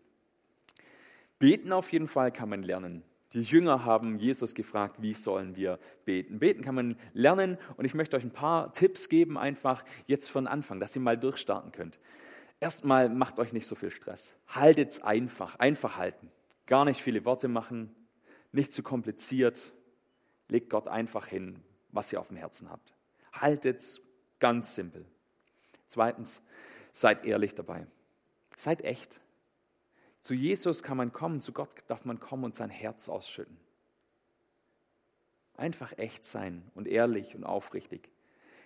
Beten 1.38 1.74
auf 1.74 1.92
jeden 1.92 2.08
Fall 2.08 2.32
kann 2.32 2.48
man 2.48 2.64
lernen. 2.64 3.04
Die 3.34 3.42
Jünger 3.42 3.84
haben 3.84 4.20
Jesus 4.20 4.56
gefragt, 4.56 5.02
wie 5.02 5.14
sollen 5.14 5.56
wir 5.56 5.80
beten? 6.06 6.40
Beten 6.40 6.62
kann 6.62 6.76
man 6.76 6.98
lernen 7.14 7.58
und 7.76 7.86
ich 7.86 7.94
möchte 7.94 8.16
euch 8.16 8.24
ein 8.24 8.32
paar 8.32 8.72
Tipps 8.72 9.10
geben, 9.10 9.38
einfach 9.38 9.84
jetzt 10.06 10.30
von 10.30 10.48
Anfang, 10.48 10.80
dass 10.80 10.96
ihr 10.96 11.02
mal 11.02 11.18
durchstarten 11.18 11.72
könnt. 11.72 12.00
Erstmal 12.60 13.10
macht 13.10 13.40
euch 13.40 13.54
nicht 13.54 13.68
so 13.68 13.76
viel 13.76 13.92
Stress. 13.92 14.34
Haltet 14.48 14.92
es 14.92 15.02
einfach, 15.02 15.56
einfach 15.60 15.98
halten. 15.98 16.32
Gar 16.66 16.86
nicht 16.86 17.02
viele 17.02 17.26
Worte 17.26 17.48
machen, 17.48 17.94
nicht 18.52 18.74
zu 18.74 18.82
kompliziert. 18.82 19.74
Legt 20.48 20.70
Gott 20.70 20.88
einfach 20.88 21.28
hin, 21.28 21.60
was 21.92 22.12
ihr 22.14 22.20
auf 22.20 22.30
dem 22.30 22.38
Herzen 22.38 22.70
habt. 22.70 22.94
Haltet 23.34 23.80
es 23.80 24.02
ganz 24.40 24.76
simpel. 24.76 25.06
Zweitens, 25.90 26.42
seid 26.92 27.26
ehrlich 27.26 27.54
dabei. 27.54 27.86
Seid 28.56 28.84
echt. 28.84 29.20
Zu 30.28 30.34
Jesus 30.34 30.84
kann 30.84 30.98
man 30.98 31.14
kommen, 31.14 31.40
zu 31.40 31.54
Gott 31.54 31.70
darf 31.88 32.04
man 32.04 32.20
kommen 32.20 32.44
und 32.44 32.54
sein 32.54 32.70
Herz 32.70 33.08
ausschütten. 33.08 33.56
Einfach 35.56 35.98
echt 35.98 36.26
sein 36.26 36.70
und 36.76 36.86
ehrlich 36.86 37.34
und 37.34 37.46
aufrichtig. 37.46 38.10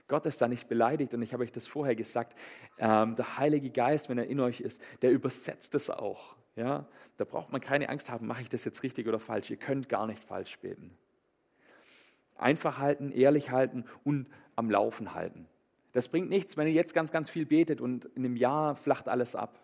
Gott 0.07 0.25
ist 0.25 0.41
da 0.41 0.47
nicht 0.47 0.67
beleidigt 0.69 1.13
und 1.13 1.21
ich 1.21 1.33
habe 1.33 1.43
euch 1.43 1.51
das 1.51 1.67
vorher 1.67 1.95
gesagt. 1.95 2.35
Ähm, 2.79 3.15
der 3.15 3.37
Heilige 3.37 3.69
Geist, 3.69 4.09
wenn 4.09 4.17
er 4.17 4.25
in 4.25 4.39
euch 4.39 4.59
ist, 4.59 4.81
der 5.03 5.11
übersetzt 5.11 5.75
es 5.75 5.91
auch. 5.91 6.35
Ja? 6.55 6.87
Da 7.17 7.25
braucht 7.25 7.51
man 7.51 7.61
keine 7.61 7.89
Angst 7.89 8.09
haben, 8.09 8.25
mache 8.25 8.41
ich 8.41 8.49
das 8.49 8.65
jetzt 8.65 8.81
richtig 8.81 9.07
oder 9.07 9.19
falsch. 9.19 9.51
Ihr 9.51 9.57
könnt 9.57 9.87
gar 9.87 10.07
nicht 10.07 10.23
falsch 10.23 10.57
beten. 10.61 10.97
Einfach 12.37 12.79
halten, 12.79 13.11
ehrlich 13.11 13.51
halten 13.51 13.85
und 14.03 14.25
am 14.55 14.71
Laufen 14.71 15.13
halten. 15.13 15.47
Das 15.91 16.07
bringt 16.07 16.31
nichts, 16.31 16.57
wenn 16.57 16.65
ihr 16.65 16.73
jetzt 16.73 16.95
ganz, 16.95 17.11
ganz 17.11 17.29
viel 17.29 17.45
betet 17.45 17.81
und 17.81 18.05
in 18.15 18.25
einem 18.25 18.35
Jahr 18.35 18.75
flacht 18.75 19.07
alles 19.07 19.35
ab. 19.35 19.59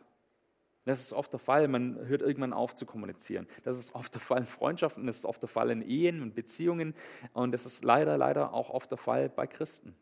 Das 0.87 1.01
ist 1.01 1.11
oft 1.11 1.33
der 1.33 1.39
Fall, 1.39 1.67
man 1.67 2.07
hört 2.07 2.21
irgendwann 2.21 2.53
auf 2.53 2.73
zu 2.73 2.85
kommunizieren. 2.85 3.45
Das 3.63 3.77
ist 3.77 3.93
oft 3.93 4.13
der 4.13 4.21
Fall 4.21 4.39
in 4.39 4.45
Freundschaften, 4.45 5.05
das 5.05 5.17
ist 5.17 5.25
oft 5.25 5.41
der 5.41 5.49
Fall 5.49 5.69
in 5.69 5.81
Ehen 5.81 6.21
und 6.21 6.33
Beziehungen 6.33 6.95
und 7.33 7.51
das 7.51 7.65
ist 7.65 7.83
leider, 7.83 8.17
leider 8.17 8.53
auch 8.53 8.69
oft 8.69 8.89
der 8.89 8.97
Fall 8.97 9.27
bei 9.27 9.47
Christen. 9.47 9.95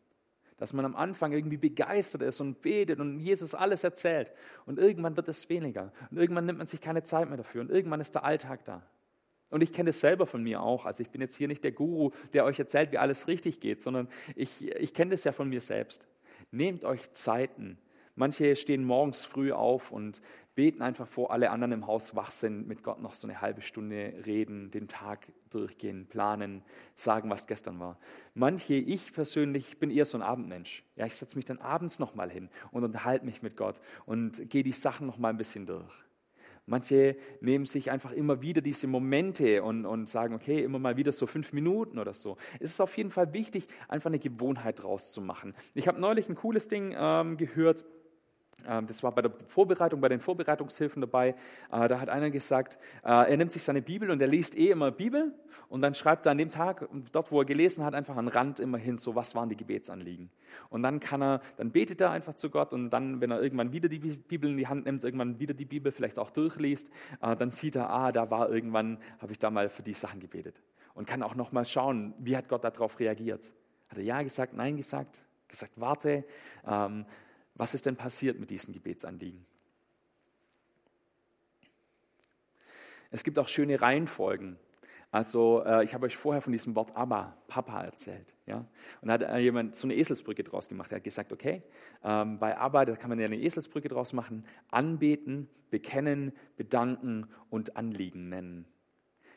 Dass 0.58 0.72
man 0.72 0.84
am 0.84 0.94
Anfang 0.94 1.32
irgendwie 1.32 1.56
begeistert 1.56 2.22
ist 2.22 2.40
und 2.40 2.62
betet 2.62 3.00
und 3.00 3.18
Jesus 3.18 3.54
alles 3.54 3.82
erzählt 3.82 4.32
und 4.64 4.78
irgendwann 4.78 5.16
wird 5.16 5.28
es 5.28 5.48
weniger 5.48 5.92
und 6.10 6.18
irgendwann 6.18 6.46
nimmt 6.46 6.58
man 6.58 6.68
sich 6.68 6.80
keine 6.80 7.02
Zeit 7.02 7.28
mehr 7.28 7.36
dafür 7.36 7.62
und 7.62 7.70
irgendwann 7.70 8.00
ist 8.00 8.14
der 8.14 8.24
Alltag 8.24 8.64
da. 8.64 8.82
Und 9.50 9.62
ich 9.62 9.72
kenne 9.72 9.90
es 9.90 10.00
selber 10.00 10.26
von 10.26 10.42
mir 10.42 10.60
auch. 10.60 10.86
Also 10.86 11.02
ich 11.02 11.10
bin 11.10 11.20
jetzt 11.20 11.36
hier 11.36 11.48
nicht 11.48 11.64
der 11.64 11.72
Guru, 11.72 12.10
der 12.32 12.44
euch 12.44 12.58
erzählt, 12.58 12.92
wie 12.92 12.98
alles 12.98 13.28
richtig 13.28 13.60
geht, 13.60 13.80
sondern 13.80 14.08
ich, 14.34 14.68
ich 14.68 14.94
kenne 14.94 15.12
das 15.12 15.24
ja 15.24 15.32
von 15.32 15.48
mir 15.48 15.60
selbst. 15.60 16.06
Nehmt 16.50 16.84
euch 16.84 17.10
Zeiten. 17.12 17.78
Manche 18.16 18.56
stehen 18.56 18.82
morgens 18.82 19.24
früh 19.24 19.52
auf 19.52 19.92
und 19.92 20.22
beten 20.54 20.80
einfach 20.80 21.06
vor, 21.06 21.30
alle 21.30 21.50
anderen 21.50 21.72
im 21.72 21.86
Haus 21.86 22.16
wach 22.16 22.32
sind, 22.32 22.66
mit 22.66 22.82
Gott 22.82 23.00
noch 23.00 23.12
so 23.12 23.28
eine 23.28 23.42
halbe 23.42 23.60
Stunde 23.60 24.14
reden, 24.24 24.70
den 24.70 24.88
Tag 24.88 25.26
durchgehen, 25.50 26.06
planen, 26.06 26.62
sagen, 26.94 27.28
was 27.28 27.46
gestern 27.46 27.78
war. 27.78 27.98
Manche, 28.34 28.74
ich 28.74 29.12
persönlich 29.12 29.78
bin 29.78 29.90
eher 29.90 30.06
so 30.06 30.16
ein 30.16 30.22
Abendmensch. 30.22 30.82
Ja, 30.96 31.04
ich 31.04 31.14
setze 31.14 31.36
mich 31.36 31.44
dann 31.44 31.58
abends 31.58 31.98
nochmal 31.98 32.30
hin 32.30 32.48
und 32.70 32.84
unterhalte 32.84 33.26
mich 33.26 33.42
mit 33.42 33.54
Gott 33.56 33.80
und 34.06 34.48
gehe 34.48 34.62
die 34.62 34.72
Sachen 34.72 35.06
nochmal 35.06 35.34
ein 35.34 35.36
bisschen 35.36 35.66
durch. 35.66 35.92
Manche 36.64 37.16
nehmen 37.40 37.64
sich 37.64 37.92
einfach 37.92 38.10
immer 38.10 38.42
wieder 38.42 38.60
diese 38.60 38.88
Momente 38.88 39.62
und, 39.62 39.86
und 39.86 40.08
sagen, 40.08 40.34
okay, 40.34 40.64
immer 40.64 40.80
mal 40.80 40.96
wieder 40.96 41.12
so 41.12 41.26
fünf 41.26 41.52
Minuten 41.52 41.98
oder 41.98 42.12
so. 42.12 42.38
Es 42.58 42.70
ist 42.70 42.80
auf 42.80 42.96
jeden 42.96 43.10
Fall 43.10 43.32
wichtig, 43.34 43.68
einfach 43.88 44.08
eine 44.08 44.18
Gewohnheit 44.18 44.82
draus 44.82 45.12
zu 45.12 45.20
machen. 45.20 45.54
Ich 45.74 45.86
habe 45.86 46.00
neulich 46.00 46.28
ein 46.28 46.34
cooles 46.34 46.66
Ding 46.66 46.92
ähm, 46.98 47.36
gehört, 47.36 47.84
das 48.64 49.02
war 49.02 49.12
bei 49.12 49.22
der 49.22 49.30
Vorbereitung, 49.46 50.00
bei 50.00 50.08
den 50.08 50.20
Vorbereitungshilfen 50.20 51.00
dabei. 51.00 51.34
Äh, 51.70 51.88
da 51.88 52.00
hat 52.00 52.08
einer 52.08 52.30
gesagt, 52.30 52.78
äh, 53.04 53.30
er 53.30 53.36
nimmt 53.36 53.52
sich 53.52 53.62
seine 53.62 53.82
Bibel 53.82 54.10
und 54.10 54.20
er 54.20 54.28
liest 54.28 54.56
eh 54.56 54.70
immer 54.70 54.90
Bibel 54.90 55.32
und 55.68 55.82
dann 55.82 55.94
schreibt 55.94 56.26
er 56.26 56.32
an 56.32 56.38
dem 56.38 56.50
Tag, 56.50 56.88
dort 57.12 57.30
wo 57.30 57.40
er 57.40 57.44
gelesen 57.44 57.84
hat, 57.84 57.94
einfach 57.94 58.16
an 58.16 58.28
Rand 58.28 58.58
immer 58.60 58.78
hin, 58.78 58.96
so 58.96 59.14
was 59.14 59.34
waren 59.34 59.48
die 59.48 59.56
Gebetsanliegen. 59.56 60.30
Und 60.70 60.82
dann 60.82 61.00
kann 61.00 61.22
er, 61.22 61.40
dann 61.56 61.70
betet 61.70 62.00
er 62.00 62.10
einfach 62.10 62.34
zu 62.34 62.50
Gott 62.50 62.72
und 62.72 62.90
dann, 62.90 63.20
wenn 63.20 63.30
er 63.30 63.40
irgendwann 63.40 63.72
wieder 63.72 63.88
die 63.88 63.98
Bibel 63.98 64.50
in 64.50 64.56
die 64.56 64.66
Hand 64.66 64.86
nimmt, 64.86 65.04
irgendwann 65.04 65.38
wieder 65.38 65.54
die 65.54 65.64
Bibel 65.64 65.92
vielleicht 65.92 66.18
auch 66.18 66.30
durchliest, 66.30 66.88
äh, 67.20 67.36
dann 67.36 67.52
sieht 67.52 67.76
er, 67.76 67.90
ah, 67.90 68.10
da 68.10 68.30
war 68.30 68.50
irgendwann, 68.50 68.98
habe 69.18 69.32
ich 69.32 69.38
da 69.38 69.50
mal 69.50 69.68
für 69.68 69.82
die 69.82 69.94
Sachen 69.94 70.20
gebetet. 70.20 70.60
und 70.94 71.06
kann 71.06 71.22
auch 71.22 71.34
nochmal 71.34 71.66
schauen, 71.66 72.14
wie 72.18 72.36
hat 72.36 72.48
Gott 72.48 72.64
darauf 72.64 72.98
reagiert. 72.98 73.52
Hat 73.88 73.98
er 73.98 74.04
Ja 74.04 74.22
gesagt, 74.22 74.54
Nein 74.54 74.76
gesagt, 74.76 75.22
gesagt, 75.46 75.74
warte, 75.76 76.24
ähm, 76.66 77.04
was 77.56 77.74
ist 77.74 77.86
denn 77.86 77.96
passiert 77.96 78.38
mit 78.38 78.50
diesen 78.50 78.72
Gebetsanliegen? 78.72 79.44
Es 83.10 83.24
gibt 83.24 83.38
auch 83.38 83.48
schöne 83.48 83.80
Reihenfolgen. 83.80 84.58
Also 85.10 85.62
äh, 85.64 85.84
ich 85.84 85.94
habe 85.94 86.06
euch 86.06 86.16
vorher 86.16 86.42
von 86.42 86.52
diesem 86.52 86.74
Wort 86.74 86.94
Abba, 86.94 87.36
Papa 87.48 87.82
erzählt. 87.82 88.34
Ja? 88.44 88.66
Und 89.00 89.08
da 89.08 89.14
hat 89.14 89.22
äh, 89.22 89.38
jemand 89.38 89.74
so 89.74 89.86
eine 89.86 89.94
Eselsbrücke 89.94 90.42
draus 90.42 90.68
gemacht. 90.68 90.92
Er 90.92 90.96
hat 90.96 91.04
gesagt, 91.04 91.32
okay, 91.32 91.62
ähm, 92.04 92.38
bei 92.38 92.58
Abba, 92.58 92.84
da 92.84 92.96
kann 92.96 93.08
man 93.08 93.18
ja 93.18 93.24
eine 93.24 93.38
Eselsbrücke 93.38 93.88
draus 93.88 94.12
machen. 94.12 94.44
Anbeten, 94.68 95.48
bekennen, 95.70 96.32
bedanken 96.56 97.28
und 97.48 97.76
Anliegen 97.76 98.28
nennen. 98.28 98.66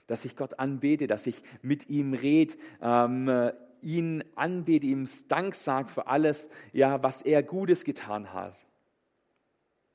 Dass 0.08 0.26
ich 0.26 0.36
Gott 0.36 0.60
anbete, 0.60 1.08
dass 1.08 1.28
ich 1.28 1.42
mit 1.62 1.88
ihm 1.88 2.14
rede, 2.14 2.56
ähm, 2.82 3.52
ihn 3.82 4.24
anbete, 4.36 4.88
ihm 4.88 5.08
Dank 5.28 5.56
sage 5.56 5.90
für 5.90 6.08
alles, 6.08 6.50
ja, 6.74 7.02
was 7.04 7.22
er 7.22 7.44
Gutes 7.44 7.84
getan 7.84 8.34
hat. 8.34 8.66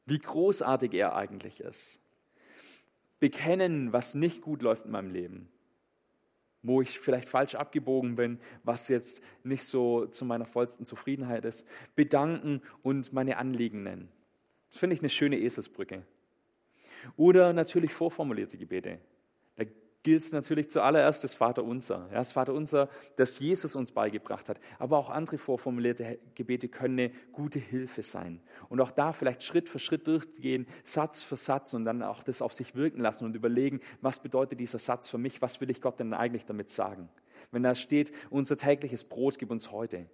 Wie 0.06 0.18
großartig 0.18 0.92
er 0.94 1.14
eigentlich 1.16 1.60
ist 1.60 1.98
bekennen, 3.24 3.90
was 3.90 4.14
nicht 4.14 4.42
gut 4.42 4.60
läuft 4.60 4.84
in 4.84 4.90
meinem 4.90 5.10
Leben, 5.10 5.48
wo 6.62 6.82
ich 6.82 6.98
vielleicht 6.98 7.26
falsch 7.26 7.54
abgebogen 7.54 8.16
bin, 8.16 8.38
was 8.64 8.88
jetzt 8.88 9.22
nicht 9.42 9.64
so 9.64 10.04
zu 10.04 10.26
meiner 10.26 10.44
vollsten 10.44 10.84
Zufriedenheit 10.84 11.46
ist, 11.46 11.64
bedanken 11.94 12.60
und 12.82 13.14
meine 13.14 13.38
Anliegen 13.38 13.82
nennen. 13.82 14.10
Das 14.68 14.78
finde 14.78 14.92
ich 14.92 15.00
eine 15.00 15.08
schöne 15.08 15.38
Eselsbrücke. 15.38 16.02
Oder 17.16 17.54
natürlich 17.54 17.94
vorformulierte 17.94 18.58
Gebete 18.58 18.98
gilt 20.04 20.22
es 20.22 20.32
natürlich 20.32 20.70
zuallererst 20.70 21.24
das 21.24 21.34
Vaterunser. 21.34 22.06
Ja, 22.12 22.18
das 22.18 22.32
Vaterunser, 22.32 22.88
das 23.16 23.40
Jesus 23.40 23.74
uns 23.74 23.90
beigebracht 23.90 24.48
hat. 24.48 24.60
Aber 24.78 24.98
auch 24.98 25.10
andere 25.10 25.38
vorformulierte 25.38 26.20
Gebete 26.34 26.68
können 26.68 26.98
eine 26.98 27.12
gute 27.32 27.58
Hilfe 27.58 28.02
sein. 28.02 28.40
Und 28.68 28.80
auch 28.80 28.92
da 28.92 29.12
vielleicht 29.12 29.42
Schritt 29.42 29.68
für 29.68 29.78
Schritt 29.78 30.06
durchgehen, 30.06 30.66
Satz 30.84 31.22
für 31.22 31.36
Satz 31.36 31.74
und 31.74 31.84
dann 31.86 32.02
auch 32.02 32.22
das 32.22 32.42
auf 32.42 32.52
sich 32.52 32.76
wirken 32.76 33.00
lassen 33.00 33.24
und 33.24 33.34
überlegen, 33.34 33.80
was 34.02 34.20
bedeutet 34.20 34.60
dieser 34.60 34.78
Satz 34.78 35.08
für 35.08 35.18
mich? 35.18 35.42
Was 35.42 35.60
will 35.60 35.70
ich 35.70 35.80
Gott 35.80 35.98
denn 35.98 36.12
eigentlich 36.12 36.44
damit 36.44 36.68
sagen? 36.68 37.08
Wenn 37.50 37.62
da 37.62 37.74
steht, 37.74 38.12
unser 38.30 38.56
tägliches 38.56 39.04
Brot 39.04 39.38
gib 39.38 39.50
uns 39.50 39.72
heute. 39.72 40.06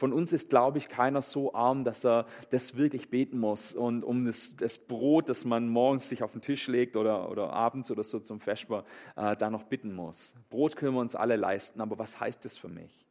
Von 0.00 0.14
uns 0.14 0.32
ist, 0.32 0.48
glaube 0.48 0.78
ich, 0.78 0.88
keiner 0.88 1.20
so 1.20 1.52
arm, 1.52 1.84
dass 1.84 2.06
er 2.06 2.24
das 2.48 2.74
wirklich 2.74 3.10
beten 3.10 3.38
muss 3.38 3.74
und 3.74 4.02
um 4.02 4.24
das, 4.24 4.56
das 4.56 4.78
Brot, 4.78 5.28
das 5.28 5.44
man 5.44 5.68
morgens 5.68 6.08
sich 6.08 6.22
auf 6.22 6.32
den 6.32 6.40
Tisch 6.40 6.68
legt 6.68 6.96
oder, 6.96 7.30
oder 7.30 7.52
abends 7.52 7.90
oder 7.90 8.02
so 8.02 8.18
zum 8.18 8.40
Vesper, 8.40 8.86
äh, 9.14 9.36
da 9.36 9.50
noch 9.50 9.64
bitten 9.64 9.94
muss. 9.94 10.32
Brot 10.48 10.74
können 10.74 10.94
wir 10.94 11.02
uns 11.02 11.14
alle 11.14 11.36
leisten, 11.36 11.82
aber 11.82 11.98
was 11.98 12.18
heißt 12.18 12.42
das 12.46 12.56
für 12.56 12.68
mich? 12.68 13.04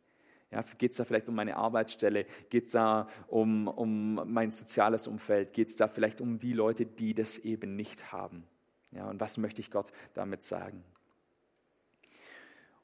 Ja, 0.49 0.63
Geht 0.79 0.89
es 0.89 0.97
da 0.97 1.05
vielleicht 1.05 1.29
um 1.29 1.35
meine 1.35 1.57
Arbeitsstelle? 1.57 2.25
Geht 2.49 2.65
es 2.65 2.71
da 2.71 3.07
um, 3.27 3.67
um 3.67 4.15
mein 4.25 4.51
soziales 4.51 5.05
Umfeld? 5.05 5.53
Geht 5.53 5.69
es 5.69 5.75
da 5.75 5.87
vielleicht 5.87 6.21
um 6.21 6.39
die 6.39 6.53
Leute, 6.53 6.87
die 6.87 7.13
das 7.13 7.37
eben 7.37 7.75
nicht 7.75 8.11
haben? 8.11 8.45
Ja, 8.89 9.07
und 9.07 9.21
was 9.21 9.37
möchte 9.37 9.61
ich 9.61 9.69
Gott 9.69 9.91
damit 10.15 10.43
sagen? 10.43 10.83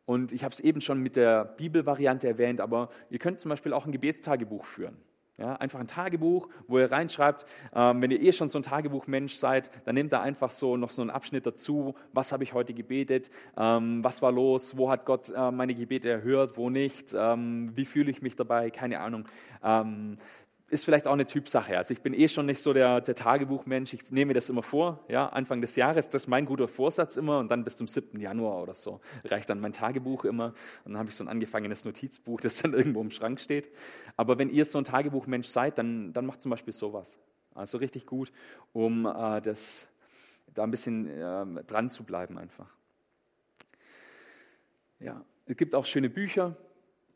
Und 0.06 0.32
ich 0.32 0.44
habe 0.44 0.54
es 0.54 0.60
eben 0.60 0.82
schon 0.82 1.02
mit 1.02 1.16
der 1.16 1.46
Bibelvariante 1.46 2.28
erwähnt, 2.28 2.62
aber 2.62 2.90
ihr 3.10 3.20
könnt 3.20 3.40
zum 3.40 3.50
Beispiel 3.50 3.74
auch 3.74 3.86
ein 3.86 3.92
Gebetstagebuch 3.92 4.66
führen. 4.66 4.98
Ja, 5.38 5.56
einfach 5.56 5.82
ein 5.82 5.88
Tagebuch, 5.88 6.48
wo 6.68 6.80
ihr 6.80 6.90
reinschreibt, 6.90 7.46
ähm, 7.74 8.02
wenn 8.02 8.10
ihr 8.10 8.22
eh 8.22 8.32
schon 8.32 8.48
so 8.48 8.58
ein 8.58 8.64
Tagebuchmensch 8.64 9.34
seid, 9.34 9.70
dann 9.86 9.96
nehmt 9.96 10.14
da 10.14 10.22
einfach 10.22 10.50
so 10.50 10.78
noch 10.78 10.92
so 10.92 11.02
einen 11.02 11.12
Abschnitt 11.12 11.46
dazu. 11.46 11.94
Was 12.14 12.32
habe 12.32 12.46
ich 12.46 12.54
heute 12.54 12.74
gebetet? 12.74 13.30
Ähm, 13.58 14.02
was 14.02 14.22
war 14.22 14.32
los? 14.32 14.78
Wo 14.78 14.90
hat 14.90 15.06
Gott 15.06 15.34
äh, 15.36 15.52
meine 15.52 15.76
Gebete 15.76 16.10
erhört? 16.10 16.56
Wo 16.56 16.70
nicht? 16.70 17.14
Ähm, 17.14 17.76
wie 17.76 17.84
fühle 17.84 18.12
ich 18.12 18.22
mich 18.22 18.38
dabei? 18.38 18.70
Keine 18.70 19.02
Ahnung. 19.02 19.26
Ist 20.68 20.84
vielleicht 20.84 21.06
auch 21.06 21.14
eine 21.14 21.28
Typsache. 21.28 21.78
Also 21.78 21.94
ich 21.94 22.02
bin 22.02 22.16
eh 22.16 22.28
schon 22.28 22.48
nicht 22.48 22.60
so 22.60 22.74
der, 22.74 23.00
der 23.00 23.14
Tagebuchmensch. 23.14 23.94
Ich 23.94 24.10
nehme 24.10 24.30
mir 24.30 24.34
das 24.34 24.50
immer 24.50 24.64
vor. 24.64 25.06
Ja, 25.08 25.28
Anfang 25.28 25.62
des 25.62 25.76
Jahres, 25.76 26.10
das 26.10 26.24
ist 26.24 26.28
mein 26.28 26.48
guter 26.48 26.68
Vorsatz 26.68 27.18
immer. 27.18 27.38
Und 27.38 27.50
dann 27.50 27.64
bis 27.64 27.78
zum 27.78 27.88
7. 27.88 28.20
Januar 28.20 28.64
oder 28.64 28.74
so 28.74 29.00
reicht 29.26 29.48
dann 29.52 29.60
mein 29.60 29.74
Tagebuch 29.74 30.26
immer. 30.26 30.54
Und 30.84 30.94
dann 30.94 30.98
habe 30.98 31.10
ich 31.10 31.16
so 31.16 31.24
ein 31.24 31.28
angefangenes 31.28 31.86
Notizbuch, 31.86 32.42
das 32.42 32.64
dann 32.64 32.74
irgendwo 32.74 33.02
im 33.02 33.12
Schrank 33.12 33.40
steht. 33.40 33.70
Aber 34.18 34.40
wenn 34.40 34.50
ihr 34.50 34.66
so 34.66 34.80
ein 34.80 34.86
Tagebuchmensch 34.86 35.48
seid, 35.48 35.78
dann, 35.78 36.14
dann 36.14 36.26
macht 36.26 36.42
zum 36.42 36.50
Beispiel 36.50 36.74
sowas. 36.74 37.20
Also 37.54 37.78
richtig 37.78 38.08
gut, 38.08 38.32
um 38.74 39.06
äh, 39.06 39.42
das, 39.42 39.88
da 40.56 40.64
ein 40.64 40.72
bisschen 40.72 41.08
äh, 41.08 41.64
dran 41.64 41.92
zu 41.92 42.04
bleiben 42.04 42.40
einfach. 42.40 42.74
Ja, 45.00 45.24
es 45.46 45.56
gibt 45.58 45.76
auch 45.76 45.86
schöne 45.86 46.10
Bücher, 46.10 46.58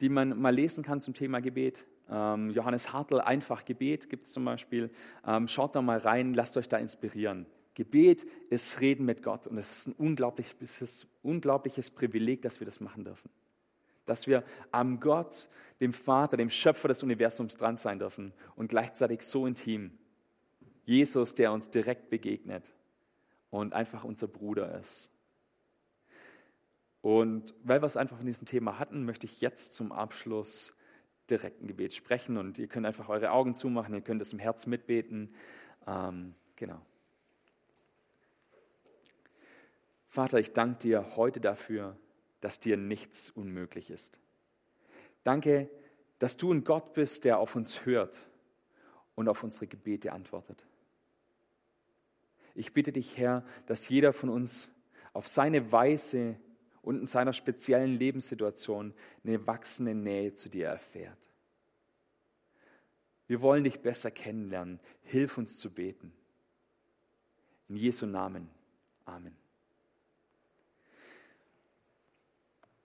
die 0.02 0.10
man 0.10 0.40
mal 0.40 0.54
lesen 0.54 0.84
kann 0.84 1.02
zum 1.02 1.16
Thema 1.16 1.42
Gebet. 1.42 1.86
Ähm, 2.10 2.50
Johannes 2.52 2.92
Hartl, 2.92 3.20
einfach 3.20 3.66
Gebet 3.66 4.10
gibt 4.10 4.26
es 4.26 4.32
zum 4.32 4.46
Beispiel. 4.46 4.90
Ähm, 5.26 5.48
schaut 5.48 5.76
da 5.76 5.82
mal 5.82 6.00
rein, 6.00 6.34
lasst 6.34 6.58
euch 6.58 6.68
da 6.68 6.78
inspirieren. 6.78 7.46
Gebet 7.76 8.26
ist 8.50 8.82
Reden 8.82 9.06
mit 9.06 9.24
Gott 9.24 9.48
und 9.48 9.58
es 9.58 9.72
ist 9.72 9.88
ein 9.88 9.94
unglaubliches, 9.94 11.08
unglaubliches 11.22 11.92
Privileg, 11.92 12.42
dass 12.42 12.60
wir 12.60 12.66
das 12.66 12.82
machen 12.82 13.06
dürfen. 13.06 13.30
Dass 14.06 14.28
wir 14.28 14.44
am 14.72 15.00
Gott, 15.00 15.50
dem 15.80 15.94
Vater, 15.94 16.36
dem 16.36 16.50
Schöpfer 16.50 16.88
des 16.88 17.04
Universums 17.04 17.56
dran 17.56 17.78
sein 17.78 18.00
dürfen 18.00 18.34
und 18.56 18.70
gleichzeitig 18.70 19.22
so 19.22 19.46
intim. 19.46 19.92
Jesus, 20.84 21.36
der 21.36 21.54
uns 21.54 21.70
direkt 21.70 22.10
begegnet 22.10 22.74
und 23.50 23.74
einfach 23.74 24.04
unser 24.04 24.28
Bruder 24.28 24.80
ist. 24.80 25.12
Und 27.02 27.54
weil 27.64 27.82
wir 27.82 27.86
es 27.86 27.96
einfach 27.96 28.18
von 28.18 28.26
diesem 28.26 28.46
Thema 28.46 28.80
hatten, 28.80 29.06
möchte 29.06 29.26
ich 29.26 29.40
jetzt 29.40 29.74
zum 29.74 29.92
Abschluss 29.92 30.74
direkten 31.30 31.68
Gebet 31.68 31.94
sprechen 31.94 32.38
und 32.38 32.58
ihr 32.58 32.68
könnt 32.68 32.86
einfach 32.86 33.10
eure 33.10 33.32
Augen 33.32 33.56
zumachen, 33.56 33.94
ihr 33.94 34.02
könnt 34.02 34.22
es 34.22 34.34
im 34.34 34.40
Herz 34.40 34.66
mitbeten. 34.66 35.34
Ähm, 35.88 36.36
genau. 36.56 36.82
Vater, 40.08 40.40
ich 40.40 40.54
danke 40.54 40.80
dir 40.80 41.16
heute 41.16 41.40
dafür, 41.40 41.96
dass 42.42 42.60
dir 42.60 42.78
nichts 42.78 43.30
unmöglich 43.30 43.92
ist. 43.92 44.20
Danke, 45.24 45.70
dass 46.18 46.38
du 46.38 46.52
ein 46.52 46.64
Gott 46.64 46.94
bist, 46.94 47.26
der 47.26 47.40
auf 47.40 47.56
uns 47.56 47.86
hört 47.86 48.28
und 49.16 49.28
auf 49.28 49.44
unsere 49.44 49.68
Gebete 49.68 50.12
antwortet. 50.12 50.66
Ich 52.56 52.74
bitte 52.74 52.92
dich, 52.92 53.18
Herr, 53.18 53.46
dass 53.68 53.88
jeder 53.88 54.12
von 54.14 54.30
uns 54.30 54.72
auf 55.14 55.28
seine 55.28 55.72
Weise 55.72 56.38
und 56.82 57.00
in 57.00 57.06
seiner 57.06 57.34
speziellen 57.34 57.98
Lebenssituation 57.98 58.94
eine 59.24 59.46
wachsende 59.48 59.96
Nähe 59.96 60.34
zu 60.34 60.50
dir 60.50 60.68
erfährt. 60.68 61.18
Wir 63.28 63.42
wollen 63.42 63.64
dich 63.64 63.80
besser 63.82 64.10
kennenlernen. 64.10 64.80
Hilf 65.04 65.38
uns 65.38 65.60
zu 65.60 65.72
beten. 65.72 66.12
In 67.68 67.76
Jesu 67.76 68.08
Namen. 68.08 68.50
Amen. 69.06 69.36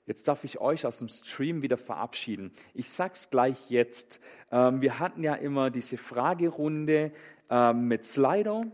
Jetzt 0.07 0.29
darf 0.29 0.45
ich 0.45 0.61
euch 0.61 0.85
aus 0.85 0.99
dem 0.99 1.09
Stream 1.09 1.63
wieder 1.63 1.79
verabschieden. 1.79 2.53
Ich 2.75 2.91
sag's 2.91 3.31
gleich 3.31 3.71
jetzt. 3.71 4.21
Ähm, 4.51 4.83
wir 4.83 4.99
hatten 4.99 5.23
ja 5.23 5.35
immer 5.35 5.71
diese 5.71 5.97
Fragerunde 5.97 7.13
ähm, 7.49 7.89
mit 7.89 8.05
Slido. 8.05 8.65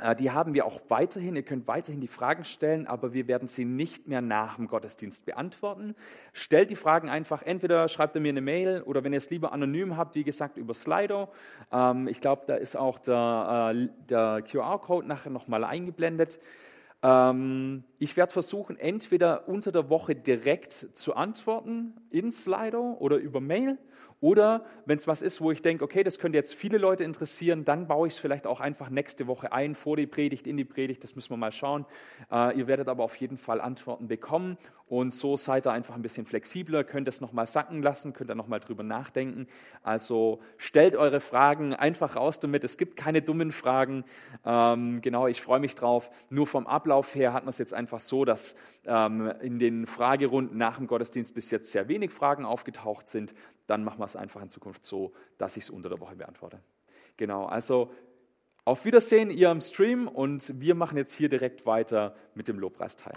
Äh, 0.00 0.16
die 0.16 0.30
haben 0.30 0.54
wir 0.54 0.66
auch 0.66 0.80
weiterhin. 0.88 1.36
Ihr 1.36 1.42
könnt 1.42 1.66
weiterhin 1.68 2.00
die 2.00 2.08
Fragen 2.08 2.44
stellen, 2.44 2.86
aber 2.86 3.12
wir 3.12 3.28
werden 3.28 3.48
sie 3.48 3.64
nicht 3.64 4.08
mehr 4.08 4.22
nach 4.22 4.56
dem 4.56 4.68
Gottesdienst 4.68 5.26
beantworten. 5.26 5.94
Stellt 6.32 6.70
die 6.70 6.76
Fragen 6.76 7.08
einfach, 7.08 7.42
entweder 7.42 7.88
schreibt 7.88 8.14
ihr 8.14 8.20
mir 8.20 8.30
eine 8.30 8.40
Mail 8.40 8.82
oder 8.82 9.04
wenn 9.04 9.12
ihr 9.12 9.18
es 9.18 9.30
lieber 9.30 9.52
anonym 9.52 9.96
habt, 9.96 10.14
wie 10.14 10.24
gesagt, 10.24 10.56
über 10.56 10.74
Slido. 10.74 11.28
Ähm, 11.70 12.08
ich 12.08 12.20
glaube, 12.20 12.42
da 12.46 12.54
ist 12.54 12.76
auch 12.76 12.98
der, 12.98 13.74
äh, 13.74 13.88
der 14.08 14.42
QR-Code 14.42 15.06
nachher 15.06 15.30
nochmal 15.30 15.64
eingeblendet. 15.64 16.38
Ähm, 17.02 17.84
ich 17.98 18.16
werde 18.16 18.32
versuchen, 18.32 18.78
entweder 18.78 19.48
unter 19.48 19.72
der 19.72 19.90
Woche 19.90 20.14
direkt 20.14 20.72
zu 20.72 21.14
antworten 21.16 21.94
in 22.10 22.30
Slido 22.30 22.96
oder 22.98 23.16
über 23.16 23.40
Mail 23.40 23.76
oder 24.22 24.64
wenn 24.86 24.98
es 24.98 25.08
was 25.08 25.20
ist, 25.20 25.40
wo 25.40 25.50
ich 25.50 25.62
denke, 25.62 25.82
okay, 25.82 26.04
das 26.04 26.20
könnte 26.20 26.38
jetzt 26.38 26.54
viele 26.54 26.78
Leute 26.78 27.02
interessieren, 27.02 27.64
dann 27.64 27.88
baue 27.88 28.06
ich 28.06 28.14
es 28.14 28.20
vielleicht 28.20 28.46
auch 28.46 28.60
einfach 28.60 28.88
nächste 28.88 29.26
Woche 29.26 29.52
ein, 29.52 29.74
vor 29.74 29.96
die 29.96 30.06
Predigt, 30.06 30.46
in 30.46 30.56
die 30.56 30.64
Predigt, 30.64 31.02
das 31.02 31.16
müssen 31.16 31.30
wir 31.30 31.36
mal 31.36 31.50
schauen. 31.50 31.84
Äh, 32.30 32.56
ihr 32.56 32.68
werdet 32.68 32.88
aber 32.88 33.02
auf 33.02 33.16
jeden 33.16 33.36
Fall 33.36 33.60
Antworten 33.60 34.06
bekommen 34.06 34.56
und 34.92 35.10
so 35.10 35.38
seid 35.38 35.66
ihr 35.66 35.72
einfach 35.72 35.94
ein 35.94 36.02
bisschen 36.02 36.26
flexibler, 36.26 36.84
könnt 36.84 37.08
es 37.08 37.22
nochmal 37.22 37.46
sacken 37.46 37.80
lassen, 37.80 38.12
könnt 38.12 38.30
ihr 38.30 38.34
nochmal 38.34 38.60
drüber 38.60 38.82
nachdenken. 38.82 39.48
Also 39.82 40.40
stellt 40.58 40.94
eure 40.96 41.20
Fragen 41.20 41.74
einfach 41.74 42.14
raus 42.14 42.38
damit, 42.38 42.62
es 42.62 42.76
gibt 42.76 42.94
keine 42.94 43.22
dummen 43.22 43.52
Fragen. 43.52 44.04
Ähm, 44.44 45.00
genau, 45.00 45.26
ich 45.26 45.40
freue 45.40 45.60
mich 45.60 45.74
drauf. 45.74 46.10
Nur 46.28 46.46
vom 46.46 46.66
Ablauf 46.66 47.14
her 47.14 47.32
hat 47.32 47.44
man 47.44 47.50
es 47.50 47.58
jetzt 47.58 47.72
einfach 47.72 48.00
so, 48.00 48.26
dass 48.26 48.54
ähm, 48.84 49.32
in 49.40 49.58
den 49.58 49.86
Fragerunden 49.86 50.58
nach 50.58 50.76
dem 50.76 50.86
Gottesdienst 50.86 51.34
bis 51.34 51.50
jetzt 51.50 51.72
sehr 51.72 51.88
wenig 51.88 52.10
Fragen 52.10 52.44
aufgetaucht 52.44 53.08
sind 53.08 53.32
dann 53.66 53.84
machen 53.84 54.00
wir 54.00 54.04
es 54.04 54.16
einfach 54.16 54.42
in 54.42 54.48
Zukunft 54.48 54.84
so, 54.84 55.12
dass 55.38 55.56
ich 55.56 55.64
es 55.64 55.70
unter 55.70 55.88
der 55.88 56.00
Woche 56.00 56.16
beantworte. 56.16 56.60
Genau, 57.16 57.46
also 57.46 57.92
auf 58.64 58.84
Wiedersehen, 58.84 59.30
ihr 59.30 59.50
am 59.50 59.60
Stream 59.60 60.06
und 60.06 60.60
wir 60.60 60.74
machen 60.74 60.96
jetzt 60.96 61.14
hier 61.14 61.28
direkt 61.28 61.66
weiter 61.66 62.14
mit 62.34 62.48
dem 62.48 62.58
Lobpreisteil. 62.58 63.14